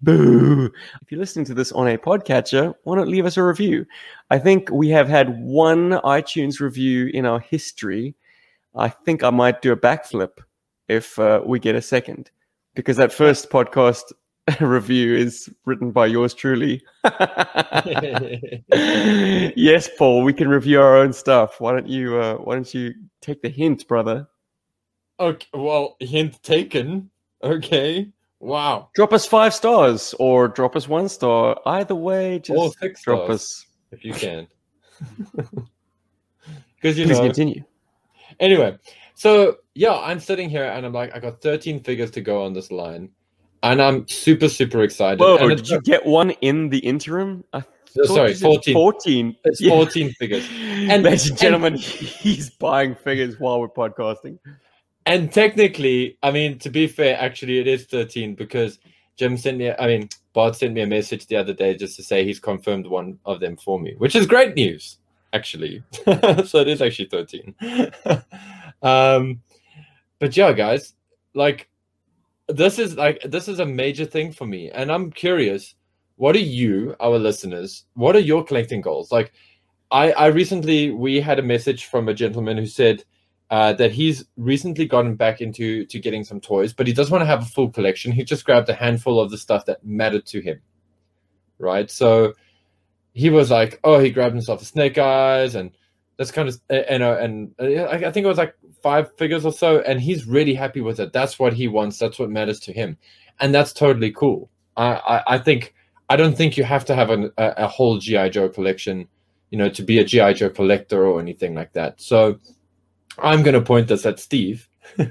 Boo! 0.00 0.72
If 1.02 1.12
you're 1.12 1.20
listening 1.20 1.44
to 1.46 1.54
this 1.54 1.70
on 1.72 1.86
a 1.86 1.98
podcatcher, 1.98 2.74
why 2.84 2.96
not 2.96 3.08
leave 3.08 3.26
us 3.26 3.36
a 3.36 3.42
review? 3.42 3.84
I 4.30 4.38
think 4.38 4.70
we 4.70 4.88
have 4.88 5.08
had 5.08 5.38
one 5.38 5.90
iTunes 5.90 6.60
review 6.60 7.10
in 7.12 7.26
our 7.26 7.40
history. 7.40 8.14
I 8.74 8.88
think 8.88 9.22
I 9.22 9.28
might 9.30 9.60
do 9.60 9.72
a 9.72 9.76
backflip 9.76 10.38
if 10.88 11.18
uh, 11.18 11.42
we 11.44 11.58
get 11.58 11.74
a 11.74 11.82
second, 11.82 12.30
because 12.74 12.96
that 12.96 13.12
first 13.12 13.50
podcast 13.50 14.12
review 14.60 15.14
is 15.16 15.48
written 15.64 15.90
by 15.90 16.06
yours 16.06 16.34
truly. 16.34 16.82
yes, 18.72 19.88
Paul, 19.98 20.22
we 20.22 20.32
can 20.32 20.48
review 20.48 20.80
our 20.80 20.96
own 20.96 21.12
stuff. 21.12 21.60
Why 21.60 21.72
don't 21.72 21.86
you? 21.88 22.16
Uh, 22.20 22.34
why 22.36 22.54
don't 22.54 22.72
you 22.74 22.94
take 23.20 23.42
the 23.42 23.48
hint, 23.48 23.86
brother? 23.88 24.28
okay, 25.20 25.46
well, 25.52 25.96
hint 26.00 26.42
taken. 26.42 27.10
Okay. 27.42 28.08
Wow. 28.40 28.90
Drop 28.94 29.12
us 29.12 29.26
five 29.26 29.52
stars 29.52 30.14
or 30.20 30.46
drop 30.48 30.76
us 30.76 30.86
one 30.88 31.08
star. 31.08 31.58
Either 31.66 31.94
way, 31.96 32.38
just 32.38 32.56
Or 32.56 32.70
six 32.80 33.02
drop 33.02 33.24
stars. 33.24 33.34
us. 33.40 33.66
if 33.92 34.04
you 34.04 34.12
can. 34.12 34.46
Because 36.80 36.96
you 36.96 37.06
Please 37.06 37.18
know. 37.18 37.24
continue. 37.24 37.64
Anyway, 38.38 38.78
so 39.14 39.56
yeah, 39.74 39.94
I'm 39.98 40.20
sitting 40.20 40.48
here 40.48 40.62
and 40.62 40.86
I'm 40.86 40.92
like, 40.92 41.12
I 41.12 41.18
got 41.18 41.42
13 41.42 41.80
figures 41.82 42.12
to 42.12 42.20
go 42.20 42.44
on 42.44 42.52
this 42.52 42.70
line, 42.70 43.10
and 43.62 43.82
I'm 43.82 44.06
super 44.08 44.48
super 44.48 44.82
excited. 44.82 45.20
Whoa, 45.20 45.36
and 45.36 45.56
did 45.56 45.68
you 45.68 45.80
get 45.80 46.04
one 46.04 46.30
in 46.30 46.68
the 46.68 46.78
interim? 46.78 47.44
I 47.52 47.62
thought 48.06 48.06
sorry, 48.06 48.34
14. 48.34 48.74
14. 48.74 49.36
It's 49.44 49.60
Yeah. 49.60 49.70
14 49.70 50.12
figures. 50.12 50.48
And 50.90 51.02
ladies 51.02 51.28
and 51.28 51.38
gentlemen, 51.38 51.74
he's 51.76 52.50
buying 52.50 52.94
figures 52.94 53.38
while 53.38 53.60
we're 53.60 53.68
podcasting. 53.68 54.38
And 55.06 55.32
technically, 55.32 56.16
I 56.22 56.30
mean, 56.30 56.58
to 56.60 56.70
be 56.70 56.86
fair, 56.86 57.18
actually, 57.18 57.58
it 57.58 57.66
is 57.66 57.86
13 57.86 58.34
because 58.34 58.78
Jim 59.16 59.36
sent 59.36 59.58
me, 59.58 59.72
I 59.72 59.86
mean, 59.86 60.08
Bart 60.34 60.54
sent 60.54 60.74
me 60.74 60.82
a 60.82 60.86
message 60.86 61.26
the 61.26 61.36
other 61.36 61.52
day 61.52 61.76
just 61.76 61.96
to 61.96 62.02
say 62.02 62.24
he's 62.24 62.38
confirmed 62.38 62.86
one 62.86 63.18
of 63.24 63.40
them 63.40 63.56
for 63.56 63.80
me, 63.80 63.94
which 63.98 64.14
is 64.14 64.26
great 64.26 64.54
news, 64.54 64.98
actually. 65.32 65.82
so 66.44 66.58
it 66.60 66.68
is 66.68 66.80
actually 66.80 67.08
13. 67.08 67.54
um, 68.82 69.40
but 70.18 70.36
yeah, 70.36 70.52
guys, 70.52 70.94
like, 71.34 71.68
this 72.48 72.78
is 72.78 72.96
like, 72.96 73.20
this 73.22 73.48
is 73.48 73.60
a 73.60 73.66
major 73.66 74.04
thing 74.04 74.32
for 74.32 74.46
me. 74.46 74.70
And 74.70 74.90
I'm 74.90 75.10
curious, 75.10 75.74
what 76.16 76.34
are 76.34 76.40
you, 76.40 76.96
our 77.00 77.18
listeners, 77.18 77.84
what 77.94 78.16
are 78.16 78.20
your 78.20 78.44
collecting 78.44 78.80
goals? 78.80 79.12
Like, 79.12 79.32
I, 79.90 80.12
I 80.12 80.26
recently, 80.26 80.90
we 80.90 81.20
had 81.20 81.38
a 81.38 81.42
message 81.42 81.86
from 81.86 82.08
a 82.08 82.14
gentleman 82.14 82.58
who 82.58 82.66
said, 82.66 83.04
uh, 83.50 83.72
that 83.74 83.92
he's 83.92 84.26
recently 84.36 84.86
gotten 84.86 85.14
back 85.14 85.40
into 85.40 85.86
to 85.86 85.98
getting 85.98 86.22
some 86.22 86.40
toys, 86.40 86.74
but 86.74 86.86
he 86.86 86.92
doesn't 86.92 87.12
want 87.12 87.22
to 87.22 87.26
have 87.26 87.42
a 87.42 87.46
full 87.46 87.70
collection. 87.70 88.12
He 88.12 88.22
just 88.22 88.44
grabbed 88.44 88.68
a 88.68 88.74
handful 88.74 89.18
of 89.18 89.30
the 89.30 89.38
stuff 89.38 89.64
that 89.66 89.82
mattered 89.84 90.26
to 90.26 90.40
him. 90.40 90.60
Right. 91.58 91.90
So 91.90 92.34
he 93.14 93.30
was 93.30 93.50
like, 93.50 93.80
oh, 93.84 93.98
he 93.98 94.10
grabbed 94.10 94.34
himself 94.34 94.62
a 94.62 94.64
Snake 94.64 94.98
Eyes, 94.98 95.54
and 95.54 95.70
that's 96.18 96.30
kind 96.30 96.48
of 96.48 96.60
you 96.70 96.98
know, 96.98 97.14
and 97.14 97.54
uh, 97.58 97.86
I 97.86 98.12
think 98.12 98.24
it 98.24 98.28
was 98.28 98.38
like 98.38 98.54
five 98.82 99.16
figures 99.16 99.44
or 99.44 99.52
so, 99.52 99.80
and 99.80 100.00
he's 100.00 100.26
really 100.26 100.54
happy 100.54 100.80
with 100.80 101.00
it. 101.00 101.12
That's 101.12 101.38
what 101.38 101.52
he 101.52 101.68
wants. 101.68 101.98
That's 101.98 102.18
what 102.18 102.30
matters 102.30 102.60
to 102.60 102.72
him, 102.72 102.96
and 103.40 103.54
that's 103.54 103.72
totally 103.72 104.12
cool. 104.12 104.50
I 104.76 104.94
I, 104.94 105.34
I 105.34 105.38
think 105.38 105.74
I 106.08 106.16
don't 106.16 106.36
think 106.36 106.56
you 106.56 106.64
have 106.64 106.84
to 106.86 106.94
have 106.94 107.10
an, 107.10 107.30
a, 107.36 107.54
a 107.58 107.66
whole 107.66 107.98
GI 107.98 108.30
Joe 108.30 108.48
collection, 108.48 109.08
you 109.50 109.58
know, 109.58 109.68
to 109.68 109.82
be 109.82 109.98
a 109.98 110.04
GI 110.04 110.34
Joe 110.34 110.50
collector 110.50 111.06
or 111.06 111.20
anything 111.20 111.54
like 111.54 111.72
that. 111.74 112.00
So 112.00 112.38
I'm 113.18 113.42
going 113.42 113.54
to 113.54 113.60
point 113.60 113.88
this 113.88 114.06
at 114.06 114.18
Steve, 114.18 114.68
who 114.96 115.10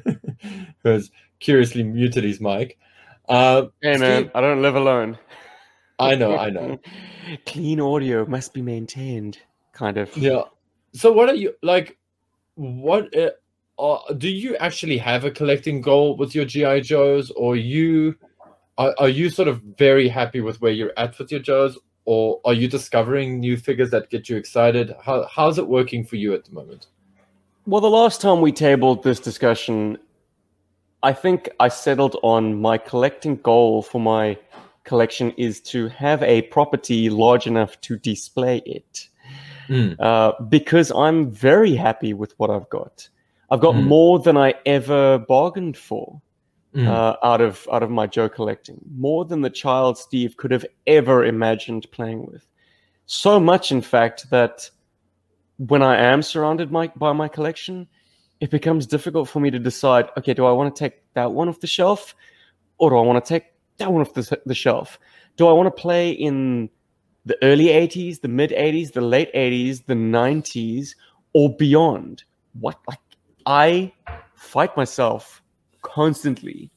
has 0.83 1.11
curiously 1.39 1.83
muted 1.83 2.23
his 2.23 2.41
mic. 2.41 2.77
Uh, 3.29 3.67
hey 3.81 3.97
man, 3.97 4.23
Steve, 4.23 4.31
I 4.33 4.41
don't 4.41 4.61
live 4.61 4.75
alone. 4.75 5.17
I 5.99 6.15
know, 6.15 6.37
I 6.37 6.49
know. 6.49 6.79
Clean 7.45 7.79
audio 7.79 8.25
must 8.25 8.53
be 8.53 8.61
maintained, 8.61 9.39
kind 9.73 9.97
of. 9.97 10.15
Yeah. 10.15 10.43
So 10.93 11.11
what 11.11 11.29
are 11.29 11.35
you 11.35 11.53
like? 11.61 11.97
What 12.55 13.13
uh, 13.79 13.93
uh, 13.93 14.13
do 14.13 14.29
you 14.29 14.55
actually 14.57 14.97
have 14.97 15.23
a 15.23 15.31
collecting 15.31 15.81
goal 15.81 16.17
with 16.17 16.33
your 16.33 16.45
GI 16.45 16.81
Joes, 16.81 17.31
or 17.31 17.55
you 17.55 18.15
are, 18.77 18.93
are 18.97 19.09
you 19.09 19.29
sort 19.29 19.47
of 19.47 19.61
very 19.77 20.07
happy 20.07 20.41
with 20.41 20.61
where 20.61 20.71
you're 20.71 20.93
at 20.97 21.17
with 21.19 21.31
your 21.31 21.39
Joes, 21.39 21.77
or 22.05 22.39
are 22.45 22.53
you 22.53 22.67
discovering 22.67 23.39
new 23.39 23.57
figures 23.57 23.91
that 23.91 24.09
get 24.09 24.29
you 24.29 24.35
excited? 24.35 24.95
How 25.03 25.27
how's 25.27 25.57
it 25.57 25.67
working 25.67 26.03
for 26.03 26.15
you 26.15 26.33
at 26.33 26.45
the 26.45 26.51
moment? 26.51 26.87
Well, 27.65 27.81
the 27.81 27.89
last 27.89 28.21
time 28.21 28.41
we 28.41 28.51
tabled 28.51 29.03
this 29.03 29.19
discussion, 29.19 29.97
I 31.03 31.13
think 31.13 31.49
I 31.59 31.67
settled 31.67 32.17
on 32.23 32.59
my 32.61 32.77
collecting 32.77 33.35
goal 33.37 33.81
for 33.81 33.99
my 33.99 34.37
collection 34.85 35.31
is 35.31 35.59
to 35.59 35.89
have 35.89 36.23
a 36.23 36.43
property 36.43 37.09
large 37.09 37.45
enough 37.45 37.79
to 37.81 37.97
display 37.97 38.61
it. 38.65 39.09
Mm. 39.67 39.97
Uh, 39.99 40.31
because 40.43 40.91
I'm 40.91 41.29
very 41.29 41.75
happy 41.75 42.13
with 42.13 42.33
what 42.37 42.49
I've 42.49 42.69
got. 42.69 43.09
I've 43.49 43.61
got 43.61 43.75
mm. 43.75 43.83
more 43.83 44.19
than 44.19 44.37
I 44.37 44.55
ever 44.65 45.19
bargained 45.19 45.77
for 45.77 46.21
mm. 46.75 46.87
uh, 46.87 47.15
out 47.23 47.41
of 47.41 47.67
out 47.71 47.83
of 47.83 47.89
my 47.89 48.07
Joe 48.07 48.29
collecting, 48.29 48.79
more 48.95 49.25
than 49.25 49.41
the 49.41 49.49
child 49.49 49.97
Steve 49.97 50.37
could 50.37 50.51
have 50.51 50.65
ever 50.85 51.25
imagined 51.25 51.87
playing 51.91 52.25
with. 52.25 52.45
So 53.05 53.39
much, 53.39 53.71
in 53.71 53.81
fact, 53.81 54.29
that 54.31 54.69
when 55.57 55.81
I 55.81 55.97
am 55.97 56.21
surrounded 56.21 56.71
my, 56.71 56.91
by 56.95 57.13
my 57.13 57.27
collection, 57.27 57.87
it 58.41 58.51
becomes 58.51 58.85
difficult 58.85 59.29
for 59.29 59.39
me 59.39 59.49
to 59.49 59.59
decide. 59.59 60.09
Okay, 60.17 60.33
do 60.33 60.45
I 60.45 60.51
want 60.51 60.75
to 60.75 60.79
take 60.79 61.01
that 61.13 61.31
one 61.31 61.47
off 61.47 61.59
the 61.59 61.67
shelf, 61.67 62.15
or 62.77 62.89
do 62.89 62.97
I 62.97 63.01
want 63.01 63.23
to 63.23 63.27
take 63.27 63.45
that 63.77 63.91
one 63.91 64.01
off 64.01 64.13
the, 64.13 64.39
the 64.45 64.55
shelf? 64.55 64.99
Do 65.37 65.47
I 65.47 65.53
want 65.53 65.67
to 65.67 65.81
play 65.81 66.11
in 66.11 66.69
the 67.25 67.37
early 67.43 67.67
80s, 67.67 68.21
the 68.21 68.27
mid 68.27 68.51
80s, 68.51 68.91
the 68.91 69.01
late 69.01 69.33
80s, 69.33 69.85
the 69.85 69.93
90s, 69.93 70.95
or 71.33 71.55
beyond? 71.55 72.23
What 72.59 72.77
like 72.87 72.99
I 73.47 73.93
fight 74.35 74.75
myself 74.75 75.41
constantly. 75.81 76.69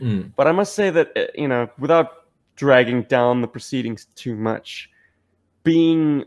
Mm. 0.00 0.32
But 0.36 0.46
I 0.46 0.52
must 0.52 0.74
say 0.74 0.88
that 0.90 1.10
uh, 1.16 1.26
you 1.34 1.48
know, 1.48 1.68
without 1.78 2.28
dragging 2.56 3.02
down 3.02 3.42
the 3.42 3.48
proceedings 3.48 4.06
too 4.14 4.36
much, 4.36 4.88
being 5.64 6.24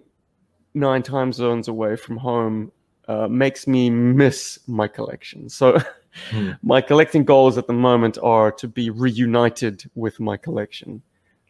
nine 0.73 1.01
time 1.01 1.31
zones 1.31 1.67
away 1.67 1.95
from 1.95 2.17
home 2.17 2.71
uh, 3.07 3.27
makes 3.27 3.67
me 3.67 3.89
miss 3.89 4.59
my 4.67 4.87
collection. 4.87 5.47
So 5.49 5.77
mm. 6.31 6.57
my 6.61 6.81
collecting 6.81 7.23
goals 7.23 7.57
at 7.57 7.67
the 7.67 7.73
moment 7.73 8.17
are 8.21 8.51
to 8.51 8.67
be 8.67 8.89
reunited 8.89 9.89
with 9.95 10.19
my 10.19 10.35
collection. 10.35 11.01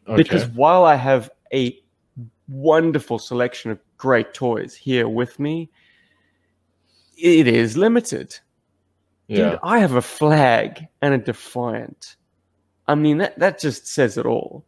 Okay. 0.06 0.22
Because 0.22 0.46
while 0.48 0.84
I 0.84 0.94
have 0.94 1.30
a 1.52 1.76
wonderful 2.48 3.18
selection 3.18 3.72
of 3.72 3.80
great 3.98 4.34
toys 4.34 4.74
here 4.74 5.08
with 5.08 5.40
me, 5.40 5.68
it 7.16 7.46
is 7.46 7.76
limited. 7.76 8.38
Yeah. 9.28 9.50
Dude, 9.50 9.58
I 9.62 9.78
have 9.78 9.94
a 9.94 10.02
flag 10.02 10.86
and 11.02 11.14
a 11.14 11.18
defiant. 11.18 12.16
I 12.86 12.94
mean, 12.94 13.18
that, 13.18 13.38
that 13.38 13.58
just 13.58 13.86
says 13.88 14.16
it 14.16 14.26
all. 14.26 14.64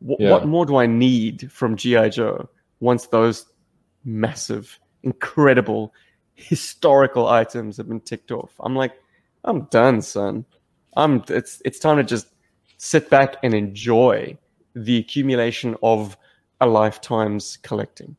W- 0.00 0.16
yeah. 0.20 0.30
What 0.30 0.46
more 0.46 0.66
do 0.66 0.76
I 0.76 0.86
need 0.86 1.50
from 1.50 1.76
G.I. 1.76 2.10
Joe 2.10 2.48
once 2.80 3.06
those 3.06 3.46
massive, 4.04 4.78
incredible, 5.02 5.94
historical 6.34 7.28
items 7.28 7.76
have 7.78 7.88
been 7.88 8.00
ticked 8.00 8.30
off? 8.30 8.52
I'm 8.60 8.76
like, 8.76 8.92
I'm 9.44 9.64
done, 9.66 10.02
son. 10.02 10.44
I'm 10.96 11.24
it's 11.28 11.62
it's 11.64 11.78
time 11.78 11.96
to 11.96 12.04
just 12.04 12.26
sit 12.76 13.08
back 13.08 13.36
and 13.42 13.54
enjoy 13.54 14.36
the 14.74 14.98
accumulation 14.98 15.76
of 15.82 16.16
a 16.60 16.66
lifetime's 16.66 17.56
collecting 17.58 18.16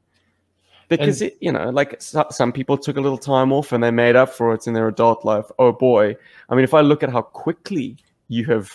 because 0.90 1.22
and, 1.22 1.32
it, 1.32 1.38
you 1.42 1.52
know, 1.52 1.70
like 1.70 2.02
some 2.02 2.52
people 2.52 2.78
took 2.78 2.98
a 2.98 3.02
little 3.02 3.18
time 3.18 3.52
off 3.52 3.72
and 3.72 3.84
they 3.84 3.92
made 3.92 4.16
up 4.16 4.30
for 4.30 4.54
it 4.54 4.68
in 4.68 4.74
their 4.74 4.88
adult 4.88 5.26
life. 5.26 5.46
Oh 5.60 5.72
boy, 5.72 6.16
I 6.50 6.56
mean, 6.56 6.64
if 6.64 6.74
I 6.74 6.82
look 6.82 7.04
at 7.04 7.10
how 7.10 7.22
quickly 7.22 7.98
you 8.28 8.46
have 8.46 8.72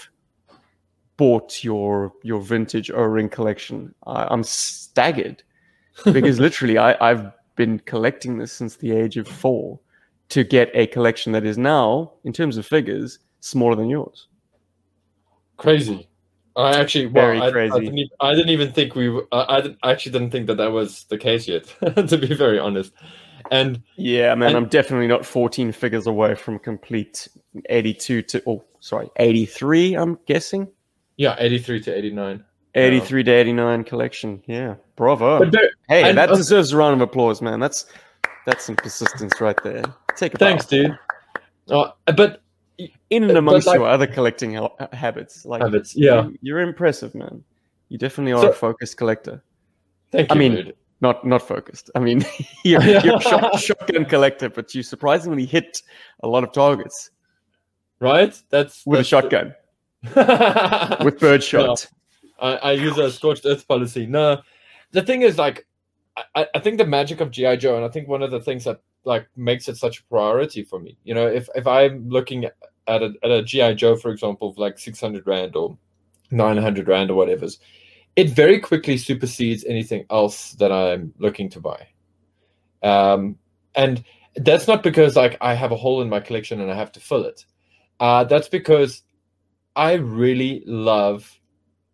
bought 1.17 1.65
your 1.65 2.13
your 2.23 2.41
vintage 2.41 2.91
O-ring 2.91 3.29
collection, 3.29 3.95
I, 4.07 4.33
am 4.33 4.43
staggered 4.43 5.43
because 6.05 6.41
literally 6.41 6.79
I, 6.79 7.11
I've 7.11 7.33
been 7.57 7.81
collecting 7.81 8.39
this 8.39 8.53
since 8.53 8.77
the 8.77 8.93
age 8.93 9.17
of 9.17 9.29
four 9.29 9.79
to 10.31 10.45
get 10.45 10.71
a 10.75 10.87
collection 10.87 11.33
that 11.33 11.45
is 11.45 11.59
now, 11.59 12.13
in 12.25 12.33
terms 12.33 12.57
of 12.57 12.67
figures, 12.67 13.19
smaller 13.41 13.75
than 13.75 13.89
yours. 13.89 14.29
Crazy. 15.57 16.08
I 16.59 16.77
actually, 16.77 17.07
well, 17.07 17.27
very 17.27 17.41
I, 17.41 17.51
crazy. 17.53 17.73
I 17.73 17.79
didn't, 17.79 17.99
even, 17.99 18.11
I 18.21 18.35
didn't, 18.35 18.51
even 18.51 18.73
think 18.73 18.97
we. 18.97 19.09
I, 19.31 19.75
I, 19.83 19.93
actually 19.93 20.13
didn't 20.13 20.31
think 20.31 20.49
that 20.49 20.57
that 20.57 20.73
was 20.73 21.05
the 21.05 21.17
case 21.17 21.47
yet, 21.47 21.67
to 22.09 22.19
be 22.19 22.35
very 22.35 22.59
honest. 22.59 22.93
And 23.53 23.81
yeah, 23.97 24.35
man, 24.35 24.49
and, 24.49 24.57
I'm 24.57 24.69
definitely 24.69 25.07
not 25.07 25.25
14 25.25 25.71
figures 25.71 26.09
away 26.09 26.35
from 26.35 26.59
complete 26.59 27.29
82 27.71 28.23
to 28.23 28.43
oh, 28.47 28.65
sorry, 28.81 29.09
83. 29.17 29.95
I'm 29.95 30.19
guessing. 30.27 30.69
Yeah, 31.17 31.37
83 31.39 31.81
to 31.83 31.97
89. 31.97 32.45
83 32.75 33.23
to 33.23 33.31
89 33.31 33.85
collection. 33.85 34.43
Yeah, 34.47 34.75
bravo. 34.97 35.45
hey, 35.89 36.09
and, 36.09 36.19
that 36.19 36.31
uh, 36.31 36.37
deserves 36.37 36.73
a 36.73 36.77
round 36.77 36.95
of 36.95 37.01
applause, 37.01 37.41
man. 37.41 37.61
That's 37.61 37.87
that's 38.47 38.65
some 38.65 38.75
persistence 38.75 39.41
right 39.41 39.57
there. 39.63 39.85
Take 40.17 40.35
a 40.35 40.39
thanks, 40.39 40.67
dude. 40.67 40.99
Uh, 41.71 41.93
but 42.17 42.43
in 43.11 43.25
and 43.25 43.37
amongst 43.37 43.67
like, 43.67 43.79
your 43.79 43.89
other 43.89 44.07
collecting 44.07 44.69
habits. 44.93 45.45
Like 45.45 45.63
habits, 45.63 45.97
yeah, 45.97 46.29
you, 46.43 46.57
are 46.57 46.61
impressive, 46.61 47.15
man. 47.15 47.43
You 47.89 47.99
definitely 47.99 48.33
are 48.33 48.43
so, 48.43 48.51
a 48.51 48.53
focused 48.53 48.97
collector. 48.97 49.43
Thank 50.13 50.31
you. 50.31 50.35
I 50.35 50.39
mean, 50.39 50.55
dude. 50.55 50.77
not 51.01 51.27
not 51.27 51.47
focused. 51.47 51.91
I 51.95 52.01
mean, 52.01 52.25
you're, 52.65 52.83
you're 53.05 53.17
a 53.17 53.21
shot, 53.21 53.59
shotgun 53.59 54.05
collector, 54.05 54.49
but 54.49 54.75
you 54.75 54.83
surprisingly 54.83 55.47
hit 55.47 55.83
a 56.23 56.29
lot 56.29 56.45
of 56.45 56.53
targets. 56.53 57.11
Right? 58.01 58.41
That's 58.51 58.87
with 58.87 58.99
that's 58.99 59.09
a 59.09 59.11
shotgun. 59.11 59.55
with 61.05 61.19
birdshot. 61.19 61.89
No, 62.41 62.47
I, 62.47 62.57
I 62.57 62.73
use 62.73 62.97
a 62.99 63.11
scorched 63.11 63.45
earth 63.47 63.67
policy. 63.67 64.07
No, 64.07 64.41
the 64.93 65.03
thing 65.03 65.23
is, 65.23 65.39
like, 65.39 65.67
I, 66.37 66.47
I 66.55 66.59
think 66.61 66.79
the 66.79 66.87
magic 66.87 67.21
of 67.21 67.33
GI 67.33 67.57
Joe, 67.57 67.77
and 67.77 67.85
I 67.85 67.89
think 67.89 68.07
one 68.07 68.23
of 68.23 68.31
the 68.31 68.41
things 68.41 68.65
that 68.65 68.81
like 69.05 69.27
makes 69.37 69.69
it 69.69 69.77
such 69.77 70.01
a 70.01 70.05
priority 70.05 70.63
for 70.63 70.79
me. 70.79 70.97
You 71.05 71.15
know, 71.15 71.27
if 71.27 71.49
if 71.55 71.67
I'm 71.67 72.09
looking 72.09 72.45
at 72.45 73.03
a, 73.03 73.13
at 73.23 73.31
a 73.31 73.43
GI 73.43 73.75
Joe, 73.75 73.97
for 73.97 74.11
example, 74.11 74.49
of 74.49 74.59
like 74.59 74.79
six 74.79 75.01
hundred 75.01 75.27
rand 75.27 75.57
or 75.57 75.77
nine 76.31 76.57
hundred 76.57 76.89
rand 76.89 77.11
or 77.11 77.15
whatever's, 77.15 77.59
it 78.17 78.31
very 78.31 78.59
quickly 78.59 78.97
supersedes 78.97 79.65
anything 79.65 80.05
else 80.11 80.53
that 80.55 80.73
I'm 80.73 81.13
looking 81.19 81.49
to 81.51 81.61
buy. 81.61 81.87
Um, 82.83 83.39
and 83.75 84.05
that's 84.37 84.67
not 84.69 84.83
because 84.83 85.17
like 85.17 85.37
I 85.41 85.55
have 85.55 85.73
a 85.73 85.77
hole 85.77 86.03
in 86.03 86.09
my 86.09 86.21
collection 86.21 86.61
and 86.61 86.71
I 86.71 86.75
have 86.75 86.93
to 86.93 87.01
fill 87.01 87.25
it. 87.25 87.45
Uh, 88.01 88.25
that's 88.25 88.49
because 88.49 89.03
I 89.75 89.95
really 89.95 90.63
love, 90.67 91.41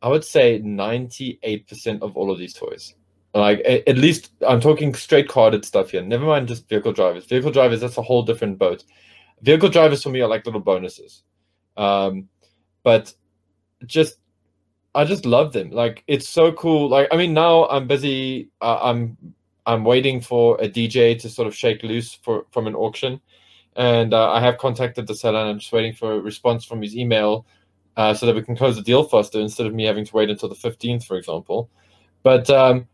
I 0.03 0.09
would 0.09 0.25
say, 0.25 0.59
ninety 0.59 1.39
eight 1.43 1.69
percent 1.69 2.03
of 2.03 2.17
all 2.17 2.31
of 2.31 2.39
these 2.39 2.55
toys. 2.55 2.95
Like 3.35 3.63
at 3.65 3.99
least 3.99 4.31
I'm 4.47 4.61
talking 4.61 4.95
straight 4.95 5.29
carded 5.29 5.65
stuff 5.65 5.91
here. 5.91 6.03
Never 6.03 6.25
mind 6.25 6.47
just 6.47 6.69
vehicle 6.69 6.93
drivers. 6.93 7.25
Vehicle 7.25 7.51
drivers 7.51 7.81
that's 7.81 7.99
a 7.99 8.03
whole 8.03 8.23
different 8.23 8.59
boat. 8.59 8.85
Vehicle 9.43 9.71
drivers 9.71 10.05
for 10.05 10.11
me 10.11 10.21
are 10.21 10.29
like 10.29 10.47
little 10.47 10.61
bonuses. 10.61 11.25
Um, 11.77 12.29
but 12.85 13.13
just 13.87 14.19
I 14.95 15.05
just 15.05 15.27
love 15.27 15.53
them. 15.53 15.71
Like 15.71 16.05
it's 16.07 16.29
so 16.29 16.53
cool. 16.53 16.89
Like 16.89 17.09
I 17.11 17.17
mean 17.17 17.35
now 17.35 17.67
I'm 17.67 17.89
busy. 17.89 18.51
Uh, 18.61 18.79
I'm 18.81 19.17
I'm 19.67 19.83
waiting 19.83 20.21
for 20.21 20.57
a 20.61 20.69
DJ 20.69 21.19
to 21.21 21.29
sort 21.29 21.49
of 21.49 21.57
shake 21.57 21.83
loose 21.83 22.15
for 22.15 22.47
from 22.53 22.69
an 22.69 22.77
auction, 22.77 23.21
and 23.75 24.15
uh, 24.15 24.31
I 24.31 24.41
have 24.41 24.59
contacted 24.59 25.09
the 25.09 25.17
seller 25.17 25.41
and 25.41 25.49
I'm 25.49 25.59
just 25.59 25.73
waiting 25.73 25.95
for 25.95 26.13
a 26.13 26.21
response 26.21 26.65
from 26.65 26.81
his 26.83 26.97
email, 26.97 27.47
uh, 27.97 28.15
so 28.15 28.27
that 28.27 28.37
we 28.37 28.43
can 28.43 28.57
close 28.57 28.77
the 28.77 28.83
deal 28.83 29.03
faster 29.03 29.41
instead 29.41 29.67
of 29.67 29.75
me 29.75 29.87
having 29.87 30.05
to 30.05 30.17
wait 30.17 30.31
until 30.31 30.49
the 30.49 30.55
15th, 30.55 31.05
for 31.05 31.17
example. 31.17 31.69
But 32.23 32.49
um, 32.51 32.87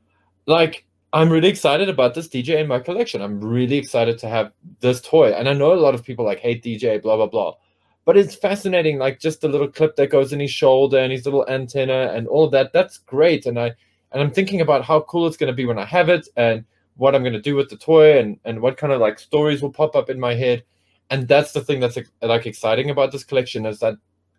like 0.51 0.85
I'm 1.13 1.31
really 1.31 1.49
excited 1.49 1.89
about 1.89 2.15
this 2.15 2.29
DJ 2.29 2.61
in 2.61 2.69
my 2.69 2.79
collection. 2.81 3.23
I'm 3.23 3.41
really 3.41 3.77
excited 3.77 4.19
to 4.19 4.29
have 4.29 4.53
this 4.81 5.01
toy. 5.01 5.33
And 5.33 5.49
I 5.49 5.53
know 5.55 5.73
a 5.73 5.75
lot 5.75 5.95
of 5.95 6.05
people 6.05 6.25
like 6.25 6.41
hate 6.41 6.63
DJ, 6.63 7.01
blah 7.01 7.17
blah 7.17 7.27
blah. 7.27 7.55
But 8.05 8.17
it's 8.17 8.35
fascinating, 8.35 8.99
like 8.99 9.21
just 9.21 9.41
the 9.41 9.49
little 9.49 9.69
clip 9.69 9.97
that 9.97 10.11
goes 10.11 10.33
in 10.33 10.41
his 10.41 10.51
shoulder 10.51 10.99
and 10.99 11.13
his 11.13 11.25
little 11.25 11.49
antenna 11.49 12.13
and 12.15 12.27
all 12.27 12.49
that. 12.51 12.73
That's 12.73 12.99
great. 12.99 13.47
And 13.47 13.59
I 13.59 13.67
and 14.13 14.23
I'm 14.23 14.33
thinking 14.33 14.61
about 14.61 14.85
how 14.85 15.01
cool 15.03 15.27
it's 15.27 15.37
to 15.37 15.53
be 15.53 15.67
when 15.67 15.79
I 15.79 15.85
have 15.85 16.09
it, 16.09 16.29
and 16.37 16.65
what 16.97 17.15
I'm 17.15 17.25
to 17.25 17.41
do 17.41 17.55
with 17.55 17.71
the 17.71 17.77
toy, 17.77 18.19
and 18.19 18.39
and 18.45 18.61
what 18.61 18.77
kind 18.77 18.93
of 18.93 19.01
like 19.01 19.19
stories 19.19 19.63
will 19.63 19.73
pop 19.73 19.95
up 19.95 20.11
in 20.11 20.19
my 20.19 20.35
head, 20.35 20.65
and 21.11 21.29
that's 21.29 21.53
the 21.53 21.61
thing 21.61 21.81
that's 21.81 21.99
like 22.23 22.47
exciting 22.47 22.91
about 22.91 23.13
this 23.13 23.25
collection 23.25 23.67
is 23.67 23.79
that 23.81 23.95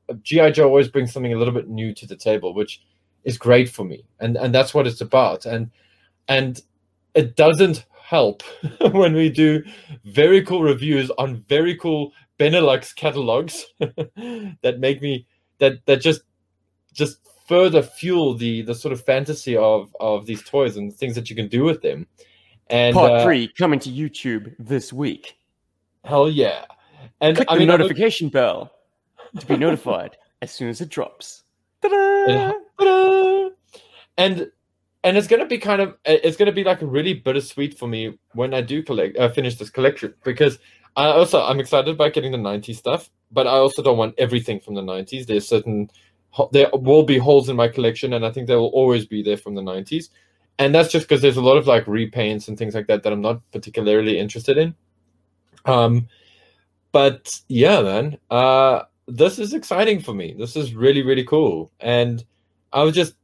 uh, 0.10 0.14
GI 0.24 0.52
Joe 0.52 0.68
always 0.68 0.90
brings 0.90 1.14
something 1.14 1.34
a 1.34 1.38
little 1.38 1.54
bit 1.54 1.70
new 1.70 1.94
to 1.94 2.06
the 2.06 2.18
table, 2.18 2.54
which 2.54 2.82
is 3.24 3.38
great 3.38 3.70
for 3.70 3.86
me, 3.86 4.04
and 4.20 4.36
and 4.36 4.54
that's 4.54 4.74
what 4.74 4.88
it's 4.88 5.02
about, 5.02 5.46
and 5.46 5.72
and 6.28 6.62
it 7.16 7.36
doesn't 7.36 7.86
help 8.02 8.44
when 8.92 9.14
we 9.14 9.30
do 9.30 9.64
very 10.06 10.42
cool 10.44 10.62
reviews 10.64 11.10
on 11.18 11.44
very 11.48 11.76
cool 11.78 12.12
Benelux 12.40 12.96
catalogs 12.96 13.66
that 13.80 14.76
make 14.80 15.02
me 15.02 15.26
that 15.60 15.86
that 15.86 16.02
just 16.02 16.22
just 16.94 17.18
further 17.48 17.82
fuel 17.82 18.34
the 18.36 18.62
the 18.64 18.74
sort 18.76 18.92
of 18.92 19.04
fantasy 19.04 19.56
of 19.56 19.96
of 20.00 20.26
these 20.26 20.42
toys 20.44 20.78
and 20.78 20.94
things 20.94 21.16
that 21.16 21.30
you 21.30 21.36
can 21.36 21.48
do 21.48 21.64
with 21.64 21.82
them. 21.82 22.08
And 22.70 22.94
Part 22.96 23.12
uh, 23.12 23.24
three 23.24 23.50
coming 23.58 23.80
to 23.80 23.90
YouTube 23.90 24.56
this 24.58 24.92
week. 24.94 25.38
hell 26.06 26.30
yeah! 26.30 26.66
And 27.20 27.36
Click 27.36 27.48
I 27.50 27.56
the 27.56 27.60
mean, 27.60 27.68
look- 27.70 27.80
notification 27.80 28.30
bell 28.30 28.72
to 29.40 29.46
be 29.46 29.58
notified 29.58 30.18
as 30.42 30.52
soon 30.52 30.70
as 30.70 30.82
it 30.82 30.90
drops. 30.90 31.44
Ta-da! 31.82 32.54
Ta-da! 32.80 33.50
and 34.18 34.52
and 35.04 35.18
it's 35.18 35.28
gonna 35.28 35.46
be 35.46 35.58
kind 35.58 35.82
of 35.82 35.96
it's 36.06 36.38
gonna 36.38 36.52
be 36.52 36.64
like 36.64 36.82
a 36.82 36.86
really 36.86 37.14
bittersweet 37.14 37.78
for 37.78 37.88
me 37.88 38.18
when 38.34 38.54
I 38.54 38.62
do 38.62 38.84
collect 38.84 39.18
uh, 39.18 39.30
finish 39.30 39.56
this 39.56 39.70
collection 39.70 40.14
because 40.24 40.60
I 40.96 41.06
also 41.08 41.42
I'm 41.42 41.60
excited 41.60 41.90
about 41.92 42.14
getting 42.14 42.32
the 42.32 42.38
90s 42.38 42.76
stuff, 42.76 43.10
but 43.32 43.48
I 43.48 43.52
also 43.52 43.82
don't 43.82 43.98
want 43.98 44.16
everything 44.18 44.60
from 44.60 44.76
the 44.76 44.82
90s. 44.82 45.26
There's 45.26 45.48
certain 45.48 45.90
there 46.52 46.70
will 46.74 47.04
be 47.04 47.18
holes 47.18 47.50
in 47.50 47.56
my 47.56 47.68
collection, 47.68 48.14
and 48.14 48.26
I 48.26 48.32
think 48.32 48.48
they 48.48 48.56
will 48.56 48.68
always 48.68 49.06
be 49.06 49.22
there 49.24 49.38
from 49.38 49.56
the 49.56 49.62
90s. 49.62 50.10
And 50.60 50.76
that's 50.76 50.92
just 50.92 51.08
because 51.08 51.22
there's 51.22 51.38
a 51.38 51.42
lot 51.42 51.58
of 51.58 51.68
like 51.68 51.86
repaints 51.86 52.48
and 52.48 52.58
things 52.58 52.76
like 52.76 52.88
that 52.88 53.04
that 53.04 53.12
I'm 53.12 53.22
not 53.22 53.42
particularly 53.52 54.20
interested 54.20 54.58
in. 54.58 54.76
Um, 55.66 56.08
but 56.92 57.40
yeah, 57.48 57.82
man, 57.82 58.18
uh, 58.30 58.84
this 59.08 59.40
is 59.40 59.54
exciting 59.54 60.02
for 60.02 60.14
me. 60.14 60.36
This 60.38 60.56
is 60.56 60.76
really 60.76 61.04
really 61.04 61.24
cool, 61.24 61.72
and 61.80 62.24
I 62.74 62.84
was 62.84 62.96
just 62.96 63.16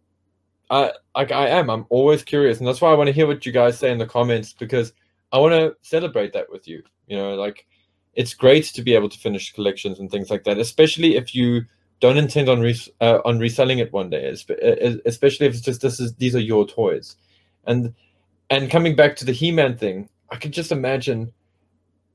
I 0.69 0.91
like 1.15 1.31
I 1.31 1.47
am. 1.47 1.69
I'm 1.69 1.85
always 1.89 2.23
curious, 2.23 2.59
and 2.59 2.67
that's 2.67 2.81
why 2.81 2.91
I 2.91 2.95
want 2.95 3.07
to 3.07 3.13
hear 3.13 3.27
what 3.27 3.45
you 3.45 3.51
guys 3.51 3.79
say 3.79 3.91
in 3.91 3.97
the 3.97 4.05
comments 4.05 4.53
because 4.53 4.93
I 5.31 5.39
want 5.39 5.53
to 5.53 5.75
celebrate 5.81 6.33
that 6.33 6.51
with 6.51 6.67
you. 6.67 6.83
You 7.07 7.17
know, 7.17 7.35
like 7.35 7.65
it's 8.15 8.33
great 8.33 8.65
to 8.65 8.81
be 8.81 8.93
able 8.93 9.09
to 9.09 9.17
finish 9.17 9.53
collections 9.53 9.99
and 9.99 10.11
things 10.11 10.29
like 10.29 10.43
that, 10.43 10.57
especially 10.57 11.15
if 11.15 11.33
you 11.33 11.61
don't 11.99 12.17
intend 12.17 12.49
on 12.49 12.59
res- 12.59 12.89
uh, 12.99 13.19
on 13.23 13.39
reselling 13.39 13.79
it 13.79 13.93
one 13.93 14.09
day. 14.09 14.27
Especially 14.27 15.47
if 15.47 15.53
it's 15.53 15.61
just 15.61 15.81
this 15.81 15.99
is 15.99 16.13
these 16.15 16.35
are 16.35 16.39
your 16.39 16.67
toys, 16.67 17.15
and 17.65 17.93
and 18.49 18.69
coming 18.69 18.95
back 18.95 19.15
to 19.17 19.25
the 19.25 19.31
He-Man 19.31 19.77
thing, 19.77 20.09
I 20.31 20.35
can 20.35 20.51
just 20.51 20.71
imagine. 20.71 21.31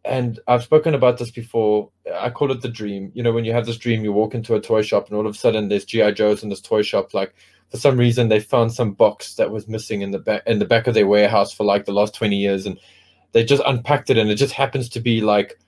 And 0.05 0.41
I've 0.49 0.65
spoken 0.65 0.95
about 0.95 1.19
this 1.19 1.31
before. 1.31 1.91
I 2.13 2.29
call 2.29 2.51
it 2.51 2.61
the 2.61 2.69
dream. 2.69 3.13
You 3.15 3.23
know, 3.23 3.31
when 3.31 3.45
you 3.45 3.53
have 3.53 3.67
this 3.67 3.77
dream, 3.77 4.03
you 4.03 4.13
walk 4.13 4.35
into 4.35 4.57
a 4.57 4.61
toy 4.61 4.83
shop, 4.83 5.07
and 5.07 5.17
all 5.17 5.27
of 5.27 5.37
a 5.37 5.39
sudden 5.39 5.69
there's 5.69 5.85
GI 5.85 6.13
Joes 6.13 6.43
in 6.43 6.49
this 6.49 6.61
toy 6.61 6.83
shop. 6.83 7.15
Like 7.15 7.35
for 7.73 7.79
some 7.79 7.97
reason, 7.97 8.29
they 8.29 8.39
found 8.39 8.71
some 8.71 8.93
box 8.93 9.35
that 9.37 9.51
was 9.51 9.67
missing 9.67 10.03
in 10.03 10.11
the 10.11 10.19
back 10.19 10.43
in 10.47 10.59
the 10.59 10.67
back 10.67 10.87
of 10.87 10.93
their 10.93 11.07
warehouse 11.07 11.55
for 11.55 11.65
like 11.65 11.87
the 11.87 11.93
last 11.93 12.15
twenty 12.15 12.37
years, 12.37 12.67
and 12.67 12.79
they 13.33 13.43
just 13.43 13.63
unpacked 13.65 14.11
it, 14.11 14.19
and 14.19 14.31
it 14.31 14.35
just 14.35 14.53
happens 14.53 14.91
to 14.91 15.01
be 15.01 15.23
like 15.23 15.59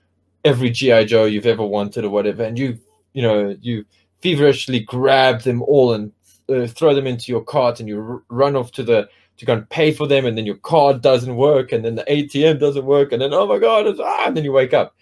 every 0.43 0.69
GI 0.69 1.05
Joe 1.05 1.25
you've 1.25 1.47
ever 1.47 1.65
wanted 1.65 2.05
or 2.05 2.11
whatever, 2.11 2.43
and 2.43 2.59
you 2.59 2.77
you 3.13 3.23
know 3.23 3.57
you 3.59 3.85
feverishly 4.21 4.81
grab 4.81 5.41
them 5.41 5.63
all 5.63 5.93
and 5.93 6.11
uh, 6.47 6.67
throw 6.67 6.93
them 6.93 7.07
into 7.07 7.31
your 7.31 7.43
cart, 7.43 7.79
and 7.79 7.89
you 7.89 7.99
r- 7.99 8.23
run 8.29 8.55
off 8.55 8.71
to 8.73 8.83
the 8.83 9.09
to 9.37 9.45
go 9.45 9.53
and 9.53 9.67
pay 9.71 9.91
for 9.91 10.07
them, 10.07 10.27
and 10.27 10.37
then 10.37 10.45
your 10.45 10.57
card 10.57 11.01
doesn't 11.01 11.35
work, 11.35 11.71
and 11.71 11.83
then 11.83 11.95
the 11.95 12.03
ATM 12.03 12.59
doesn't 12.59 12.85
work, 12.85 13.13
and 13.13 13.21
then 13.23 13.33
oh 13.33 13.47
my 13.47 13.57
god, 13.57 13.87
ah, 13.99 14.27
and 14.27 14.37
then 14.37 14.43
you 14.43 14.51
wake 14.51 14.75
up. 14.75 14.95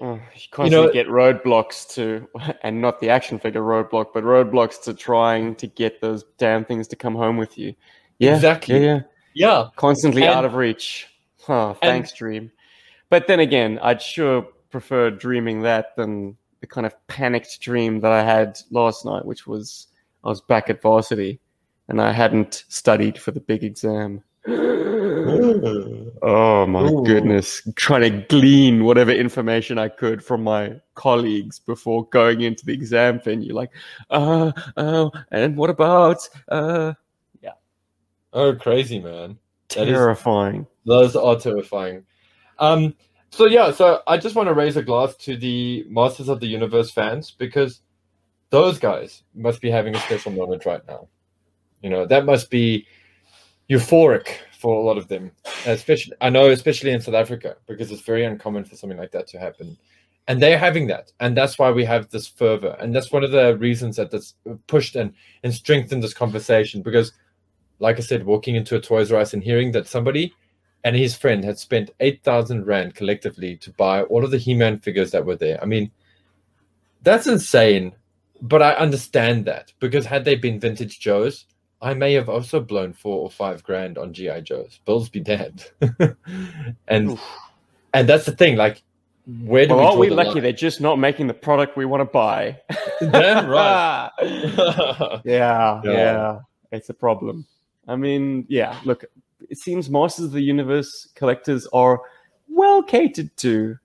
Oh, 0.00 0.14
you 0.14 0.20
constantly 0.50 0.86
know- 0.86 0.92
get 0.92 1.06
roadblocks 1.08 1.88
to, 1.94 2.26
and 2.62 2.80
not 2.80 3.00
the 3.00 3.10
action 3.10 3.38
figure 3.38 3.60
roadblock, 3.62 4.06
but 4.14 4.24
roadblocks 4.24 4.82
to 4.84 4.94
trying 4.94 5.54
to 5.56 5.66
get 5.66 6.00
those 6.00 6.24
damn 6.38 6.64
things 6.64 6.88
to 6.88 6.96
come 6.96 7.14
home 7.14 7.36
with 7.36 7.58
you. 7.58 7.74
Yeah, 8.18 8.34
Exactly. 8.36 8.76
Yeah, 8.84 8.94
yeah. 8.94 9.00
Yeah, 9.32 9.68
Constantly 9.76 10.22
And- 10.24 10.32
out 10.34 10.44
of 10.44 10.54
reach. 10.54 11.06
Oh, 11.48 11.74
thanks, 11.82 12.12
Dream. 12.12 12.50
But 13.08 13.26
then 13.26 13.40
again, 13.40 13.78
I'd 13.82 14.02
sure 14.02 14.42
prefer 14.70 15.10
dreaming 15.10 15.62
that 15.62 15.96
than 15.96 16.36
the 16.60 16.66
kind 16.66 16.86
of 16.86 16.94
panicked 17.08 17.60
dream 17.60 18.00
that 18.00 18.12
I 18.12 18.22
had 18.22 18.58
last 18.70 19.04
night, 19.04 19.24
which 19.24 19.46
was 19.46 19.88
I 20.22 20.28
was 20.28 20.40
back 20.42 20.68
at 20.70 20.82
varsity 20.82 21.40
and 21.88 22.00
I 22.00 22.12
hadn't 22.12 22.64
studied 22.68 23.18
for 23.18 23.30
the 23.32 23.40
big 23.40 23.64
exam. 23.64 24.22
Oh 26.22 26.66
my 26.66 26.82
Ooh. 26.82 27.02
goodness. 27.04 27.62
Trying 27.76 28.02
to 28.02 28.26
glean 28.28 28.84
whatever 28.84 29.10
information 29.10 29.78
I 29.78 29.88
could 29.88 30.22
from 30.22 30.42
my 30.42 30.76
colleagues 30.94 31.58
before 31.58 32.06
going 32.08 32.42
into 32.42 32.66
the 32.66 32.74
exam 32.74 33.20
venue. 33.20 33.54
Like, 33.54 33.70
uh, 34.10 34.52
uh, 34.76 35.08
and 35.30 35.56
what 35.56 35.70
about, 35.70 36.28
uh, 36.48 36.92
yeah. 37.42 37.52
oh 38.34 38.54
crazy 38.54 38.98
man. 39.00 39.38
That 39.70 39.88
is- 39.88 39.94
terrifying. 39.94 40.66
Those 40.84 41.16
are 41.16 41.36
terrifying. 41.36 42.04
Um, 42.58 42.94
so 43.30 43.46
yeah, 43.46 43.70
so 43.70 44.02
I 44.06 44.18
just 44.18 44.34
want 44.34 44.48
to 44.48 44.54
raise 44.54 44.76
a 44.76 44.82
glass 44.82 45.16
to 45.18 45.36
the 45.36 45.86
Masters 45.88 46.28
of 46.28 46.40
the 46.40 46.46
Universe 46.46 46.90
fans 46.90 47.30
because 47.30 47.80
those 48.50 48.78
guys 48.78 49.22
must 49.34 49.60
be 49.60 49.70
having 49.70 49.94
a 49.94 50.00
special 50.00 50.32
moment 50.32 50.66
right 50.66 50.86
now. 50.86 51.08
You 51.82 51.90
know, 51.90 52.04
that 52.06 52.26
must 52.26 52.50
be 52.50 52.86
euphoric 53.70 54.36
for 54.58 54.74
a 54.74 54.84
lot 54.84 54.98
of 54.98 55.08
them. 55.08 55.30
Especially 55.66 56.14
I 56.20 56.28
know 56.28 56.50
especially 56.50 56.90
in 56.90 57.00
South 57.00 57.14
Africa, 57.14 57.56
because 57.66 57.90
it's 57.90 58.02
very 58.02 58.24
uncommon 58.24 58.64
for 58.64 58.76
something 58.76 58.98
like 58.98 59.12
that 59.12 59.26
to 59.28 59.38
happen. 59.38 59.78
And 60.28 60.40
they're 60.40 60.58
having 60.58 60.86
that. 60.88 61.12
And 61.18 61.36
that's 61.36 61.58
why 61.58 61.70
we 61.70 61.84
have 61.84 62.10
this 62.10 62.26
fervor. 62.26 62.76
And 62.78 62.94
that's 62.94 63.10
one 63.10 63.24
of 63.24 63.32
the 63.32 63.56
reasons 63.56 63.96
that 63.96 64.10
this 64.10 64.34
pushed 64.66 64.94
and, 64.96 65.12
and 65.42 65.52
strengthened 65.52 66.02
this 66.02 66.14
conversation. 66.14 66.82
Because 66.82 67.12
like 67.80 67.96
I 67.96 68.00
said, 68.00 68.26
walking 68.26 68.54
into 68.54 68.76
a 68.76 68.80
Toys 68.80 69.10
R 69.10 69.18
Us 69.18 69.34
and 69.34 69.42
hearing 69.42 69.72
that 69.72 69.88
somebody 69.88 70.34
and 70.84 70.94
his 70.94 71.16
friend 71.16 71.44
had 71.44 71.58
spent 71.58 71.90
8,000 72.00 72.66
Rand 72.66 72.94
collectively 72.94 73.56
to 73.56 73.70
buy 73.72 74.02
all 74.02 74.24
of 74.24 74.30
the 74.30 74.38
He 74.38 74.54
Man 74.54 74.78
figures 74.78 75.10
that 75.10 75.26
were 75.26 75.36
there. 75.36 75.60
I 75.62 75.66
mean, 75.66 75.90
that's 77.02 77.26
insane, 77.26 77.94
but 78.40 78.62
I 78.62 78.72
understand 78.74 79.46
that 79.46 79.72
because 79.80 80.06
had 80.06 80.24
they 80.24 80.36
been 80.36 80.60
vintage 80.60 81.00
Joes, 81.00 81.46
I 81.82 81.94
may 81.94 82.12
have 82.14 82.28
also 82.28 82.60
blown 82.60 82.92
four 82.92 83.18
or 83.20 83.30
five 83.30 83.62
grand 83.64 83.96
on 83.98 84.12
GI 84.12 84.42
Joes. 84.42 84.80
Bills 84.84 85.08
be 85.08 85.20
damned. 85.20 85.70
and 86.88 87.12
Oof. 87.12 87.20
and 87.94 88.08
that's 88.08 88.26
the 88.26 88.32
thing. 88.32 88.56
Like, 88.56 88.82
where 89.44 89.66
do 89.66 89.74
Well, 89.74 89.78
we 89.78 89.84
aren't 89.84 89.94
draw 89.94 90.00
we 90.00 90.08
the 90.08 90.14
lucky 90.14 90.30
line? 90.34 90.42
they're 90.42 90.52
just 90.52 90.80
not 90.80 90.98
making 90.98 91.26
the 91.26 91.34
product 91.34 91.76
we 91.76 91.84
want 91.86 92.00
to 92.00 92.04
buy? 92.04 92.58
Damn 93.00 93.46
right. 93.48 94.10
yeah, 94.22 95.20
Yeah. 95.24 95.80
yeah, 95.84 96.38
it's 96.72 96.88
a 96.90 96.94
problem. 96.94 97.46
I 97.88 97.96
mean, 97.96 98.44
yeah, 98.48 98.78
look, 98.84 99.04
it 99.48 99.58
seems 99.58 99.88
Masters 99.88 100.26
of 100.26 100.32
the 100.32 100.42
Universe 100.42 101.08
collectors 101.14 101.66
are 101.72 102.00
well 102.48 102.82
catered 102.82 103.34
to. 103.38 103.78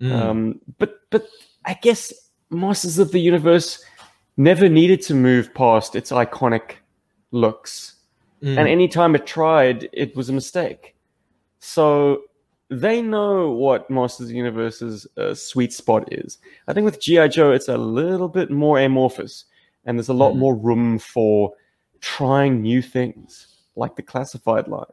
Mm. 0.00 0.12
Um, 0.12 0.60
but 0.78 1.00
but 1.10 1.26
I 1.64 1.74
guess 1.74 2.12
Masters 2.50 2.98
of 2.98 3.10
the 3.12 3.20
Universe 3.20 3.84
never 4.36 4.68
needed 4.68 5.02
to 5.02 5.14
move 5.14 5.52
past 5.52 5.94
its 5.96 6.10
iconic 6.12 6.76
looks. 7.30 7.96
Mm. 8.42 8.58
And 8.58 8.68
anytime 8.68 9.14
it 9.14 9.26
tried, 9.26 9.88
it 9.92 10.16
was 10.16 10.28
a 10.28 10.32
mistake. 10.32 10.94
So 11.58 12.22
they 12.70 13.02
know 13.02 13.50
what 13.50 13.90
Masters 13.90 14.24
of 14.24 14.28
the 14.28 14.36
Universe's 14.36 15.06
uh, 15.16 15.34
sweet 15.34 15.72
spot 15.72 16.12
is. 16.12 16.38
I 16.68 16.72
think 16.72 16.84
with 16.84 17.00
G.I. 17.00 17.28
Joe, 17.28 17.50
it's 17.52 17.68
a 17.68 17.76
little 17.76 18.28
bit 18.28 18.50
more 18.50 18.78
amorphous, 18.78 19.44
and 19.84 19.98
there's 19.98 20.08
a 20.08 20.14
lot 20.14 20.34
Mhm. 20.34 20.38
more 20.38 20.56
room 20.56 20.98
for 20.98 21.52
trying 22.00 22.62
new 22.62 22.80
things, 22.80 23.48
like 23.76 23.96
the 23.96 24.02
classified 24.02 24.68
line. 24.68 24.84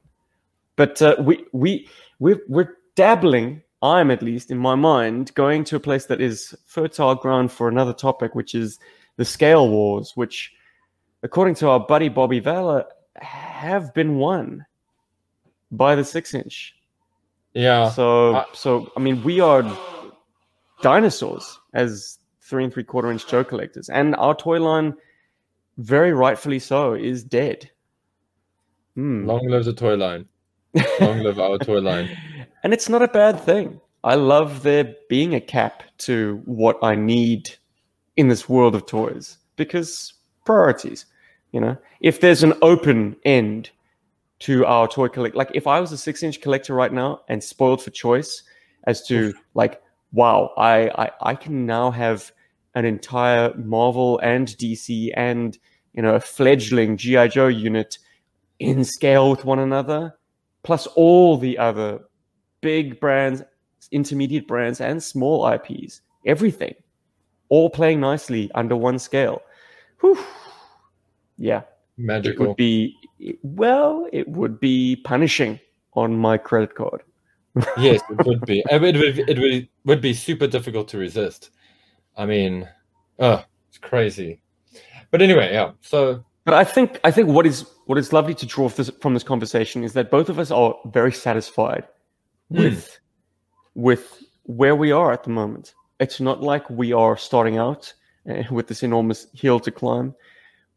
But 0.75 1.01
uh, 1.01 1.15
we, 1.19 1.45
we, 1.53 1.87
we're, 2.19 2.41
we're 2.47 2.77
dabbling, 2.95 3.61
I'm 3.81 4.11
at 4.11 4.21
least 4.23 4.51
in 4.51 4.57
my 4.57 4.75
mind, 4.75 5.33
going 5.35 5.63
to 5.65 5.75
a 5.75 5.79
place 5.79 6.05
that 6.07 6.19
is 6.19 6.53
fertile 6.65 7.15
ground 7.15 7.51
for 7.51 7.67
another 7.69 7.93
topic, 7.93 8.35
which 8.35 8.53
is 8.55 8.79
the 9.15 9.25
scale 9.25 9.69
wars, 9.69 10.13
which, 10.15 10.51
according 11.23 11.55
to 11.55 11.69
our 11.69 11.79
buddy 11.79 12.09
Bobby 12.09 12.39
Valor, 12.39 12.85
have 13.17 13.93
been 13.93 14.17
won 14.17 14.65
by 15.71 15.95
the 15.95 16.03
six 16.03 16.33
inch. 16.33 16.75
yeah. 17.53 17.89
So, 17.89 18.35
I- 18.35 18.45
so 18.53 18.91
I 18.95 18.99
mean, 18.99 19.23
we 19.23 19.39
are 19.39 19.63
dinosaurs 20.81 21.59
as 21.73 22.19
three 22.41 22.63
and 22.63 22.73
three 22.73 22.83
quarter 22.83 23.11
inch 23.11 23.27
Joe 23.27 23.43
collectors, 23.43 23.89
and 23.89 24.15
our 24.15 24.35
toy 24.35 24.59
line, 24.59 24.93
very 25.77 26.13
rightfully 26.13 26.59
so, 26.59 26.93
is 26.93 27.23
dead. 27.23 27.69
Hmm. 28.95 29.25
Long 29.25 29.47
live 29.47 29.65
the 29.65 29.73
toy 29.73 29.95
line. 29.95 30.27
Long 30.99 31.19
live 31.19 31.39
our 31.39 31.57
toy 31.57 31.79
line. 31.79 32.09
And 32.63 32.73
it's 32.73 32.89
not 32.89 33.03
a 33.03 33.07
bad 33.07 33.39
thing. 33.39 33.79
I 34.03 34.15
love 34.15 34.63
there 34.63 34.93
being 35.09 35.35
a 35.35 35.39
cap 35.39 35.83
to 35.99 36.41
what 36.45 36.77
I 36.81 36.95
need 36.95 37.51
in 38.17 38.27
this 38.29 38.49
world 38.49 38.73
of 38.75 38.85
toys 38.87 39.37
because 39.55 40.13
priorities. 40.47 41.05
You 41.51 41.61
know, 41.61 41.77
if 42.01 42.19
there's 42.19 42.43
an 42.43 42.53
open 42.61 43.15
end 43.23 43.69
to 44.39 44.65
our 44.65 44.87
toy 44.87 45.07
collect. 45.07 45.35
Like 45.35 45.51
if 45.53 45.67
I 45.67 45.79
was 45.79 45.91
a 45.91 45.97
six 45.97 46.23
inch 46.23 46.41
collector 46.41 46.73
right 46.73 46.93
now 46.93 47.21
and 47.27 47.43
spoiled 47.43 47.81
for 47.81 47.89
choice 47.89 48.43
as 48.85 49.05
to 49.07 49.33
like, 49.53 49.81
wow, 50.11 50.51
I, 50.57 50.89
I 50.89 51.11
I 51.21 51.35
can 51.35 51.65
now 51.65 51.91
have 51.91 52.31
an 52.75 52.85
entire 52.85 53.53
Marvel 53.55 54.19
and 54.19 54.47
DC 54.47 55.11
and 55.15 55.57
you 55.93 56.01
know 56.01 56.15
a 56.15 56.19
fledgling 56.19 56.97
GI 56.97 57.29
Joe 57.29 57.47
unit 57.47 57.97
in 58.59 58.83
scale 58.83 59.29
with 59.31 59.45
one 59.45 59.59
another, 59.59 60.15
plus 60.63 60.87
all 60.87 61.37
the 61.37 61.57
other 61.57 61.99
big 62.61 62.99
brands, 62.99 63.43
intermediate 63.91 64.47
brands, 64.47 64.81
and 64.81 65.01
small 65.01 65.47
IPs, 65.47 66.01
everything, 66.25 66.75
all 67.49 67.69
playing 67.69 67.99
nicely 67.99 68.51
under 68.53 68.75
one 68.75 68.99
scale. 68.99 69.41
Whew. 70.01 70.17
Yeah, 71.37 71.61
Magical. 71.97 72.31
it 72.31 72.47
would 72.47 72.57
be 72.57 72.95
well, 73.43 74.07
it 74.11 74.27
would 74.27 74.59
be 74.59 74.95
punishing 74.97 75.59
on 75.93 76.17
my 76.17 76.37
credit 76.37 76.75
card. 76.75 77.01
yes, 77.77 78.01
it 78.09 78.25
would 78.25 78.41
be. 78.45 78.63
It 78.69 78.81
would, 78.81 78.95
it 78.95 79.39
would, 79.39 79.67
would 79.85 80.01
be 80.01 80.13
super 80.13 80.47
difficult 80.47 80.87
to 80.89 80.97
resist. 80.97 81.49
I 82.15 82.25
mean, 82.25 82.67
oh, 83.19 83.43
it's 83.69 83.77
crazy. 83.77 84.41
But 85.11 85.21
anyway, 85.21 85.53
yeah. 85.53 85.71
So, 85.81 86.23
but 86.45 86.53
I 86.53 86.63
think 86.63 86.99
I 87.03 87.11
think 87.11 87.29
what 87.29 87.45
is 87.45 87.65
what 87.85 87.97
is 87.97 88.13
lovely 88.13 88.33
to 88.35 88.45
draw 88.45 88.69
this, 88.69 88.91
from 89.01 89.13
this 89.13 89.23
conversation 89.23 89.83
is 89.83 89.93
that 89.93 90.11
both 90.11 90.29
of 90.29 90.37
us 90.39 90.51
are 90.51 90.75
very 90.85 91.11
satisfied 91.11 91.87
Hmm. 92.51 92.57
with 92.59 92.99
with 93.75 94.23
where 94.43 94.75
we 94.75 94.91
are 94.91 95.11
at 95.11 95.23
the 95.23 95.29
moment. 95.29 95.73
It's 95.99 96.19
not 96.19 96.41
like 96.41 96.69
we 96.69 96.93
are 96.93 97.17
starting 97.17 97.57
out 97.57 97.93
with 98.51 98.67
this 98.67 98.83
enormous 98.83 99.27
hill 99.33 99.59
to 99.61 99.71
climb. 99.71 100.13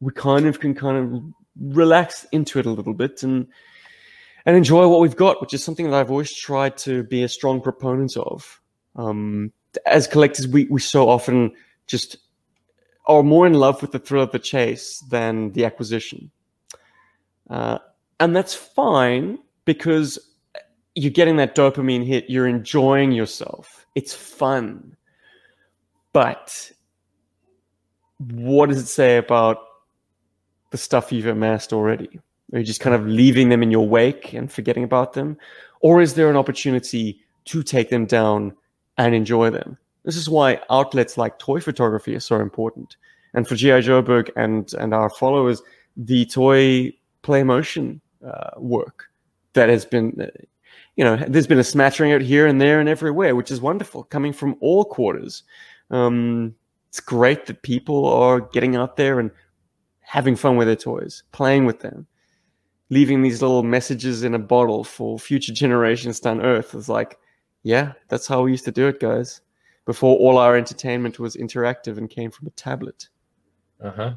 We 0.01 0.13
kind 0.13 0.47
of 0.47 0.61
can 0.61 0.75
kind 0.75 0.97
of 0.97 1.23
relax 1.75 2.27
into 2.33 2.59
it 2.59 2.67
a 2.67 2.71
little 2.71 2.95
bit 2.95 3.23
and 3.23 3.47
and 4.47 4.57
enjoy 4.57 4.89
what 4.89 5.01
we've 5.01 5.17
got, 5.17 5.41
which 5.43 5.53
is 5.53 5.63
something 5.63 5.91
that 5.91 5.95
I've 5.95 6.11
always 6.11 6.35
tried 6.35 6.79
to 6.79 7.03
be 7.05 7.23
a 7.23 7.29
strong 7.29 7.61
proponent 7.61 8.17
of. 8.17 8.61
Um, 8.97 9.53
as 9.85 10.07
collectors, 10.07 10.49
we, 10.49 10.65
we 10.65 10.81
so 10.81 11.11
often 11.11 11.53
just 11.87 12.17
are 13.07 13.23
more 13.23 13.47
in 13.47 13.53
love 13.53 13.83
with 13.83 13.93
the 13.93 13.99
thrill 13.99 14.23
of 14.23 14.33
the 14.33 14.39
chase 14.39 14.99
than 15.11 15.53
the 15.53 15.67
acquisition. 15.67 16.31
Uh, 17.51 17.79
and 18.19 18.35
that's 18.35 18.55
fine 18.55 19.39
because 19.67 20.19
you're 20.95 21.11
getting 21.11 21.37
that 21.37 21.55
dopamine 21.55 22.07
hit, 22.07 22.31
you're 22.31 22.49
enjoying 22.49 23.13
yourself, 23.13 23.87
it's 23.95 24.15
fun. 24.15 24.97
But 26.13 26.73
what 28.21 28.69
does 28.69 28.79
it 28.79 28.87
say 28.87 29.17
about 29.17 29.59
the 30.71 30.79
stuff 30.79 31.11
you've 31.11 31.27
amassed 31.27 31.73
already? 31.73 32.21
Are 32.53 32.59
you 32.59 32.65
just 32.65 32.81
kind 32.81 32.95
of 32.95 33.07
leaving 33.07 33.49
them 33.49 33.63
in 33.63 33.71
your 33.71 33.89
wake 33.89 34.35
and 34.35 34.51
forgetting 34.51 34.85
about 34.85 35.15
them? 35.15 35.37
Or 35.81 36.01
is 36.01 36.15
there 36.15 36.29
an 36.29 36.37
opportunity 36.37 37.21
to 37.47 37.63
take 37.63 37.89
them 37.89 38.07
down 38.07 38.55
and 38.99 39.15
enjoy 39.15 39.51
them? 39.51 39.79
This 40.05 40.17
is 40.17 40.29
why 40.29 40.61
outlets 40.71 41.17
like 41.17 41.39
toy 41.39 41.61
photography 41.61 42.15
are 42.15 42.21
so 42.21 42.37
important. 42.37 42.97
And 43.33 43.47
for 43.47 43.55
G.I. 43.55 43.81
Joburg 43.81 44.31
and, 44.37 44.73
and 44.75 44.93
our 44.93 45.09
followers, 45.11 45.63
the 45.97 46.27
toy 46.27 46.93
play 47.23 47.43
motion 47.43 48.01
uh, 48.27 48.51
work 48.59 49.11
that 49.53 49.69
has 49.69 49.85
been, 49.85 50.21
uh, 50.21 50.27
you 50.97 51.05
know, 51.05 51.17
there's 51.29 51.47
been 51.47 51.59
a 51.59 51.65
smattering 51.65 52.13
out 52.13 52.21
here 52.21 52.47
and 52.47 52.61
there 52.61 52.81
and 52.81 52.89
everywhere, 52.89 53.35
which 53.35 53.51
is 53.51 53.61
wonderful, 53.61 54.05
coming 54.05 54.33
from 54.33 54.57
all 54.61 54.85
quarters. 54.85 55.43
Um, 55.91 56.55
it's 56.91 57.01
great 57.01 57.47
that 57.47 57.63
people 57.63 58.05
are 58.05 58.41
getting 58.41 58.75
out 58.75 58.97
there 58.97 59.21
and 59.21 59.31
having 60.01 60.35
fun 60.35 60.57
with 60.57 60.67
their 60.67 60.75
toys, 60.75 61.23
playing 61.31 61.65
with 61.65 61.79
them, 61.79 62.05
leaving 62.89 63.23
these 63.23 63.41
little 63.41 63.63
messages 63.63 64.25
in 64.25 64.35
a 64.35 64.39
bottle 64.41 64.83
for 64.83 65.17
future 65.17 65.53
generations 65.53 66.19
to 66.21 66.33
unearth. 66.33 66.75
It's 66.75 66.89
like, 66.89 67.17
yeah, 67.63 67.93
that's 68.09 68.27
how 68.27 68.43
we 68.43 68.51
used 68.51 68.65
to 68.65 68.73
do 68.73 68.89
it, 68.89 68.99
guys. 68.99 69.41
Before 69.87 70.19
all 70.19 70.37
our 70.37 70.57
entertainment 70.57 71.21
was 71.21 71.37
interactive 71.37 71.97
and 71.97 72.11
came 72.11 72.33
from 72.33 72.49
a 72.49 72.51
tablet. 72.51 73.09
uh 73.83 73.91
huh. 73.91 74.15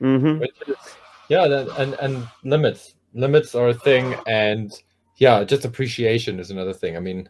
Mm-hmm. 0.00 0.44
Yeah, 1.28 1.48
that, 1.48 1.68
and 1.78 1.94
and 1.94 2.28
limits 2.44 2.94
limits 3.14 3.54
are 3.54 3.68
a 3.68 3.74
thing, 3.74 4.14
and 4.26 4.72
yeah, 5.16 5.44
just 5.44 5.64
appreciation 5.64 6.38
is 6.38 6.50
another 6.50 6.74
thing. 6.74 6.96
I 6.96 7.00
mean, 7.00 7.28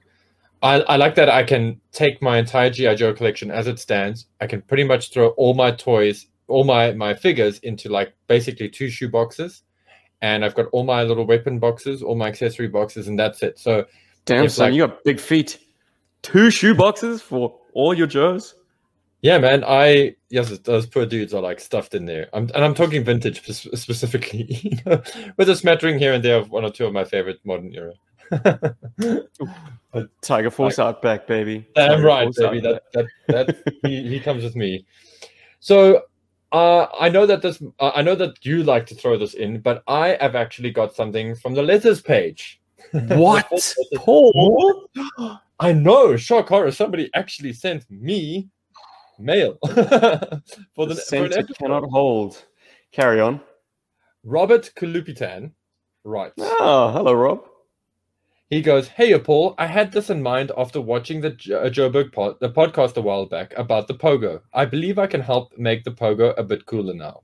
I 0.62 0.80
I 0.82 0.96
like 0.96 1.14
that 1.16 1.28
I 1.28 1.42
can 1.42 1.80
take 1.92 2.22
my 2.22 2.38
entire 2.38 2.70
GI 2.70 2.94
Joe 2.96 3.12
collection 3.12 3.50
as 3.50 3.66
it 3.66 3.78
stands. 3.78 4.26
I 4.40 4.46
can 4.46 4.62
pretty 4.62 4.84
much 4.84 5.12
throw 5.12 5.28
all 5.30 5.54
my 5.54 5.70
toys, 5.72 6.26
all 6.48 6.64
my 6.64 6.92
my 6.92 7.14
figures 7.14 7.58
into 7.60 7.88
like 7.88 8.14
basically 8.28 8.68
two 8.68 8.88
shoe 8.88 9.08
boxes, 9.08 9.62
and 10.20 10.44
I've 10.44 10.54
got 10.54 10.66
all 10.72 10.84
my 10.84 11.02
little 11.02 11.26
weapon 11.26 11.58
boxes, 11.58 12.02
all 12.02 12.14
my 12.14 12.28
accessory 12.28 12.68
boxes, 12.68 13.08
and 13.08 13.18
that's 13.18 13.42
it. 13.42 13.58
So 13.58 13.86
Damn, 14.24 14.48
son, 14.48 14.66
like- 14.68 14.74
you 14.76 14.86
got 14.86 15.04
big 15.04 15.20
feet. 15.20 15.58
Two 16.22 16.50
shoe 16.50 16.74
boxes 16.74 17.20
for 17.20 17.58
all 17.74 17.92
your 17.94 18.06
Joes? 18.06 18.54
Yeah, 19.22 19.38
man. 19.38 19.64
I 19.66 20.16
yes, 20.30 20.56
those 20.58 20.86
poor 20.86 21.06
dudes 21.06 21.32
are 21.32 21.42
like 21.42 21.60
stuffed 21.60 21.94
in 21.94 22.06
there. 22.06 22.28
I'm, 22.32 22.50
and 22.54 22.64
I'm 22.64 22.74
talking 22.74 23.04
vintage 23.04 23.42
specifically, 23.44 24.46
you 24.62 24.78
know, 24.84 25.02
with 25.36 25.48
a 25.48 25.56
smattering 25.56 25.98
here 25.98 26.12
and 26.12 26.24
there 26.24 26.38
of 26.38 26.50
one 26.50 26.64
or 26.64 26.70
two 26.70 26.86
of 26.86 26.92
my 26.92 27.04
favorite 27.04 27.38
modern 27.44 27.72
era. 27.74 27.92
Tiger 30.22 30.50
Force 30.50 30.78
Outback, 30.78 31.26
baby. 31.26 31.66
Damn 31.74 31.90
Tiger 31.90 32.02
right, 32.02 32.24
Force 32.24 32.38
baby. 32.38 32.66
Outback. 32.66 32.82
That 32.92 33.06
that 33.26 33.46
that 33.64 33.74
he, 33.82 34.08
he 34.08 34.20
comes 34.20 34.42
with 34.44 34.56
me. 34.56 34.86
So 35.60 36.02
uh, 36.52 36.86
I 36.98 37.08
know 37.08 37.26
that 37.26 37.42
this 37.42 37.62
uh, 37.78 37.92
I 37.94 38.02
know 38.02 38.14
that 38.14 38.44
you 38.44 38.62
like 38.62 38.86
to 38.86 38.94
throw 38.94 39.18
this 39.18 39.34
in, 39.34 39.60
but 39.60 39.82
I 39.86 40.16
have 40.20 40.34
actually 40.34 40.70
got 40.70 40.94
something 40.94 41.34
from 41.34 41.54
the 41.54 41.62
letters 41.62 42.00
page. 42.00 42.60
What? 42.92 43.48
Paul? 43.96 44.88
I 45.60 45.72
know, 45.72 46.16
shock 46.16 46.48
horror. 46.48 46.72
Somebody 46.72 47.08
actually 47.14 47.52
sent 47.52 47.88
me 47.90 48.48
mail 49.18 49.58
for 50.74 50.86
the 50.86 50.90
an 50.90 50.96
Center 50.96 51.42
cannot 51.58 51.84
hold. 51.84 52.44
Carry 52.90 53.20
on. 53.20 53.40
Robert 54.24 54.72
Kalupitan 54.76 55.52
writes. 56.04 56.34
Oh, 56.38 56.90
hello, 56.92 57.12
Rob. 57.14 57.44
He 58.52 58.60
goes, 58.60 58.86
"Hey, 58.86 59.18
Paul. 59.18 59.54
I 59.56 59.66
had 59.66 59.92
this 59.92 60.10
in 60.10 60.22
mind 60.22 60.52
after 60.58 60.78
watching 60.78 61.22
the 61.22 61.28
uh, 61.28 61.70
Joburg 61.70 62.12
pod, 62.12 62.38
the 62.38 62.50
podcast 62.50 62.98
a 62.98 63.00
while 63.00 63.24
back 63.24 63.54
about 63.56 63.88
the 63.88 63.94
pogo. 63.94 64.42
I 64.52 64.66
believe 64.66 64.98
I 64.98 65.06
can 65.06 65.22
help 65.22 65.56
make 65.56 65.84
the 65.84 65.90
pogo 65.90 66.34
a 66.36 66.42
bit 66.42 66.66
cooler 66.66 66.92
now. 66.92 67.22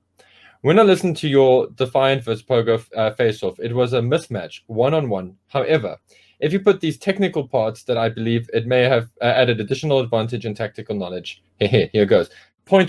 When 0.63 0.79
I 0.79 0.85
listened 0.85 1.19
to 1.19 1.29
your 1.29 1.67
Defiant 1.75 2.25
vs 2.25 2.43
Pogo 2.45 2.83
uh, 2.97 3.11
face-off, 3.11 3.61
it 3.61 3.75
was 3.75 3.93
a 3.93 4.01
mismatch, 4.01 4.61
one-on-one. 4.69 5.37
However, 5.49 5.99
if 6.41 6.51
you 6.51 6.61
put 6.61 6.81
these 6.81 6.97
technical 6.97 7.47
parts 7.47 7.83
that 7.83 7.99
I 7.99 8.09
believe 8.09 8.49
it 8.55 8.67
may 8.67 8.85
have 8.85 9.11
uh, 9.21 9.25
added 9.25 9.61
additional 9.61 10.01
advantage 10.01 10.47
and 10.47 10.57
tactical 10.57 10.97
knowledge. 10.97 11.43
Here, 11.61 12.07
goes. 12.07 12.31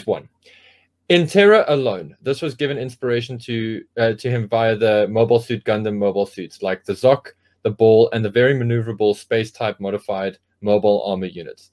One." 0.05 0.29
In 1.09 1.27
Terra 1.27 1.65
alone, 1.67 2.15
this 2.21 2.41
was 2.41 2.55
given 2.55 2.77
inspiration 2.77 3.37
to 3.39 3.83
uh, 3.97 4.13
to 4.13 4.29
him 4.29 4.47
via 4.47 4.77
the 4.77 5.09
Mobile 5.09 5.41
Suit 5.41 5.65
Gundam 5.65 5.97
mobile 5.97 6.25
suits 6.25 6.61
like 6.61 6.85
the 6.85 6.93
Zok, 6.93 7.33
the 7.63 7.71
Ball, 7.71 8.09
and 8.11 8.23
the 8.23 8.29
very 8.29 8.53
maneuverable 8.53 9.15
space 9.15 9.51
type 9.51 9.79
modified 9.79 10.37
mobile 10.61 11.03
armor 11.03 11.27
units. 11.27 11.71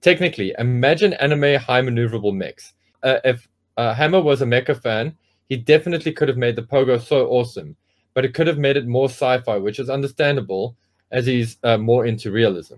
Technically, 0.00 0.54
imagine 0.58 1.12
anime 1.14 1.60
high 1.60 1.82
maneuverable 1.82 2.34
mechs. 2.34 2.74
Uh, 3.02 3.18
if 3.24 3.48
uh, 3.76 3.94
Hammer 3.94 4.20
was 4.20 4.42
a 4.42 4.46
mecha 4.46 4.80
fan, 4.80 5.16
he 5.48 5.56
definitely 5.56 6.12
could 6.12 6.28
have 6.28 6.36
made 6.36 6.56
the 6.56 6.62
Pogo 6.62 7.00
so 7.00 7.26
awesome, 7.28 7.76
but 8.14 8.24
it 8.24 8.34
could 8.34 8.46
have 8.46 8.58
made 8.58 8.76
it 8.76 8.86
more 8.86 9.08
sci 9.08 9.38
fi, 9.40 9.56
which 9.56 9.78
is 9.78 9.90
understandable 9.90 10.76
as 11.10 11.26
he's 11.26 11.56
uh, 11.64 11.78
more 11.78 12.06
into 12.06 12.30
realism. 12.30 12.74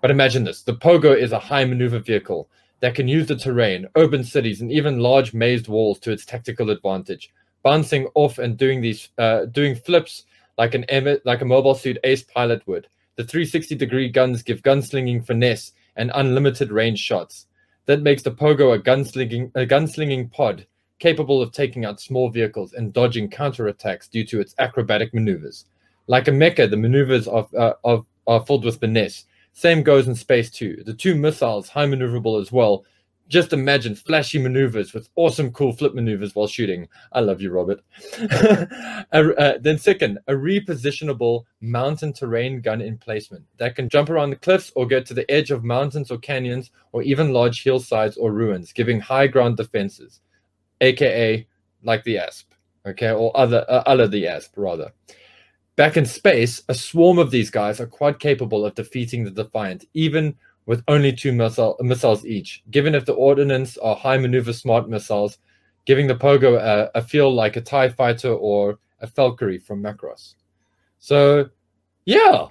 But 0.00 0.10
imagine 0.10 0.44
this 0.44 0.62
the 0.62 0.74
Pogo 0.74 1.16
is 1.16 1.32
a 1.32 1.38
high 1.38 1.64
maneuver 1.64 1.98
vehicle 1.98 2.48
that 2.80 2.94
can 2.94 3.08
use 3.08 3.28
the 3.28 3.36
terrain, 3.36 3.86
urban 3.96 4.24
cities, 4.24 4.60
and 4.60 4.70
even 4.72 4.98
large 4.98 5.32
mazed 5.32 5.68
walls 5.68 5.98
to 6.00 6.10
its 6.10 6.24
tactical 6.24 6.70
advantage, 6.70 7.30
bouncing 7.62 8.08
off 8.14 8.38
and 8.38 8.56
doing 8.56 8.80
these 8.80 9.08
uh, 9.18 9.46
doing 9.46 9.74
flips 9.74 10.24
like 10.58 10.74
an 10.74 10.84
like 11.24 11.40
a 11.40 11.46
mobile 11.46 11.74
suit 11.74 11.98
ace 12.04 12.22
pilot 12.22 12.66
would. 12.66 12.88
The 13.16 13.24
360 13.24 13.74
degree 13.74 14.08
guns 14.08 14.42
give 14.42 14.62
gunslinging 14.62 15.26
finesse 15.26 15.72
and 15.96 16.10
unlimited 16.14 16.70
range 16.70 16.98
shots. 16.98 17.46
That 17.86 18.02
makes 18.02 18.22
the 18.22 18.30
Pogo 18.30 18.74
a 18.74 18.78
gunslinging 18.78 19.50
a 19.54 19.66
gunslinging 19.66 20.30
pod 20.32 20.66
capable 20.98 21.42
of 21.42 21.50
taking 21.50 21.84
out 21.84 22.00
small 22.00 22.30
vehicles 22.30 22.74
and 22.74 22.92
dodging 22.92 23.28
counterattacks 23.28 24.08
due 24.08 24.24
to 24.24 24.40
its 24.40 24.54
acrobatic 24.60 25.12
maneuvers. 25.12 25.64
Like 26.06 26.28
a 26.28 26.30
mecha, 26.30 26.70
the 26.70 26.76
maneuvers 26.76 27.26
of, 27.26 27.52
uh, 27.54 27.74
of 27.82 28.06
are 28.28 28.46
filled 28.46 28.64
with 28.64 28.78
finesse. 28.78 29.24
Same 29.52 29.82
goes 29.82 30.06
in 30.06 30.14
space 30.14 30.48
too. 30.48 30.82
The 30.86 30.94
two 30.94 31.16
missiles, 31.16 31.68
high 31.68 31.86
maneuverable 31.86 32.40
as 32.40 32.52
well. 32.52 32.84
Just 33.32 33.54
imagine 33.54 33.94
flashy 33.94 34.38
maneuvers 34.38 34.92
with 34.92 35.08
awesome, 35.16 35.52
cool 35.52 35.72
flip 35.72 35.94
maneuvers 35.94 36.34
while 36.34 36.46
shooting. 36.46 36.86
I 37.12 37.20
love 37.20 37.40
you, 37.40 37.50
Robert. 37.50 37.80
Uh, 39.12 39.54
then, 39.60 39.76
second, 39.78 40.18
a 40.26 40.32
repositionable 40.32 41.44
mountain 41.60 42.12
terrain 42.12 42.60
gun 42.62 42.80
emplacement 42.80 43.44
that 43.58 43.76
can 43.76 43.88
jump 43.88 44.08
around 44.08 44.30
the 44.30 44.36
cliffs 44.36 44.72
or 44.74 44.86
get 44.86 45.04
to 45.06 45.14
the 45.14 45.30
edge 45.30 45.50
of 45.50 45.64
mountains 45.64 46.10
or 46.10 46.18
canyons 46.18 46.70
or 46.92 47.02
even 47.02 47.32
large 47.32 47.62
hillsides 47.62 48.16
or 48.16 48.32
ruins, 48.32 48.72
giving 48.72 49.00
high 49.00 49.26
ground 49.26 49.56
defenses, 49.56 50.20
aka 50.80 51.46
like 51.82 52.04
the 52.04 52.18
Asp, 52.18 52.52
okay, 52.86 53.12
or 53.12 53.36
other 53.36 53.64
uh, 53.68 53.82
other 53.86 54.08
the 54.08 54.26
Asp 54.26 54.52
rather. 54.56 54.92
back 55.76 55.96
in 55.96 56.06
space, 56.06 56.62
a 56.68 56.74
swarm 56.74 57.18
of 57.18 57.30
these 57.30 57.50
guys 57.50 57.80
are 57.80 57.86
quite 57.86 58.18
capable 58.18 58.64
of 58.64 58.74
defeating 58.74 59.24
the 59.24 59.30
Defiant, 59.30 59.84
even 59.94 60.34
with 60.66 60.82
only 60.88 61.12
two 61.12 61.32
missile, 61.32 61.76
missiles 61.80 62.24
each. 62.24 62.62
Given 62.70 62.94
if 62.94 63.04
the 63.04 63.14
ordnance 63.14 63.76
are 63.78 63.96
high 63.96 64.18
maneuver 64.18 64.52
smart 64.52 64.88
missiles, 64.88 65.38
giving 65.84 66.06
the 66.06 66.14
Pogo 66.14 66.56
a, 66.58 66.90
a 66.94 67.02
feel 67.02 67.32
like 67.32 67.56
a 67.56 67.60
TIE 67.60 67.88
fighter 67.88 68.32
or 68.32 68.78
a 69.00 69.06
Valkyrie 69.06 69.58
from 69.58 69.82
Macross. 69.82 70.34
So, 70.98 71.50
yeah, 72.04 72.46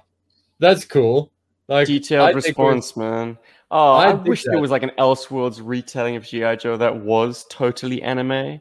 that's 0.58 0.84
cool. 0.84 1.32
Like 1.68 1.86
Detailed 1.86 2.30
I 2.30 2.32
response, 2.32 2.96
man. 2.96 3.38
Oh, 3.70 3.94
I, 3.94 4.10
I 4.10 4.14
wish 4.14 4.44
there 4.44 4.60
was 4.60 4.70
like 4.70 4.82
an 4.82 4.92
Elseworlds 4.98 5.60
retelling 5.62 6.16
of 6.16 6.24
G.I. 6.24 6.56
Joe 6.56 6.76
that 6.76 6.94
was 6.94 7.46
totally 7.48 8.02
anime. 8.02 8.60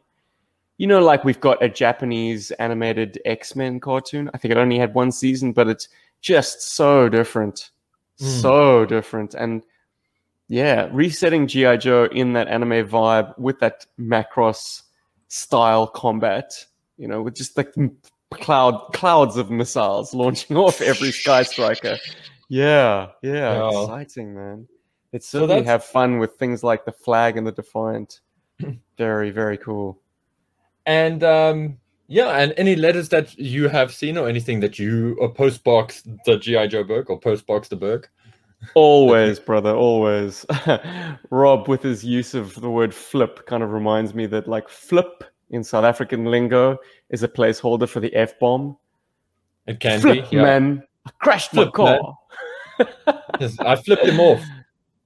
You 0.78 0.88
know, 0.88 1.00
like 1.00 1.26
we've 1.26 1.40
got 1.42 1.62
a 1.62 1.68
Japanese 1.68 2.52
animated 2.52 3.20
X 3.26 3.56
Men 3.56 3.82
cartoon. 3.82 4.30
I 4.34 4.38
think 4.38 4.54
it 4.54 4.58
only 4.58 4.80
had 4.80 4.94
one 4.94 5.12
season, 5.12 5.52
but 5.52 5.68
it's 5.68 5.90
just 6.22 6.74
so 6.74 7.10
different. 7.10 7.72
Mm. 8.22 8.42
So 8.42 8.86
different. 8.86 9.34
And 9.34 9.64
yeah, 10.48 10.90
resetting 10.92 11.48
G.I. 11.48 11.78
Joe 11.78 12.06
in 12.12 12.34
that 12.34 12.48
anime 12.48 12.88
vibe 12.88 13.38
with 13.40 13.60
that 13.60 13.86
Macross 14.00 14.84
style 15.28 15.88
combat, 15.88 16.66
you 16.98 17.08
know, 17.08 17.22
with 17.22 17.36
just 17.36 17.58
like 17.58 17.74
cloud 18.34 18.92
clouds 18.94 19.38
of 19.38 19.50
missiles 19.50 20.14
launching 20.22 20.56
off 20.58 20.82
every 20.82 21.12
Sky 21.12 21.44
Striker. 21.44 21.98
Yeah, 22.50 23.08
yeah, 23.22 23.32
Yeah. 23.72 23.82
exciting, 23.82 24.36
man. 24.36 24.68
It's 25.14 25.28
So 25.28 25.48
that's- 25.48 25.66
have 25.66 25.84
fun 25.84 26.20
with 26.20 26.36
things 26.36 26.64
like 26.64 26.86
the 26.86 26.92
flag 26.92 27.38
and 27.38 27.46
the 27.48 27.52
Defiant. 27.52 28.22
very, 28.98 29.32
very 29.32 29.58
cool. 29.58 30.00
And 30.86 31.24
um, 31.24 31.78
yeah, 32.12 32.28
and 32.32 32.54
any 32.58 32.76
letters 32.76 33.08
that 33.10 33.40
you 33.40 33.70
have 33.70 33.94
seen 33.94 34.18
or 34.18 34.28
anything 34.28 34.60
that 34.60 34.78
you 34.78 35.16
or 35.22 35.34
postbox 35.34 36.04
the 36.26 36.38
GI 36.38 36.68
Joe 36.68 36.84
book 36.84 37.10
or 37.10 37.18
postbox 37.18 37.70
the 37.70 37.78
book. 37.78 38.10
Always, 38.74 39.40
brother, 39.40 39.74
always. 39.74 40.46
Rob, 41.30 41.70
with 41.70 41.82
his 41.82 42.04
use 42.04 42.34
of 42.34 42.56
the 42.56 42.70
word 42.70 42.94
flip, 42.94 43.46
kind 43.48 43.64
of 43.64 43.72
reminds 43.72 44.14
me 44.14 44.26
that, 44.26 44.46
like, 44.46 44.68
flip 44.68 45.24
in 45.52 45.64
South 45.64 45.86
African 45.86 46.26
lingo 46.26 46.78
is 47.12 47.24
a 47.24 47.30
placeholder 47.30 47.88
for 47.88 48.02
the 48.02 48.14
F 48.14 48.38
bomb. 48.40 48.76
It 49.66 49.80
can 49.80 50.02
Flip, 50.02 50.30
be. 50.30 50.36
Yeah. 50.36 50.44
man. 50.44 50.84
I 51.08 51.12
crashed 51.22 51.52
Flip, 51.52 51.72
car. 51.72 51.98
Yes, 53.40 53.58
I 53.60 53.76
flipped 53.78 54.04
him 54.04 54.20
off. 54.20 54.44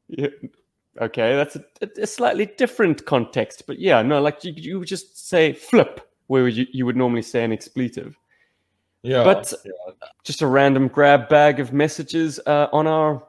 Yeah. 0.08 0.28
Okay, 1.00 1.36
that's 1.36 1.56
a, 1.56 2.02
a 2.02 2.08
slightly 2.08 2.48
different 2.48 3.06
context, 3.06 3.64
but 3.68 3.80
yeah, 3.80 4.02
no, 4.02 4.20
like 4.22 4.44
you, 4.44 4.54
you 4.56 4.80
would 4.80 4.88
just 4.88 5.30
say 5.30 5.54
flip 5.54 6.05
where 6.28 6.48
you, 6.48 6.66
you 6.72 6.86
would 6.86 6.96
normally 6.96 7.22
say 7.22 7.44
an 7.44 7.52
expletive. 7.52 8.18
Yeah. 9.04 9.24
But- 9.24 9.54
yeah. 9.64 9.72
Just 10.24 10.42
a 10.42 10.48
random 10.48 10.88
grab 10.88 11.30
bag 11.30 11.60
of 11.60 11.72
messages 11.72 12.40
uh, 12.48 12.68
on 12.74 12.88
our 12.88 13.24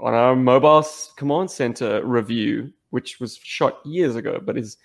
on 0.00 0.14
our 0.14 0.34
mobile 0.36 0.84
command 1.16 1.50
center 1.50 2.04
review, 2.04 2.72
which 2.90 3.20
was 3.20 3.36
shot 3.36 3.78
years 3.84 4.16
ago, 4.16 4.40
but 4.44 4.56
is 4.58 4.76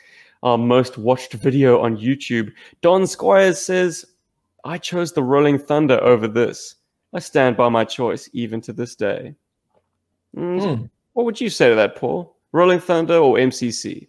our 0.44 0.58
most 0.58 0.98
watched 0.98 1.34
video 1.34 1.80
on 1.82 1.98
YouTube. 1.98 2.52
Don 2.82 3.08
Squires 3.08 3.60
says, 3.60 4.06
"I 4.64 4.78
chose 4.78 5.12
the 5.12 5.24
Rolling 5.24 5.58
Thunder 5.58 6.00
over 6.04 6.28
this. 6.28 6.76
I 7.14 7.20
stand 7.20 7.58
by 7.58 7.70
my 7.70 7.84
choice 7.84 8.30
even 8.34 8.62
to 8.62 8.74
this 8.74 8.96
day." 8.96 9.34
Mm, 10.38 10.78
Hmm. 10.78 10.86
What 11.14 11.26
would 11.26 11.42
you 11.42 11.50
say 11.50 11.70
to 11.70 11.76
that, 11.76 11.96
Paul? 11.96 12.36
Rolling 12.52 12.80
Thunder 12.80 13.18
or 13.18 13.38
MCC? 13.38 14.08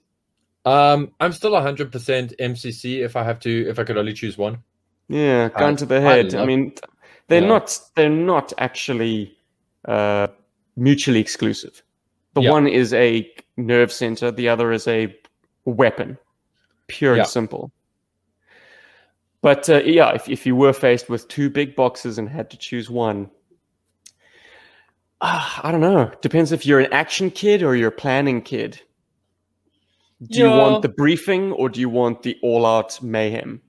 Um, 0.65 1.12
I'm 1.21 1.33
still 1.33 1.53
100% 1.53 1.91
MCC 2.41 3.05
if 3.05 3.17
I 3.17 3.23
have 3.23 3.39
to, 3.41 3.69
if 3.69 3.79
I 3.79 3.85
could 3.85 3.97
only 3.99 4.15
choose 4.15 4.39
one. 4.39 4.59
Yeah, 5.09 5.51
gun 5.51 5.77
to 5.77 5.87
the 5.87 6.01
head. 6.01 6.35
I, 6.35 6.39
love- 6.39 6.47
mean, 6.47 6.75
they're 7.29 7.43
Yeah. 7.43 7.49
not 7.49 7.79
they're 7.95 8.09
not 8.09 8.53
actually 8.59 9.37
uh, 9.87 10.29
mutually 10.77 11.21
exclusive. 11.21 11.83
The 12.33 12.41
Yeah. 12.43 12.51
one 12.51 12.67
is 12.67 12.95
a 12.95 13.31
nerve 13.59 13.93
center, 13.93 14.31
the 14.31 14.49
other 14.49 14.73
is 14.73 14.89
a 14.89 15.15
weapon, 15.67 16.17
pure 16.87 17.15
Yeah. 17.17 17.23
and 17.23 17.29
simple. 17.29 17.71
But 19.43 19.69
uh, 19.69 19.83
yeah, 19.85 20.12
if 20.15 20.27
if 20.31 20.47
you 20.47 20.57
were 20.57 20.73
faced 20.73 21.11
with 21.11 21.29
two 21.29 21.51
big 21.51 21.77
boxes 21.77 22.17
and 22.17 22.27
had 22.27 22.49
to 22.51 22.57
choose 22.57 22.89
one, 22.89 23.31
ah, 25.21 25.61
I 25.62 25.71
don't 25.71 25.81
know. 25.83 26.11
Depends 26.23 26.51
if 26.53 26.65
you're 26.65 26.81
an 26.81 26.93
action 26.93 27.31
kid 27.31 27.62
or 27.62 27.77
you're 27.77 27.89
a 27.89 27.93
planning 27.93 28.41
kid. 28.41 28.81
Do 30.23 30.39
you 30.39 30.47
Yeah. 30.49 30.57
want 30.57 30.83
the 30.83 30.89
briefing 30.89 31.53
or 31.53 31.69
do 31.69 31.81
you 31.81 31.89
want 31.89 32.23
the 32.23 32.37
all-out 32.43 33.03
mayhem? 33.03 33.61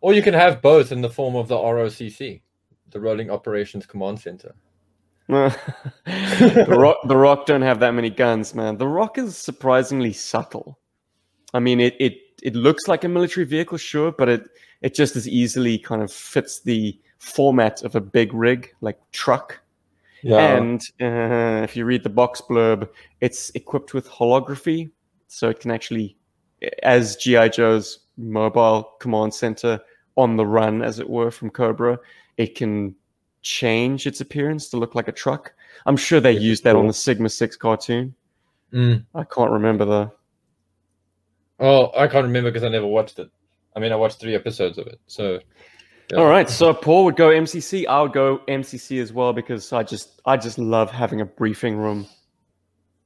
Or 0.00 0.14
you 0.14 0.22
can 0.22 0.34
have 0.34 0.60
both 0.62 0.92
in 0.92 1.00
the 1.00 1.10
form 1.10 1.34
of 1.34 1.48
the 1.48 1.56
ROCC, 1.56 2.42
the 2.90 3.00
Rolling 3.00 3.30
Operations 3.30 3.86
Command 3.86 4.20
Center. 4.20 4.54
the 5.28 6.66
rock 6.68 6.96
the 7.08 7.16
rock 7.16 7.46
don't 7.46 7.62
have 7.62 7.80
that 7.80 7.92
many 7.94 8.10
guns 8.10 8.54
man 8.54 8.76
the 8.76 8.86
rock 8.86 9.16
is 9.16 9.38
surprisingly 9.38 10.12
subtle 10.12 10.78
i 11.54 11.58
mean 11.58 11.80
it 11.80 11.94
it 11.98 12.12
it 12.42 12.54
looks 12.54 12.86
like 12.88 13.04
a 13.04 13.08
military 13.08 13.46
vehicle 13.46 13.78
sure 13.78 14.12
but 14.12 14.28
it 14.28 14.42
it 14.82 14.94
just 14.94 15.16
as 15.16 15.26
easily 15.26 15.78
kind 15.78 16.02
of 16.02 16.12
fits 16.12 16.60
the 16.60 17.00
format 17.18 17.82
of 17.84 17.94
a 17.94 18.02
big 18.02 18.34
rig 18.34 18.70
like 18.82 18.98
truck 19.12 19.60
Yeah. 20.22 20.56
and 20.58 20.82
uh, 21.00 21.62
if 21.64 21.74
you 21.74 21.86
read 21.86 22.02
the 22.02 22.10
box 22.10 22.42
blurb 22.42 22.86
it's 23.22 23.50
equipped 23.54 23.94
with 23.94 24.06
holography 24.06 24.90
so 25.28 25.48
it 25.48 25.60
can 25.60 25.70
actually 25.70 26.16
as 26.82 27.16
gi 27.16 27.48
joe's 27.50 28.00
mobile 28.16 28.90
command 29.00 29.32
center 29.34 29.80
on 30.16 30.36
the 30.36 30.46
run 30.46 30.82
as 30.82 30.98
it 30.98 31.08
were 31.08 31.30
from 31.30 31.50
cobra 31.50 31.98
it 32.36 32.54
can 32.54 32.94
change 33.42 34.06
its 34.06 34.20
appearance 34.20 34.68
to 34.70 34.76
look 34.76 34.94
like 34.94 35.08
a 35.08 35.12
truck 35.12 35.52
i'm 35.86 35.96
sure 35.96 36.20
they 36.20 36.32
used 36.32 36.64
that 36.64 36.76
on 36.76 36.86
the 36.86 36.92
sigma 36.92 37.28
6 37.28 37.56
cartoon 37.56 38.14
Mm. 38.72 39.04
i 39.14 39.22
can't 39.24 39.50
remember 39.52 39.84
though 39.84 40.12
Oh, 41.60 41.92
I 41.96 42.08
can't 42.08 42.24
remember 42.24 42.50
because 42.50 42.64
I 42.64 42.68
never 42.68 42.86
watched 42.86 43.20
it. 43.20 43.30
I 43.76 43.78
mean, 43.80 43.92
I 43.92 43.96
watched 43.96 44.18
three 44.20 44.34
episodes 44.34 44.76
of 44.78 44.88
it. 44.88 44.98
So, 45.06 45.38
yeah. 46.10 46.18
all 46.18 46.26
right 46.26 46.50
so 46.50 46.74
paul 46.74 47.04
would 47.06 47.16
go 47.16 47.30
mcc 47.30 47.86
i 47.86 48.02
would 48.02 48.12
go 48.12 48.38
mcc 48.46 49.00
as 49.00 49.10
well 49.10 49.32
because 49.32 49.72
i 49.72 49.82
just 49.82 50.20
i 50.26 50.36
just 50.36 50.58
love 50.58 50.90
having 50.90 51.22
a 51.22 51.24
briefing 51.24 51.76
room 51.78 52.06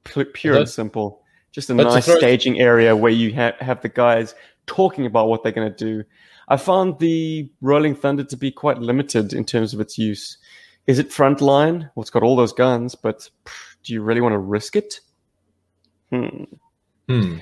Pu- 0.03 0.25
pure 0.25 0.57
and 0.57 0.67
simple 0.67 1.23
just 1.51 1.69
a 1.69 1.75
But 1.75 1.83
nice 1.83 2.05
staging 2.05 2.59
area 2.59 2.95
where 2.95 3.11
you 3.11 3.33
ha- 3.33 3.55
have 3.59 3.81
the 3.81 3.89
guys 3.89 4.35
talking 4.67 5.05
about 5.05 5.27
what 5.27 5.43
they're 5.43 5.51
going 5.51 5.71
to 5.71 5.75
do 5.75 6.03
i 6.47 6.57
found 6.57 6.99
the 6.99 7.49
rolling 7.61 7.95
thunder 7.95 8.23
to 8.23 8.37
be 8.37 8.51
quite 8.51 8.77
limited 8.77 9.33
in 9.33 9.43
terms 9.43 9.73
of 9.73 9.79
its 9.79 9.97
use 9.97 10.37
is 10.85 10.99
it 10.99 11.09
frontline 11.09 11.89
well 11.95 12.01
it's 12.01 12.11
got 12.11 12.23
all 12.23 12.35
those 12.35 12.53
guns 12.53 12.93
but 12.93 13.29
pff, 13.45 13.75
do 13.83 13.93
you 13.93 14.01
really 14.01 14.21
want 14.21 14.33
to 14.33 14.39
risk 14.39 14.75
it 14.75 14.99
hmm. 16.11 16.43
Hmm. 17.07 17.37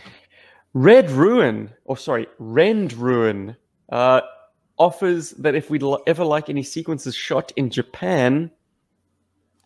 Red 0.77 1.09
Ruin, 1.09 1.73
or 1.85 1.97
sorry, 1.97 2.27
Rend 2.37 2.93
Ruin, 2.93 3.55
uh, 3.91 4.21
offers 4.77 5.31
that 5.31 5.55
if 5.55 5.71
we'd 5.71 5.81
li- 5.81 5.97
ever 6.05 6.23
like 6.23 6.49
any 6.49 6.61
sequences 6.61 7.15
shot 7.15 7.51
in 7.55 7.71
Japan, 7.71 8.51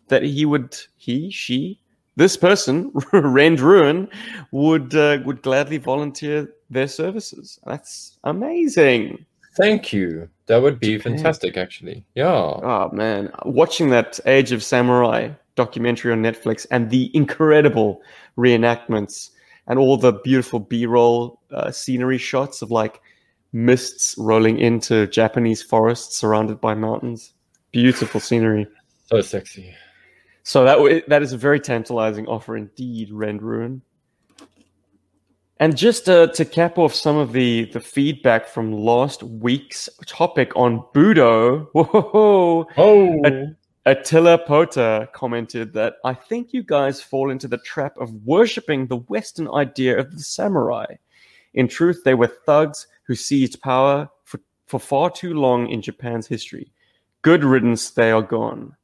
that 0.08 0.24
he 0.24 0.46
would, 0.46 0.78
he, 0.96 1.30
she, 1.30 1.81
this 2.16 2.38
person, 2.38 2.92
Rend 3.14 3.60
Ruin, 3.60 4.08
would 4.52 4.94
uh, 4.96 5.20
would 5.26 5.42
gladly 5.42 5.78
volunteer 5.78 6.54
their 6.70 6.88
services. 6.88 7.60
That's 7.66 8.18
amazing. 8.24 9.26
Thank 9.56 9.92
you. 9.92 10.30
That 10.46 10.62
would 10.62 10.80
be 10.80 10.98
fantastic, 10.98 11.58
actually. 11.58 12.06
Yeah. 12.16 12.32
Oh 12.32 12.90
man, 12.94 13.32
watching 13.46 13.90
that 13.90 14.20
Age 14.26 14.52
of 14.52 14.64
Samurai 14.64 15.30
documentary 15.56 16.12
on 16.12 16.22
Netflix 16.22 16.66
and 16.72 16.90
the 16.90 17.12
incredible 17.14 18.02
reenactments 18.38 19.32
and 19.68 19.78
all 19.78 19.98
the 19.98 20.14
beautiful 20.14 20.60
B-roll 20.60 21.40
uh, 21.52 21.72
scenery 21.72 22.18
shots 22.18 22.62
of 22.62 22.72
like 22.72 23.02
mists 23.54 24.16
rolling 24.18 24.60
into 24.60 25.08
Japanese 25.08 25.62
forests 25.62 26.18
surrounded 26.18 26.62
by 26.62 26.74
mountains. 26.74 27.34
Beautiful 27.72 28.20
scenery. 28.20 28.68
So 29.08 29.22
sexy. 29.22 29.74
So 30.44 30.64
that 30.64 31.04
that 31.08 31.22
is 31.22 31.34
a 31.34 31.38
very 31.38 31.60
tantalizing 31.60 32.28
offer 32.28 32.58
indeed, 32.58 33.12
Rend 33.12 33.42
Ruin. 33.42 33.82
And 35.62 35.78
just 35.78 36.10
uh, 36.10 36.26
to 36.26 36.44
cap 36.44 36.80
off 36.80 36.92
some 36.96 37.18
of 37.18 37.34
the, 37.34 37.66
the 37.66 37.80
feedback 37.80 38.48
from 38.48 38.74
last 38.74 39.22
week's 39.22 39.88
topic 40.08 40.52
on 40.56 40.84
Budo, 40.92 41.68
whoa, 41.74 42.68
Oh. 42.78 43.48
Attila 43.86 44.40
Pota 44.40 45.12
commented 45.12 45.74
that 45.74 45.98
I 46.04 46.16
think 46.16 46.52
you 46.52 46.64
guys 46.64 47.00
fall 47.00 47.30
into 47.30 47.48
the 47.48 47.60
trap 47.60 47.96
of 48.00 48.12
worshipping 48.26 48.88
the 48.88 48.98
Western 48.98 49.48
idea 49.54 50.00
of 50.00 50.12
the 50.12 50.20
samurai. 50.20 50.86
In 51.54 51.68
truth, 51.68 52.02
they 52.06 52.16
were 52.16 52.28
thugs 52.28 52.88
who 53.04 53.14
seized 53.14 53.62
power 53.62 54.10
for, 54.24 54.40
for 54.66 54.80
far 54.80 55.12
too 55.12 55.36
long 55.36 55.68
in 55.68 55.84
Japan's 55.84 56.26
history. 56.26 56.72
Good 57.22 57.44
riddance, 57.44 57.92
they 57.92 58.10
are 58.10 58.24
gone. 58.24 58.76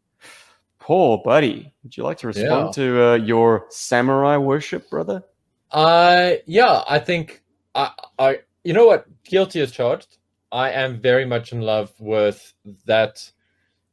Paul, 0.88 1.18
buddy, 1.18 1.74
would 1.84 1.98
you 1.98 2.04
like 2.04 2.18
to 2.20 2.28
respond 2.28 2.68
Yeah. 2.68 2.72
to 2.84 3.04
uh, 3.10 3.16
your 3.16 3.66
samurai 3.70 4.38
worship, 4.38 4.90
brother? 4.90 5.22
I 5.70 6.42
yeah, 6.46 6.82
I 6.88 7.00
think 7.00 7.44
I 7.76 7.92
I 8.18 8.40
you 8.64 8.72
know 8.72 8.86
what 8.88 9.06
guilty 9.26 9.60
as 9.60 9.74
charged. 9.74 10.18
I 10.50 10.72
am 10.72 11.02
very 11.02 11.26
much 11.26 11.52
in 11.52 11.60
love 11.60 11.92
with 12.00 12.54
that 12.86 13.30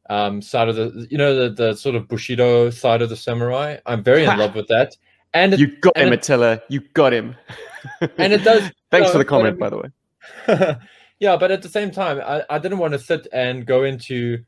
um, 0.09 0.40
side 0.40 0.68
of 0.68 0.76
the, 0.76 1.09
you 1.11 1.18
know, 1.18 1.34
the, 1.34 1.51
the 1.51 1.74
sort 1.74 1.97
of 1.97 2.07
Bushido 2.07 2.70
side 2.70 3.03
of 3.03 3.09
the 3.09 3.16
samurai. 3.16 3.78
I'm 3.86 4.05
very 4.05 4.22
in 4.22 4.38
love 4.38 4.55
with 4.61 4.68
that. 4.68 4.97
And 5.32 5.53
it, 5.55 5.59
You 5.59 5.76
got 5.80 5.95
and 5.97 6.07
him, 6.07 6.12
it- 6.12 6.20
Attila. 6.20 6.61
You 6.68 6.78
got 6.95 7.12
him. 7.12 7.34
and 8.18 8.32
it 8.32 8.45
does. 8.45 8.70
Thanks 8.92 9.11
for 9.11 9.18
the 9.18 9.24
comment, 9.24 9.57
I 9.57 9.59
by 9.59 9.70
the 9.70 9.78
way. 9.78 10.76
yeah, 11.18 11.36
but 11.36 11.51
at 11.51 11.62
the 11.62 11.68
same 11.68 11.90
time, 11.90 12.20
I, 12.20 12.45
I 12.49 12.59
didn't 12.61 12.78
want 12.78 12.92
to 12.92 13.01
sit 13.01 13.26
and 13.32 13.66
go 13.66 13.82
into 13.82 14.45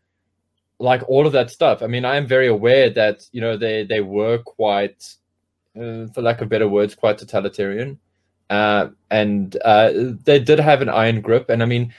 like 0.79 1.03
all 1.09 1.27
of 1.27 1.33
that 1.33 1.51
stuff. 1.51 1.83
I 1.83 1.87
mean, 1.87 2.05
I 2.05 2.17
am 2.17 2.27
very 2.27 2.49
aware 2.49 2.91
that 2.91 3.27
you 3.33 3.41
know 3.41 3.57
they 3.57 3.85
they 3.85 4.01
were 4.01 4.39
quite, 4.39 5.15
uh, 5.77 6.07
for 6.15 6.23
lack 6.23 6.41
of 6.41 6.49
better 6.49 6.69
words, 6.69 6.95
quite 6.95 7.19
totalitarian, 7.19 7.99
uh, 8.51 8.89
and 9.11 9.57
uh, 9.65 9.93
they 10.25 10.39
did 10.39 10.59
have 10.61 10.83
an 10.83 10.89
iron 10.89 11.21
grip. 11.21 11.49
And 11.51 11.63
I 11.63 11.67
mean, 11.67 11.95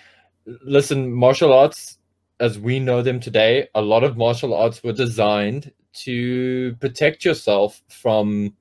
listen, 0.45 1.11
martial 1.11 1.53
arts 1.53 1.97
as 2.39 2.59
we 2.59 2.79
know 2.79 3.01
them 3.01 3.19
today, 3.19 3.67
a 3.73 3.81
lot 3.81 4.03
of 4.03 4.17
martial 4.17 4.53
arts 4.53 4.83
were 4.83 4.93
designed 4.93 5.71
to 5.93 6.75
protect 6.79 7.25
yourself 7.25 7.81
from 7.89 8.53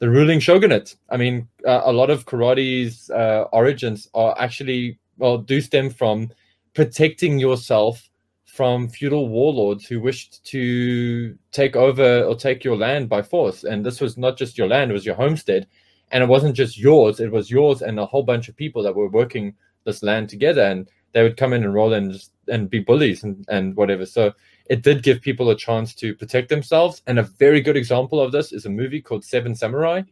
the 0.00 0.10
ruling 0.10 0.40
shogunate. 0.40 0.96
I 1.10 1.16
mean, 1.16 1.48
uh, 1.66 1.82
a 1.84 1.92
lot 1.92 2.10
of 2.10 2.26
karate's 2.26 3.10
uh, 3.10 3.44
origins 3.52 4.08
are 4.14 4.34
actually, 4.38 4.98
well, 5.16 5.38
do 5.38 5.60
stem 5.60 5.90
from 5.90 6.30
protecting 6.74 7.38
yourself 7.38 8.10
from 8.54 8.88
feudal 8.88 9.28
warlords 9.28 9.84
who 9.84 10.00
wished 10.00 10.44
to 10.44 11.36
take 11.50 11.74
over 11.74 12.22
or 12.22 12.36
take 12.36 12.62
your 12.62 12.76
land 12.76 13.08
by 13.08 13.20
force. 13.20 13.64
And 13.64 13.84
this 13.84 14.00
was 14.00 14.16
not 14.16 14.36
just 14.36 14.56
your 14.56 14.68
land, 14.68 14.92
it 14.92 14.94
was 14.94 15.04
your 15.04 15.16
homestead. 15.16 15.66
And 16.12 16.22
it 16.22 16.28
wasn't 16.28 16.54
just 16.54 16.78
yours, 16.78 17.18
it 17.18 17.32
was 17.32 17.50
yours 17.50 17.82
and 17.82 17.98
a 17.98 18.06
whole 18.06 18.22
bunch 18.22 18.48
of 18.48 18.54
people 18.54 18.80
that 18.84 18.94
were 18.94 19.08
working 19.08 19.56
this 19.82 20.04
land 20.04 20.28
together. 20.28 20.62
And 20.62 20.88
they 21.10 21.24
would 21.24 21.36
come 21.36 21.52
in 21.52 21.64
and 21.64 21.74
roll 21.74 21.94
and 21.94 22.16
and 22.46 22.70
be 22.70 22.78
bullies 22.78 23.24
and, 23.24 23.44
and 23.48 23.74
whatever. 23.74 24.06
So 24.06 24.32
it 24.66 24.82
did 24.82 25.02
give 25.02 25.20
people 25.20 25.50
a 25.50 25.56
chance 25.56 25.92
to 25.96 26.14
protect 26.14 26.48
themselves. 26.48 27.02
And 27.08 27.18
a 27.18 27.24
very 27.24 27.60
good 27.60 27.76
example 27.76 28.20
of 28.20 28.30
this 28.30 28.52
is 28.52 28.66
a 28.66 28.70
movie 28.70 29.02
called 29.02 29.24
Seven 29.24 29.56
Samurai, 29.56 30.02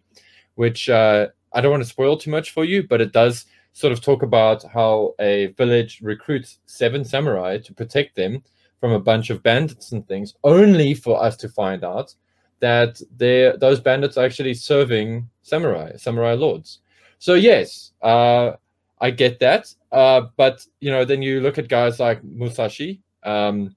which 0.57 0.88
uh, 0.88 1.28
I 1.53 1.61
don't 1.61 1.70
want 1.70 1.84
to 1.84 1.88
spoil 1.88 2.16
too 2.16 2.30
much 2.32 2.51
for 2.51 2.64
you, 2.64 2.82
but 2.82 3.01
it 3.01 3.12
does 3.12 3.47
sort 3.72 3.92
of 3.92 4.00
talk 4.00 4.22
about 4.22 4.62
how 4.64 5.14
a 5.18 5.46
village 5.58 6.00
recruits 6.02 6.58
seven 6.66 7.04
samurai 7.04 7.58
to 7.58 7.74
protect 7.74 8.14
them 8.16 8.42
from 8.80 8.92
a 8.92 9.00
bunch 9.00 9.30
of 9.30 9.42
bandits 9.42 9.92
and 9.92 10.06
things, 10.08 10.34
only 10.44 10.94
for 10.94 11.22
us 11.22 11.36
to 11.36 11.48
find 11.48 11.84
out 11.84 12.14
that 12.60 13.00
those 13.16 13.80
bandits 13.80 14.16
are 14.16 14.24
actually 14.24 14.54
serving 14.54 15.28
samurai, 15.42 15.96
samurai 15.96 16.34
lords. 16.34 16.80
So 17.18 17.34
yes, 17.34 17.92
uh, 18.02 18.52
I 19.00 19.10
get 19.10 19.40
that, 19.40 19.72
uh, 19.90 20.22
but 20.36 20.66
you 20.80 20.90
know, 20.90 21.04
then 21.04 21.22
you 21.22 21.40
look 21.40 21.58
at 21.58 21.68
guys 21.68 21.98
like 21.98 22.22
Musashi 22.22 23.00
um, 23.24 23.74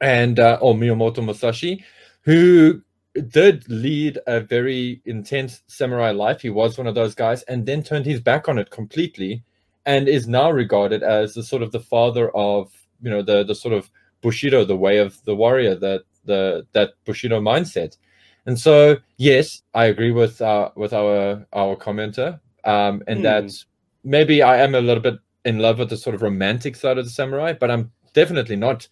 and 0.00 0.38
uh, 0.38 0.58
or 0.60 0.74
Miyamoto 0.74 1.24
Musashi, 1.24 1.84
who 2.22 2.82
did 3.20 3.68
lead 3.68 4.18
a 4.26 4.40
very 4.40 5.00
intense 5.04 5.62
samurai 5.66 6.10
life. 6.10 6.42
He 6.42 6.50
was 6.50 6.78
one 6.78 6.86
of 6.86 6.94
those 6.94 7.14
guys, 7.14 7.42
and 7.44 7.66
then 7.66 7.82
turned 7.82 8.06
his 8.06 8.20
back 8.20 8.48
on 8.48 8.58
it 8.58 8.70
completely, 8.70 9.42
and 9.86 10.08
is 10.08 10.28
now 10.28 10.50
regarded 10.50 11.02
as 11.02 11.34
the 11.34 11.42
sort 11.42 11.62
of 11.62 11.72
the 11.72 11.80
father 11.80 12.30
of 12.36 12.72
you 13.02 13.10
know 13.10 13.22
the 13.22 13.44
the 13.44 13.54
sort 13.54 13.74
of 13.74 13.90
Bushido, 14.20 14.64
the 14.64 14.76
way 14.76 14.98
of 14.98 15.22
the 15.24 15.36
warrior, 15.36 15.74
that 15.76 16.02
the 16.24 16.66
that 16.72 16.90
Bushido 17.04 17.40
mindset. 17.40 17.96
And 18.46 18.58
so, 18.58 18.96
yes, 19.18 19.62
I 19.74 19.86
agree 19.86 20.10
with 20.10 20.40
uh, 20.40 20.70
with 20.74 20.92
our 20.92 21.46
our 21.52 21.76
commenter, 21.76 22.40
um, 22.64 23.02
and 23.06 23.18
Hmm. 23.18 23.22
that 23.22 23.52
maybe 24.04 24.42
I 24.42 24.58
am 24.58 24.74
a 24.74 24.80
little 24.80 25.02
bit 25.02 25.18
in 25.44 25.58
love 25.58 25.78
with 25.78 25.90
the 25.90 25.96
sort 25.96 26.14
of 26.14 26.22
romantic 26.22 26.76
side 26.76 26.98
of 26.98 27.04
the 27.04 27.10
samurai, 27.10 27.52
but 27.52 27.70
I'm 27.70 27.92
definitely 28.14 28.56
not 28.56 28.88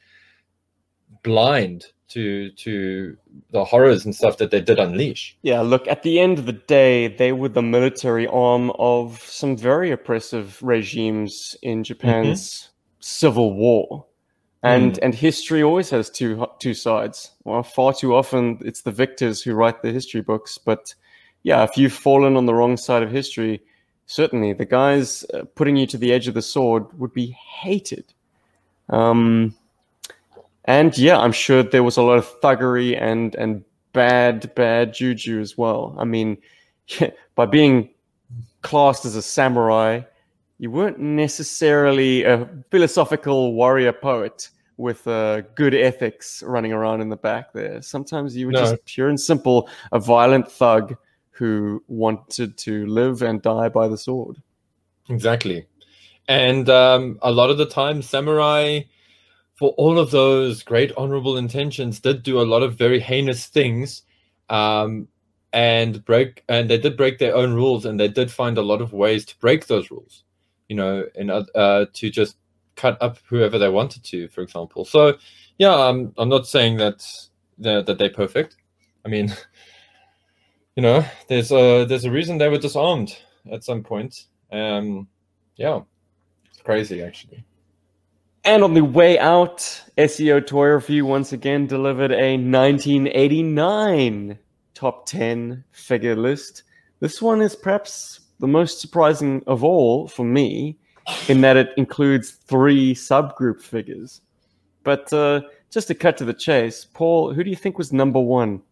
blind 1.26 1.86
to 2.08 2.50
to 2.52 3.16
the 3.50 3.64
horrors 3.64 4.04
and 4.04 4.14
stuff 4.14 4.38
that 4.38 4.50
they 4.50 4.60
did 4.60 4.78
unleash. 4.78 5.36
Yeah, 5.42 5.60
look, 5.60 5.86
at 5.88 6.02
the 6.04 6.20
end 6.20 6.38
of 6.38 6.46
the 6.46 6.52
day, 6.52 7.08
they 7.08 7.32
were 7.32 7.48
the 7.48 7.62
military 7.62 8.26
arm 8.28 8.70
of 8.78 9.20
some 9.22 9.56
very 9.56 9.90
oppressive 9.90 10.62
regimes 10.62 11.56
in 11.62 11.84
Japan's 11.84 12.70
civil 13.00 13.54
war. 13.54 14.06
And 14.62 14.98
and 15.00 15.14
history 15.14 15.62
always 15.62 15.90
has 15.90 16.10
two 16.10 16.46
two 16.58 16.74
sides. 16.74 17.32
Well, 17.44 17.62
far 17.62 17.92
too 17.92 18.14
often 18.14 18.58
it's 18.64 18.82
the 18.82 18.90
victors 18.90 19.42
who 19.42 19.54
write 19.54 19.82
the 19.82 19.92
history 19.92 20.22
books, 20.22 20.58
but 20.58 20.94
yeah, 21.42 21.62
if 21.62 21.76
you've 21.76 21.92
fallen 21.92 22.36
on 22.36 22.46
the 22.46 22.54
wrong 22.54 22.76
side 22.76 23.04
of 23.04 23.10
history, 23.10 23.62
certainly 24.06 24.52
the 24.52 24.64
guys 24.64 25.24
uh, 25.34 25.42
putting 25.54 25.76
you 25.76 25.86
to 25.86 25.98
the 25.98 26.12
edge 26.12 26.26
of 26.26 26.34
the 26.34 26.42
sword 26.42 26.98
would 26.98 27.12
be 27.12 27.36
hated. 27.62 28.04
Um, 28.88 29.54
and 30.66 30.96
yeah, 30.98 31.18
I'm 31.18 31.32
sure 31.32 31.62
there 31.62 31.82
was 31.82 31.96
a 31.96 32.02
lot 32.02 32.18
of 32.18 32.40
thuggery 32.40 33.00
and 33.00 33.34
and 33.36 33.64
bad 33.92 34.54
bad 34.54 34.92
juju 34.94 35.40
as 35.40 35.56
well. 35.56 35.94
I 35.98 36.04
mean, 36.04 36.38
by 37.34 37.46
being 37.46 37.90
classed 38.62 39.04
as 39.04 39.16
a 39.16 39.22
samurai, 39.22 40.00
you 40.58 40.70
weren't 40.70 40.98
necessarily 40.98 42.24
a 42.24 42.48
philosophical 42.70 43.54
warrior 43.54 43.92
poet 43.92 44.50
with 44.78 45.06
uh, 45.06 45.40
good 45.54 45.74
ethics 45.74 46.42
running 46.46 46.72
around 46.72 47.00
in 47.00 47.08
the 47.08 47.16
back 47.16 47.52
there. 47.52 47.80
Sometimes 47.80 48.36
you 48.36 48.46
were 48.46 48.52
No. 48.52 48.60
just 48.60 48.84
pure 48.84 49.08
and 49.08 49.18
simple 49.18 49.68
a 49.92 49.98
violent 49.98 50.50
thug 50.50 50.96
who 51.30 51.82
wanted 51.88 52.56
to 52.58 52.86
live 52.86 53.22
and 53.22 53.40
die 53.40 53.68
by 53.68 53.88
the 53.88 53.96
sword. 53.96 54.42
Exactly. 55.08 55.66
And 56.28 56.68
um, 56.68 57.18
a 57.22 57.30
lot 57.30 57.50
of 57.50 57.58
the 57.58 57.66
time, 57.66 58.02
samurai, 58.02 58.80
for 59.56 59.70
all 59.70 59.98
of 59.98 60.10
those 60.10 60.62
great 60.62 60.92
honorable 60.96 61.36
intentions, 61.38 61.98
did 61.98 62.22
do 62.22 62.40
a 62.40 62.44
lot 62.44 62.62
of 62.62 62.76
very 62.76 63.00
heinous 63.00 63.46
things, 63.46 64.02
um, 64.50 65.08
and 65.52 66.04
break. 66.04 66.44
And 66.48 66.68
they 66.68 66.78
did 66.78 66.96
break 66.96 67.18
their 67.18 67.34
own 67.34 67.54
rules, 67.54 67.86
and 67.86 67.98
they 67.98 68.08
did 68.08 68.30
find 68.30 68.58
a 68.58 68.62
lot 68.62 68.82
of 68.82 68.92
ways 68.92 69.24
to 69.26 69.38
break 69.38 69.66
those 69.66 69.90
rules. 69.90 70.24
You 70.68 70.76
know, 70.76 71.06
in 71.14 71.30
uh, 71.30 71.86
to 71.92 72.10
just 72.10 72.36
cut 72.76 73.00
up 73.00 73.18
whoever 73.28 73.58
they 73.58 73.68
wanted 73.68 74.04
to, 74.04 74.28
for 74.28 74.42
example. 74.42 74.84
So, 74.84 75.16
yeah, 75.58 75.74
I'm 75.74 76.12
I'm 76.18 76.28
not 76.28 76.46
saying 76.46 76.76
that 76.76 77.04
they're, 77.58 77.82
that 77.82 77.98
they're 77.98 78.10
perfect. 78.10 78.56
I 79.04 79.08
mean, 79.08 79.34
you 80.76 80.82
know, 80.82 81.04
there's 81.28 81.50
a 81.50 81.86
there's 81.86 82.04
a 82.04 82.10
reason 82.10 82.36
they 82.36 82.50
were 82.50 82.58
disarmed 82.58 83.16
at 83.50 83.64
some 83.64 83.82
point. 83.82 84.26
Um, 84.52 85.08
yeah, 85.56 85.80
it's 86.44 86.60
crazy 86.60 87.02
actually. 87.02 87.44
And 88.46 88.62
on 88.62 88.74
the 88.74 88.84
way 88.84 89.18
out, 89.18 89.58
SEO 89.98 90.46
Toy 90.46 90.66
Review 90.68 91.04
once 91.04 91.32
again 91.32 91.66
delivered 91.66 92.12
a 92.12 92.36
1989 92.36 94.38
top 94.72 95.04
10 95.06 95.64
figure 95.72 96.14
list. 96.14 96.62
This 97.00 97.20
one 97.20 97.42
is 97.42 97.56
perhaps 97.56 98.20
the 98.38 98.46
most 98.46 98.80
surprising 98.80 99.42
of 99.48 99.64
all 99.64 100.06
for 100.06 100.24
me, 100.24 100.78
in 101.28 101.40
that 101.40 101.56
it 101.56 101.70
includes 101.76 102.30
three 102.30 102.94
subgroup 102.94 103.60
figures. 103.60 104.20
But 104.84 105.12
uh, 105.12 105.40
just 105.72 105.88
to 105.88 105.96
cut 105.96 106.16
to 106.18 106.24
the 106.24 106.32
chase, 106.32 106.84
Paul, 106.84 107.32
who 107.32 107.42
do 107.42 107.50
you 107.50 107.56
think 107.56 107.78
was 107.78 107.92
number 107.92 108.20
one? 108.20 108.62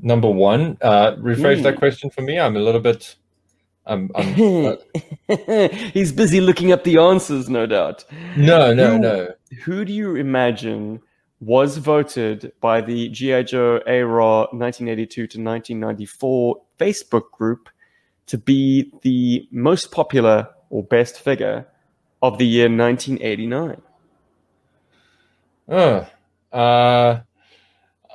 Number 0.00 0.30
one, 0.30 0.78
uh, 0.82 1.16
rephrase 1.16 1.64
that 1.64 1.74
Hmm. 1.74 1.78
question 1.80 2.10
for 2.10 2.22
me. 2.22 2.38
I'm 2.38 2.56
a 2.56 2.60
little 2.60 2.80
bit. 2.80 3.16
I'm. 3.88 4.10
I'm 4.14 4.66
uh, 4.66 5.68
He's 5.92 6.12
busy 6.12 6.40
looking 6.40 6.72
up 6.72 6.84
the 6.84 6.98
answers, 6.98 7.48
no 7.48 7.66
doubt. 7.66 8.04
no, 8.36 8.72
no, 8.74 8.92
Who- 8.92 8.98
no. 8.98 9.28
who 9.64 9.84
do 9.84 9.92
you 9.92 10.14
imagine 10.16 11.00
was 11.40 11.76
voted 11.78 12.52
by 12.60 12.80
the 12.80 13.08
GI 13.10 13.44
Joe 13.44 13.80
ARA 13.86 14.46
1982 14.52 15.14
to 15.14 15.22
1994 15.40 16.62
Facebook 16.78 17.30
group 17.32 17.68
to 18.26 18.36
be 18.38 18.92
the 19.02 19.46
most 19.50 19.90
popular 19.92 20.48
or 20.70 20.82
best 20.82 21.20
figure 21.20 21.66
of 22.22 22.38
the 22.38 22.46
year 22.46 22.64
1989? 22.68 23.80
Uh, 25.68 26.04
uh, 26.52 27.20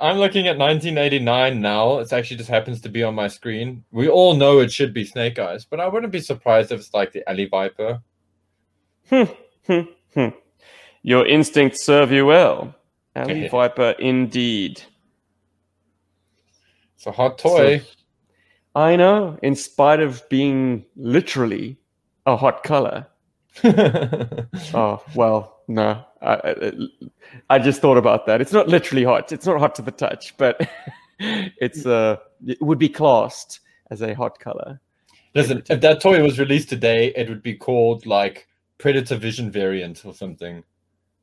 I'm 0.01 0.17
looking 0.17 0.47
at 0.47 0.57
1989 0.57 1.61
now. 1.61 1.99
It 1.99 2.11
actually 2.11 2.37
just 2.37 2.49
happens 2.49 2.81
to 2.81 2.89
be 2.89 3.03
on 3.03 3.13
my 3.13 3.27
screen. 3.27 3.83
We 3.91 4.09
all 4.09 4.35
know 4.35 4.59
it 4.59 4.71
should 4.71 4.93
be 4.93 5.05
Snake 5.05 5.37
Eyes, 5.37 5.65
but 5.65 5.79
I 5.79 5.87
wouldn't 5.87 6.11
be 6.11 6.19
surprised 6.19 6.71
if 6.71 6.79
it's 6.79 6.93
like 6.93 7.11
the 7.11 7.27
Alley 7.29 7.45
Viper. 7.45 8.01
Hmm, 9.09 9.23
hmm, 9.67 9.81
hmm. 10.13 10.29
Your 11.03 11.27
instincts 11.27 11.85
serve 11.85 12.11
you 12.11 12.25
well. 12.25 12.73
Alley 13.15 13.47
Viper, 13.51 13.91
indeed. 13.99 14.81
It's 16.95 17.05
a 17.05 17.11
hot 17.11 17.37
toy. 17.37 17.83
I 18.75 18.95
know, 18.95 19.37
in 19.43 19.55
spite 19.55 19.99
of 19.99 20.27
being 20.29 20.85
literally 20.95 21.77
a 22.25 22.35
hot 22.35 22.63
color. 22.63 23.07
Oh 24.73 25.03
well, 25.13 25.52
no. 25.67 26.03
I, 26.21 26.71
I, 27.49 27.59
just 27.59 27.81
thought 27.81 27.97
about 27.97 28.25
that. 28.27 28.39
It's 28.39 28.53
not 28.53 28.67
literally 28.67 29.03
hot. 29.03 29.31
It's 29.31 29.45
not 29.45 29.59
hot 29.59 29.75
to 29.75 29.81
the 29.81 29.91
touch, 29.91 30.35
but 30.37 30.69
it's 31.19 31.85
uh, 31.85 32.17
it 32.45 32.61
would 32.61 32.79
be 32.79 32.89
classed 32.89 33.59
as 33.91 34.01
a 34.01 34.13
hot 34.13 34.39
color. 34.39 34.79
Listen, 35.35 35.63
if 35.69 35.81
that 35.81 36.01
toy 36.01 36.21
was 36.21 36.39
released 36.39 36.69
today, 36.69 37.13
it 37.15 37.27
would 37.27 37.43
be 37.43 37.55
called 37.55 38.05
like 38.05 38.47
Predator 38.77 39.15
Vision 39.17 39.51
variant 39.51 40.05
or 40.05 40.13
something. 40.13 40.63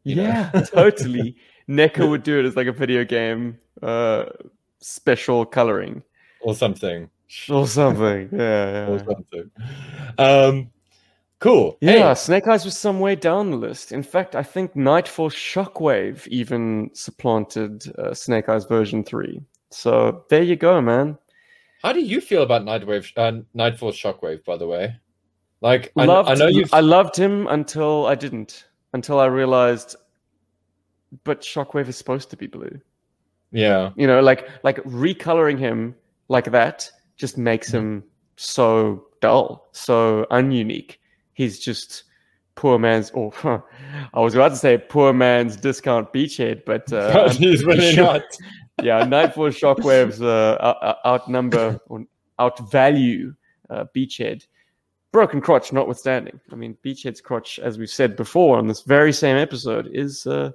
Yeah, 0.04 0.50
totally. 0.66 1.36
NECA 1.68 2.08
would 2.10 2.22
do 2.22 2.38
it 2.38 2.44
as 2.44 2.56
like 2.56 2.66
a 2.66 2.72
video 2.72 3.04
game 3.04 3.58
uh, 3.82 4.24
special 4.80 5.46
coloring 5.46 6.02
or 6.40 6.54
something. 6.54 7.08
or 7.48 7.66
something. 7.66 8.28
Yeah, 8.32 8.88
Or 8.88 8.98
something. 8.98 9.50
Um, 10.18 10.70
cool. 11.40 11.76
Yeah, 11.80 12.08
Hey, 12.08 12.14
Snake 12.14 12.46
Eyes 12.46 12.64
was 12.64 12.78
some 12.78 13.00
way 13.00 13.16
down 13.16 13.50
the 13.50 13.56
list. 13.56 13.92
In 13.92 14.02
fact, 14.02 14.36
I 14.36 14.42
think 14.42 14.76
Night 14.76 15.08
Force 15.08 15.34
Shockwave 15.34 16.26
even 16.28 16.90
supplanted 16.94 17.82
uh, 17.98 18.14
Snake 18.14 18.48
Eyes 18.48 18.64
version 18.66 19.02
3. 19.02 19.40
So 19.70 20.24
there 20.30 20.42
you 20.42 20.56
go, 20.56 20.80
man. 20.80 21.18
how 21.82 21.92
do 21.92 22.00
you 22.00 22.20
feel 22.20 22.42
about 22.42 22.62
Nightwave, 22.62 23.12
uh, 23.16 23.42
Night 23.54 23.78
Force 23.78 23.96
Shockwave? 23.96 24.44
By 24.44 24.56
the 24.56 24.66
way, 24.66 24.96
like 25.60 25.92
I, 25.96 26.04
loved, 26.04 26.30
I 26.30 26.34
know 26.34 26.46
you. 26.46 26.64
I 26.72 26.80
loved 26.80 27.16
him 27.16 27.46
until 27.48 28.06
I 28.06 28.14
didn't. 28.14 28.66
Until 28.92 29.20
I 29.20 29.26
realized, 29.26 29.94
but 31.24 31.42
Shockwave 31.42 31.88
is 31.88 31.96
supposed 31.96 32.30
to 32.30 32.36
be 32.36 32.46
blue. 32.48 32.80
Yeah. 33.52 33.90
You 33.96 34.06
know, 34.06 34.20
like 34.20 34.48
like 34.64 34.76
recoloring 34.84 35.58
him 35.58 35.94
like 36.28 36.50
that 36.50 36.90
just 37.16 37.38
makes 37.38 37.70
him 37.70 38.02
so 38.36 39.04
dull, 39.20 39.68
so 39.72 40.26
ununique. 40.30 40.96
He's 41.40 41.58
just 41.58 42.04
poor 42.54 42.78
man's. 42.78 43.10
Or 43.12 43.32
I 44.12 44.20
was 44.20 44.34
about 44.34 44.50
to 44.50 44.56
say 44.56 44.76
poor 44.76 45.14
man's 45.14 45.56
discount 45.56 46.12
beachhead, 46.12 46.66
but 46.66 46.92
uh, 46.92 47.32
really 47.40 47.92
sure- 47.94 48.04
not. 48.04 48.22
yeah, 48.82 49.04
Night 49.04 49.32
Force 49.34 49.58
Shockwaves 49.58 50.20
uh, 50.22 50.58
out- 50.62 50.98
outnumber 51.06 51.80
or 51.88 52.04
outvalue 52.38 53.34
uh, 53.70 53.86
Beachhead. 53.96 54.46
Broken 55.12 55.40
crotch 55.40 55.72
notwithstanding. 55.72 56.38
I 56.52 56.56
mean, 56.56 56.76
Beachhead's 56.84 57.22
crotch, 57.22 57.58
as 57.58 57.78
we've 57.78 57.88
said 57.88 58.16
before 58.16 58.58
on 58.58 58.66
this 58.68 58.82
very 58.82 59.12
same 59.14 59.38
episode, 59.38 59.88
is 59.92 60.26
uh, 60.26 60.50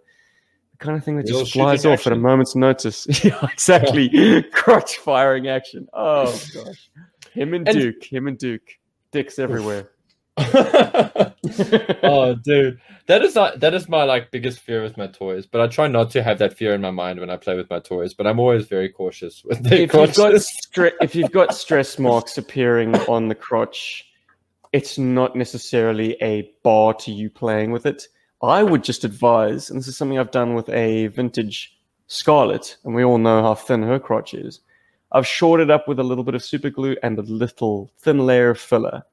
the 0.72 0.78
kind 0.78 0.96
of 0.96 1.04
thing 1.04 1.18
that 1.18 1.26
Real 1.28 1.40
just 1.40 1.54
flies 1.54 1.84
off 1.88 2.06
at 2.06 2.14
a 2.14 2.16
moment's 2.16 2.56
notice. 2.56 3.08
yeah, 3.26 3.44
exactly. 3.52 4.44
crotch 4.54 4.98
firing 4.98 5.48
action. 5.48 5.88
Oh, 5.94 6.26
gosh. 6.54 6.90
Him 7.34 7.56
and, 7.56 7.68
And- 7.68 7.78
Duke. 7.78 8.04
Him 8.04 8.28
and 8.28 8.38
Duke. 8.38 8.78
Dicks 9.12 9.40
everywhere. 9.40 9.90
oh, 12.04 12.36
dude, 12.44 12.80
that 13.08 13.22
is 13.22 13.36
not, 13.36 13.60
that 13.60 13.74
is 13.74 13.88
my 13.88 14.04
like 14.04 14.32
biggest 14.32 14.60
fear 14.60 14.84
with 14.84 14.98
my 14.98 15.08
toys. 15.08 15.46
But 15.46 15.62
I 15.62 15.68
try 15.68 15.88
not 15.88 16.12
to 16.12 16.24
have 16.24 16.40
that 16.40 16.58
fear 16.58 16.74
in 16.74 16.82
my 16.82 16.92
mind 16.92 17.20
when 17.20 17.30
I 17.30 17.38
play 17.38 17.56
with 17.56 17.70
my 17.70 17.80
toys. 17.80 18.14
But 18.14 18.28
I'm 18.28 18.40
always 18.40 18.68
very 18.68 18.90
cautious 18.90 19.44
with 19.44 19.64
their 19.64 19.74
if 19.74 19.80
you've 19.82 19.92
got 19.92 20.10
stre- 20.10 20.94
if 21.02 21.16
you've 21.16 21.32
got 21.32 21.56
stress 21.56 21.98
marks 21.98 22.38
appearing 22.38 22.96
on 23.08 23.28
the 23.30 23.36
crotch, 23.36 24.06
it's 24.74 24.98
not 24.98 25.36
necessarily 25.36 26.18
a 26.22 26.52
bar 26.64 26.94
to 26.96 27.12
you 27.12 27.30
playing 27.30 27.72
with 27.72 27.86
it. 27.86 28.08
I 28.42 28.64
would 28.64 28.84
just 28.84 29.06
advise, 29.06 29.70
and 29.70 29.80
this 29.80 29.88
is 29.88 29.96
something 29.98 30.20
I've 30.20 30.32
done 30.32 30.54
with 30.54 30.68
a 30.70 31.08
vintage 31.08 31.76
Scarlet, 32.08 32.78
and 32.84 32.94
we 32.94 33.04
all 33.04 33.18
know 33.18 33.42
how 33.42 33.56
thin 33.56 33.82
her 33.84 34.00
crotch 34.00 34.34
is. 34.34 34.60
I've 35.12 35.26
shored 35.26 35.62
it 35.62 35.72
up 35.72 35.88
with 35.88 36.00
a 36.00 36.04
little 36.04 36.24
bit 36.24 36.36
of 36.36 36.44
super 36.44 36.70
glue 36.70 36.96
and 37.02 37.18
a 37.18 37.24
little 37.24 37.92
thin 37.98 38.26
layer 38.26 38.50
of 38.52 38.60
filler. 38.60 39.04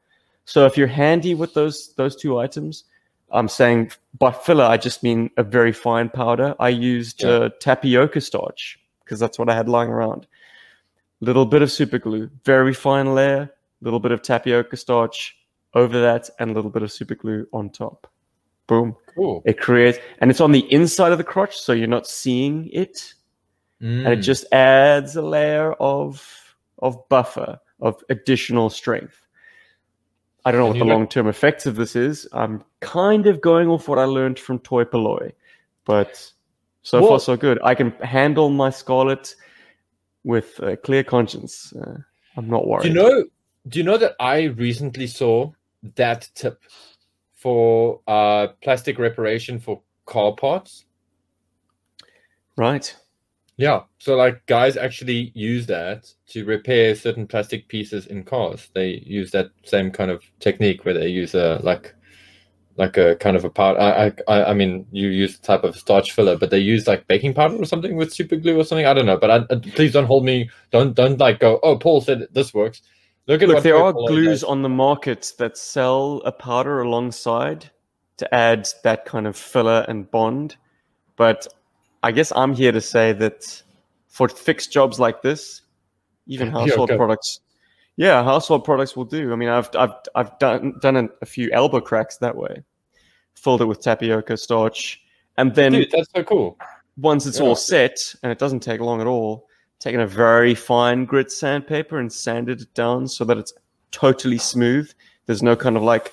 So 0.45 0.66
if 0.66 0.76
you're 0.76 0.86
handy 0.88 1.34
with 1.34 1.55
those 1.55 1.95
those 1.95 2.16
two 2.16 2.38
items, 2.38 2.84
I'm 3.30 3.49
saying 3.49 3.93
by 4.18 4.32
filler 4.32 4.64
I 4.64 4.76
just 4.76 5.03
mean 5.03 5.30
a 5.36 5.43
very 5.43 5.72
fine 5.72 6.09
powder. 6.09 6.55
I 6.59 6.68
used 6.70 7.22
Yeah. 7.22 7.30
uh, 7.30 7.49
tapioca 7.61 8.20
starch 8.20 8.78
because 9.05 9.20
that's 9.20 9.38
what 9.38 9.49
I 9.49 9.55
had 9.55 9.68
lying 9.68 9.90
around. 9.90 10.26
Little 11.20 11.47
bit 11.47 11.62
of 11.62 11.70
super 11.70 11.99
glue, 11.99 12.28
very 12.45 12.74
fine 12.74 13.14
layer, 13.14 13.51
little 13.80 14.01
bit 14.01 14.11
of 14.12 14.22
tapioca 14.22 14.76
starch 14.76 15.36
over 15.74 16.01
that, 16.01 16.28
and 16.38 16.51
a 16.51 16.55
little 16.55 16.70
bit 16.70 16.82
of 16.82 16.90
super 16.93 17.14
glue 17.14 17.47
on 17.53 17.70
top. 17.70 18.07
Boom. 18.66 18.97
Cool. 19.14 19.43
It 19.47 19.59
creates, 19.61 19.99
and 20.18 20.30
it's 20.30 20.40
on 20.40 20.53
the 20.53 20.70
inside 20.72 21.12
of 21.12 21.18
the 21.18 21.24
crotch, 21.24 21.57
so 21.59 21.72
you're 21.72 21.86
not 21.86 22.07
seeing 22.07 22.68
it 22.72 23.14
and 23.80 24.07
it 24.09 24.20
Mm. 24.20 24.22
just 24.22 24.45
adds 24.53 25.16
a 25.16 25.22
layer 25.22 25.72
of 25.74 26.22
of 26.78 27.09
buffer 27.09 27.59
of 27.80 28.03
additional 28.11 28.68
strength. 28.70 29.26
I 30.45 30.51
don't 30.51 30.61
know 30.61 30.70
And 30.70 30.80
what 30.80 30.86
the 30.86 30.93
long 30.93 31.09
term 31.09 31.28
effects 31.28 31.66
of 31.66 31.76
this 31.76 31.95
is. 31.95 32.26
I'm 32.32 32.64
kind 32.80 33.26
of 33.26 33.40
going 33.40 33.68
off 33.68 33.88
what 33.88 33.99
I 33.99 34.05
learned 34.05 34.38
from 34.38 34.59
Toy 34.61 34.84
Poloi, 34.84 35.32
but 35.84 36.32
so 36.82 37.01
Well- 37.01 37.11
far 37.11 37.20
so 37.20 37.36
good. 37.36 37.59
I 37.62 37.74
can 37.74 37.93
handle 38.03 38.51
my 38.51 38.70
Scarlet 38.70 39.34
with 40.24 40.59
a 40.61 40.76
clear 40.76 41.05
conscience. 41.05 41.72
Uh, 41.72 41.99
I'm 42.36 42.49
not 42.49 42.66
worried. 42.66 42.82
Do 42.82 42.88
you 42.88 42.95
know? 42.95 43.24
Do 43.68 43.78
you 43.78 43.84
know 43.84 43.99
that 43.99 44.16
I 44.18 44.45
recently 44.45 45.07
saw 45.07 45.53
that 45.95 46.28
tip 46.34 46.61
for 47.32 48.01
uh, 48.09 48.49
plastic 48.62 48.99
reparation 48.99 49.61
for 49.61 49.80
car 50.07 50.32
parts? 50.32 50.84
right? 52.57 52.95
Yeah. 53.57 53.83
So 53.99 54.17
like 54.17 54.45
guys 54.47 54.77
actually 54.77 55.31
use 55.35 55.67
that 55.67 56.13
to 56.29 56.45
repair 56.45 56.95
certain 56.95 57.27
plastic 57.27 57.69
pieces 57.69 58.07
in 58.07 58.25
cars. 58.25 58.71
They 58.75 59.03
use 59.07 59.31
that 59.33 59.51
same 59.65 59.91
kind 59.91 60.11
of 60.11 60.23
technique 60.41 60.85
where 60.85 60.95
they 60.95 61.09
use 61.09 61.35
a 61.35 61.61
like 61.63 61.95
like 62.77 62.97
a 62.97 63.17
kind 63.17 63.37
of 63.37 63.45
a 63.45 63.51
powder. 63.51 63.79
I 63.79 64.13
I 64.27 64.45
I 64.51 64.55
mean 64.55 64.87
you 64.91 65.09
use 65.09 65.37
a 65.37 65.43
type 65.43 65.65
of 65.65 65.77
starch 65.77 66.13
filler, 66.13 66.37
but 66.37 66.51
they 66.51 66.59
use 66.59 66.87
like 66.87 67.07
baking 67.07 67.35
powder 67.35 67.57
or 67.57 67.67
something 67.67 67.97
with 67.97 68.13
super 68.13 68.37
glue 68.37 68.59
or 68.59 68.65
something. 68.65 68.87
I 68.87 68.95
don't 68.95 69.07
know. 69.07 69.19
But 69.19 69.31
I, 69.31 69.37
uh, 69.55 69.61
please 69.75 69.93
don't 69.93 70.07
hold 70.07 70.25
me. 70.25 70.49
Don't 70.71 70.95
don't 70.95 71.19
like 71.19 71.41
go. 71.41 71.61
Oh, 71.63 71.77
Paul 71.77 72.01
said 72.01 72.27
this 72.33 72.55
works. 72.55 72.83
Look 73.29 73.43
at 73.43 73.49
Look, 73.49 73.63
there 73.63 73.77
are 73.77 73.93
Paul 73.93 74.09
glues 74.09 74.43
on 74.43 74.63
the 74.63 74.69
market 74.69 75.33
that 75.39 75.57
sell 75.57 76.23
a 76.25 76.33
powder 76.33 76.81
alongside 76.81 77.71
to 78.17 78.35
add 78.35 78.69
that 78.83 79.05
kind 79.05 79.27
of 79.27 79.37
filler 79.37 79.85
and 79.89 80.11
bond. 80.11 80.57
But 81.17 81.47
I 82.03 82.13
guess 82.13 82.33
I'm 82.35 82.55
here 82.55 82.73
to 82.73 82.81
say 82.81 83.13
that 83.15 83.63
for 84.09 84.29
fixed 84.29 84.73
jobs 84.73 84.99
like 84.99 85.23
this, 85.23 85.63
even 86.27 86.49
Yeah, 86.53 86.53
household 86.53 86.89
go. 86.91 86.97
products, 86.97 87.41
yeah, 87.97 88.23
household 88.25 88.65
products 88.65 88.97
will 88.97 89.05
do. 89.05 89.33
I 89.33 89.37
mean, 89.37 89.49
I've 89.49 89.71
I've 89.77 89.95
I've 90.15 90.39
done 90.39 90.75
done 90.81 91.09
a, 91.21 91.27
few 91.27 91.51
elbow 91.53 91.81
cracks 91.81 92.17
that 92.19 92.37
way, 92.37 92.63
filled 93.35 93.61
it 93.63 93.67
with 93.67 93.81
tapioca 93.81 94.37
starch, 94.37 95.01
and 95.37 95.55
then 95.55 95.73
Dude, 95.73 95.91
that's 95.91 96.11
so 96.15 96.23
cool. 96.25 96.59
once 96.97 97.27
it's 97.27 97.39
Yeah. 97.39 97.47
all 97.47 97.55
set, 97.57 97.97
and 98.23 98.33
it 98.33 98.39
doesn't 98.39 98.61
take 98.61 98.81
long 98.81 99.01
at 99.01 99.07
all, 99.07 99.47
taking 99.79 100.01
a 100.01 100.07
very 100.07 100.55
fine 100.55 101.05
grit 101.05 101.31
sandpaper 101.31 101.99
and 101.99 102.13
sanded 102.13 102.63
it 102.63 102.75
down 102.75 103.07
so 103.09 103.25
that 103.25 103.39
it's 103.39 103.53
totally 103.93 104.39
smooth. 104.39 104.91
There's 105.27 105.43
no 105.43 105.55
kind 105.55 105.77
of 105.77 105.83
like 105.83 106.13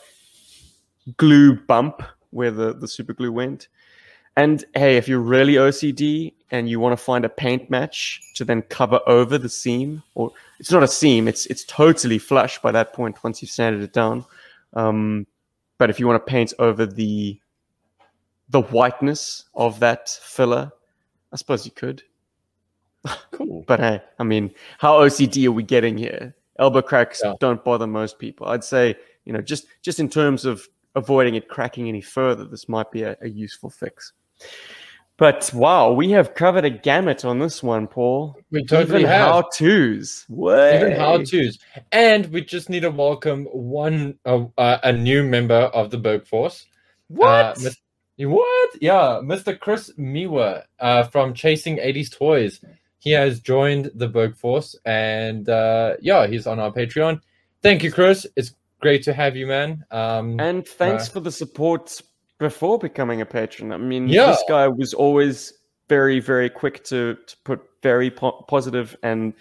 glue 1.18 1.56
bump 1.56 2.04
where 2.32 2.52
the, 2.52 2.74
the 2.74 2.88
super 2.88 3.14
glue 3.14 3.32
went. 3.32 3.68
And 4.38 4.64
hey, 4.74 4.98
if 4.98 5.08
you're 5.08 5.20
really 5.20 5.56
OCD 5.56 6.34
and 6.52 6.70
you 6.70 6.80
want 6.80 6.94
to 6.98 7.04
find 7.04 7.26
a 7.26 7.30
paint 7.30 7.70
match 7.70 8.22
to 8.36 8.46
then 8.46 8.62
cover 8.64 9.00
over 9.06 9.38
the 9.38 9.50
seam, 9.50 10.02
or 10.16 10.32
it's 10.60 10.72
not 10.72 10.84
a 10.84 10.88
seam, 10.88 11.28
it's 11.28 11.46
it's 11.48 11.64
totally 11.66 12.18
flush 12.20 12.60
by 12.62 12.72
that 12.72 12.94
point 12.94 13.24
once 13.24 13.42
you've 13.42 13.52
sanded 13.52 13.82
it 13.82 13.94
down. 13.94 14.26
Um, 14.74 15.28
but 15.78 15.90
if 15.90 16.00
you 16.00 16.08
want 16.08 16.26
to 16.26 16.30
paint 16.32 16.54
over 16.60 16.86
the 16.86 17.40
the 18.50 18.62
whiteness 18.62 19.46
of 19.54 19.80
that 19.82 20.10
filler, 20.10 20.72
I 21.32 21.36
suppose 21.36 21.66
you 21.66 21.72
could. 21.72 22.04
Cool. 23.32 23.64
But 23.68 23.80
hey, 23.80 24.02
I 24.20 24.24
mean, 24.26 24.54
how 24.80 25.00
OCD 25.00 25.48
are 25.48 25.52
we 25.54 25.64
getting 25.64 25.98
here? 25.98 26.36
Elbow 26.58 26.82
cracks 26.82 27.22
Yeah. 27.24 27.36
don't 27.40 27.64
bother 27.64 27.88
most 27.88 28.20
people. 28.20 28.48
I'd 28.48 28.66
say, 28.66 28.96
you 29.24 29.32
know, 29.32 29.40
just 29.42 29.66
just 29.82 30.00
in 30.02 30.10
terms 30.10 30.44
of 30.44 30.68
avoiding 30.96 31.36
it 31.36 31.48
cracking 31.48 31.88
any 31.88 32.02
further, 32.02 32.46
this 32.46 32.70
might 32.70 32.92
be 32.92 33.04
a, 33.04 33.16
a 33.22 33.30
useful 33.30 33.70
fix. 33.70 34.14
But 35.20 35.52
wow, 35.54 35.92
we 35.92 36.12
have 36.12 36.34
covered 36.34 36.64
a 36.64 36.70
gamut 36.70 37.26
on 37.26 37.40
this 37.40 37.62
one, 37.62 37.88
Paul. 37.88 38.38
We 38.52 38.64
totally 38.64 39.02
Even 39.02 39.12
have. 39.12 39.28
how 39.28 39.42
tos. 39.54 40.26
Even 40.30 40.94
how 40.94 41.18
to's. 41.18 41.60
And 41.92 42.28
we 42.28 42.42
just 42.46 42.70
need 42.70 42.82
to 42.82 42.90
welcome 42.90 43.44
one 43.52 44.18
uh, 44.26 44.46
uh, 44.58 44.78
a 44.82 44.94
new 44.94 45.24
member 45.24 45.56
of 45.56 45.92
the 45.92 45.98
Berg 45.98 46.26
Force. 46.26 46.66
What? 47.10 47.66
Uh, 47.66 47.72
what? 48.18 48.70
Yeah, 48.80 49.20
Mr. 49.22 49.60
Chris 49.60 49.92
Miwa 50.00 50.64
uh, 50.80 51.04
from 51.04 51.34
Chasing 51.34 51.78
80s 51.78 52.18
Toys. 52.18 52.64
He 53.00 53.12
has 53.12 53.42
joined 53.42 53.92
the 53.96 54.08
Berg 54.08 54.38
Force 54.38 54.74
and 54.86 55.50
uh, 55.50 55.98
yeah, 56.00 56.28
he's 56.28 56.48
on 56.48 56.62
our 56.62 56.72
Patreon. 56.72 57.20
Thank 57.62 57.84
you, 57.84 57.92
Chris. 57.92 58.26
It's 58.38 58.56
great 58.80 59.04
to 59.04 59.14
have 59.14 59.36
you, 59.36 59.48
man. 59.48 59.84
Um, 59.92 60.40
And 60.40 60.68
thanks 60.68 61.08
Uh, 61.10 61.14
for 61.14 61.20
the 61.22 61.32
support 61.32 62.02
before 62.40 62.78
becoming 62.80 63.22
a 63.22 63.26
patron. 63.26 63.72
I 63.72 63.78
mean, 63.78 64.08
Yeah. 64.08 64.28
this 64.28 64.44
guy 64.48 64.68
was 64.68 64.94
always 64.94 65.54
very, 65.90 66.20
very 66.20 66.50
quick 66.50 66.84
to, 66.86 67.16
to 67.28 67.36
put 67.44 67.62
very 67.84 68.10
po- 68.12 68.46
positive 68.48 68.96
and 69.04 69.34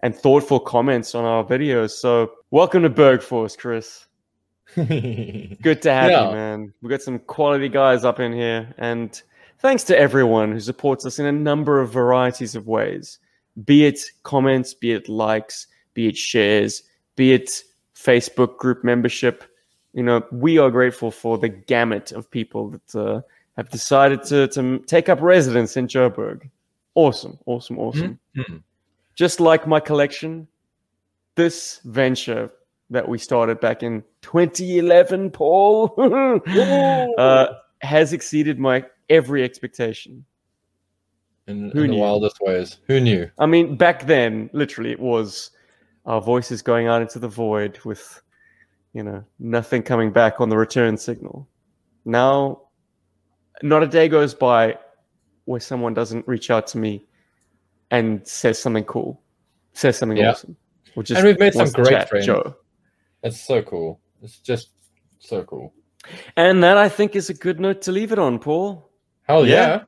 and 0.00 0.14
thoughtful 0.14 0.60
comments 0.60 1.14
on 1.14 1.24
our 1.24 1.42
videos. 1.42 1.92
So, 1.92 2.30
welcome 2.50 2.82
to 2.82 2.90
Berg 2.90 3.22
Force, 3.22 3.56
Chris. 3.56 4.04
Good 4.74 5.80
to 5.82 5.90
have 5.92 6.10
Yeah. 6.10 6.26
you, 6.28 6.34
man. 6.34 6.74
We've 6.82 6.90
got 6.90 7.00
some 7.00 7.18
quality 7.20 7.70
guys 7.70 8.04
up 8.04 8.20
in 8.20 8.32
here, 8.32 8.68
and 8.76 9.20
thanks 9.60 9.82
to 9.84 9.98
everyone 9.98 10.52
who 10.52 10.60
supports 10.60 11.06
us 11.06 11.18
in 11.18 11.24
a 11.24 11.32
number 11.32 11.80
of 11.80 11.90
varieties 11.90 12.54
of 12.54 12.66
ways. 12.66 13.18
Be 13.64 13.86
it 13.86 13.98
comments, 14.24 14.74
be 14.74 14.92
it 14.92 15.08
likes, 15.08 15.68
be 15.94 16.08
it 16.08 16.18
shares, 16.18 16.82
be 17.16 17.32
it 17.32 17.62
Facebook 18.04 18.58
group 18.58 18.84
membership. 18.84 19.44
you 19.92 20.02
know, 20.02 20.22
we 20.32 20.58
are 20.58 20.70
grateful 20.70 21.10
for 21.10 21.38
the 21.38 21.48
gamut 21.48 22.10
of 22.12 22.28
people 22.30 22.68
that 22.70 22.94
uh, 22.96 23.20
have 23.56 23.68
decided 23.70 24.22
to, 24.24 24.48
to 24.48 24.78
take 24.86 25.08
up 25.08 25.20
residence 25.20 25.76
in 25.76 25.86
Joburg. 25.86 26.50
Awesome, 26.96 27.38
awesome, 27.46 27.78
awesome. 27.78 28.18
Mhm. 28.36 28.62
Just 29.14 29.38
like 29.38 29.68
my 29.68 29.78
collection, 29.78 30.48
this 31.36 31.80
venture 31.84 32.50
that 32.90 33.08
we 33.08 33.18
started 33.18 33.60
back 33.60 33.82
in 33.84 34.02
2011, 34.22 35.30
Paul, 35.30 35.94
uh, 37.18 37.46
has 37.82 38.12
exceeded 38.12 38.58
my 38.58 38.84
every 39.08 39.44
expectation. 39.44 40.24
In, 41.46 41.70
Who 41.70 41.84
in 41.84 41.90
the 41.92 41.96
wildest 41.98 42.38
ways. 42.40 42.78
Who 42.88 43.00
knew? 43.00 43.30
I 43.38 43.46
mean, 43.46 43.76
back 43.76 44.06
then, 44.06 44.50
literally, 44.52 44.90
it 44.90 45.00
was 45.00 45.50
our 46.06 46.20
voices 46.20 46.62
going 46.62 46.86
out 46.86 47.02
into 47.02 47.18
the 47.18 47.28
void 47.28 47.78
with, 47.84 48.22
you 48.92 49.02
know, 49.02 49.24
nothing 49.38 49.82
coming 49.82 50.10
back 50.12 50.40
on 50.40 50.48
the 50.48 50.56
return 50.56 50.96
signal. 50.96 51.48
Now, 52.04 52.62
not 53.62 53.82
a 53.82 53.86
day 53.86 54.08
goes 54.08 54.34
by 54.34 54.78
where 55.46 55.60
someone 55.60 55.94
doesn't 55.94 56.26
reach 56.28 56.50
out 56.50 56.66
to 56.68 56.78
me 56.78 57.06
and 57.90 58.26
says 58.26 58.58
something 58.58 58.84
cool, 58.84 59.22
says 59.72 59.96
something 59.96 60.18
Yeah. 60.18 60.30
awesome. 60.32 60.56
Or 60.96 61.02
just 61.02 61.18
And 61.18 61.26
we've 61.26 61.38
made 61.38 61.54
some 61.54 61.70
great 61.70 61.88
chat, 61.88 62.08
friends. 62.08 62.26
Joe. 62.26 62.56
It's 63.22 63.40
so 63.40 63.62
cool. 63.62 64.00
It's 64.22 64.38
just 64.38 64.70
so 65.18 65.42
cool. 65.44 65.72
And 66.36 66.62
that, 66.62 66.76
I 66.76 66.88
think, 66.88 67.16
is 67.16 67.30
a 67.30 67.34
good 67.34 67.58
note 67.60 67.82
to 67.82 67.92
leave 67.92 68.12
it 68.12 68.18
on, 68.18 68.38
Paul. 68.38 68.90
Hell 69.22 69.46
Yeah. 69.46 69.54
yeah. 69.66 69.82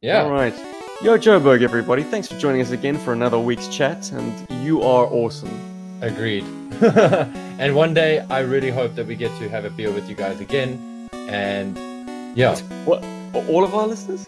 Yeah. 0.00 0.22
All 0.24 0.30
right. 0.30 0.54
Yo, 1.02 1.18
Joburg, 1.18 1.62
everybody. 1.62 2.02
Thanks 2.02 2.28
for 2.28 2.38
joining 2.38 2.62
us 2.62 2.70
again 2.70 2.96
for 2.98 3.12
another 3.12 3.38
week's 3.38 3.68
chat. 3.68 4.10
And 4.12 4.48
you 4.64 4.80
are 4.82 5.06
awesome. 5.06 5.50
Agreed. 6.00 6.44
and 6.80 7.74
one 7.74 7.92
day, 7.92 8.20
I 8.30 8.40
really 8.40 8.70
hope 8.70 8.94
that 8.94 9.06
we 9.06 9.14
get 9.14 9.36
to 9.38 9.48
have 9.50 9.64
a 9.66 9.70
beer 9.70 9.90
with 9.92 10.08
you 10.08 10.14
guys 10.14 10.40
again. 10.40 11.08
And 11.12 11.76
yeah, 12.36 12.56
What? 12.86 13.04
All 13.48 13.64
of 13.64 13.74
our 13.74 13.86
listeners? 13.86 14.24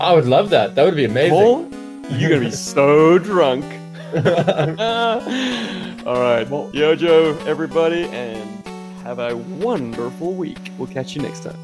I 0.00 0.12
would 0.12 0.26
love 0.26 0.50
that. 0.50 0.74
That 0.74 0.84
would 0.84 0.96
be 0.96 1.04
amazing. 1.06 1.30
Paul, 1.30 1.68
you're 2.10 2.28
going 2.28 2.42
to 2.42 2.46
be 2.48 2.50
so 2.54 3.18
drunk. 3.18 3.64
All 6.06 6.20
right. 6.20 6.46
Yo, 6.74 6.94
Joe, 6.94 7.38
everybody, 7.46 8.04
and 8.04 8.66
have 9.02 9.18
a 9.18 9.34
wonderful 9.36 10.34
week. 10.34 10.58
We'll 10.76 10.88
catch 10.88 11.16
you 11.16 11.22
next 11.22 11.44
time. 11.44 11.56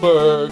Berg. 0.00 0.50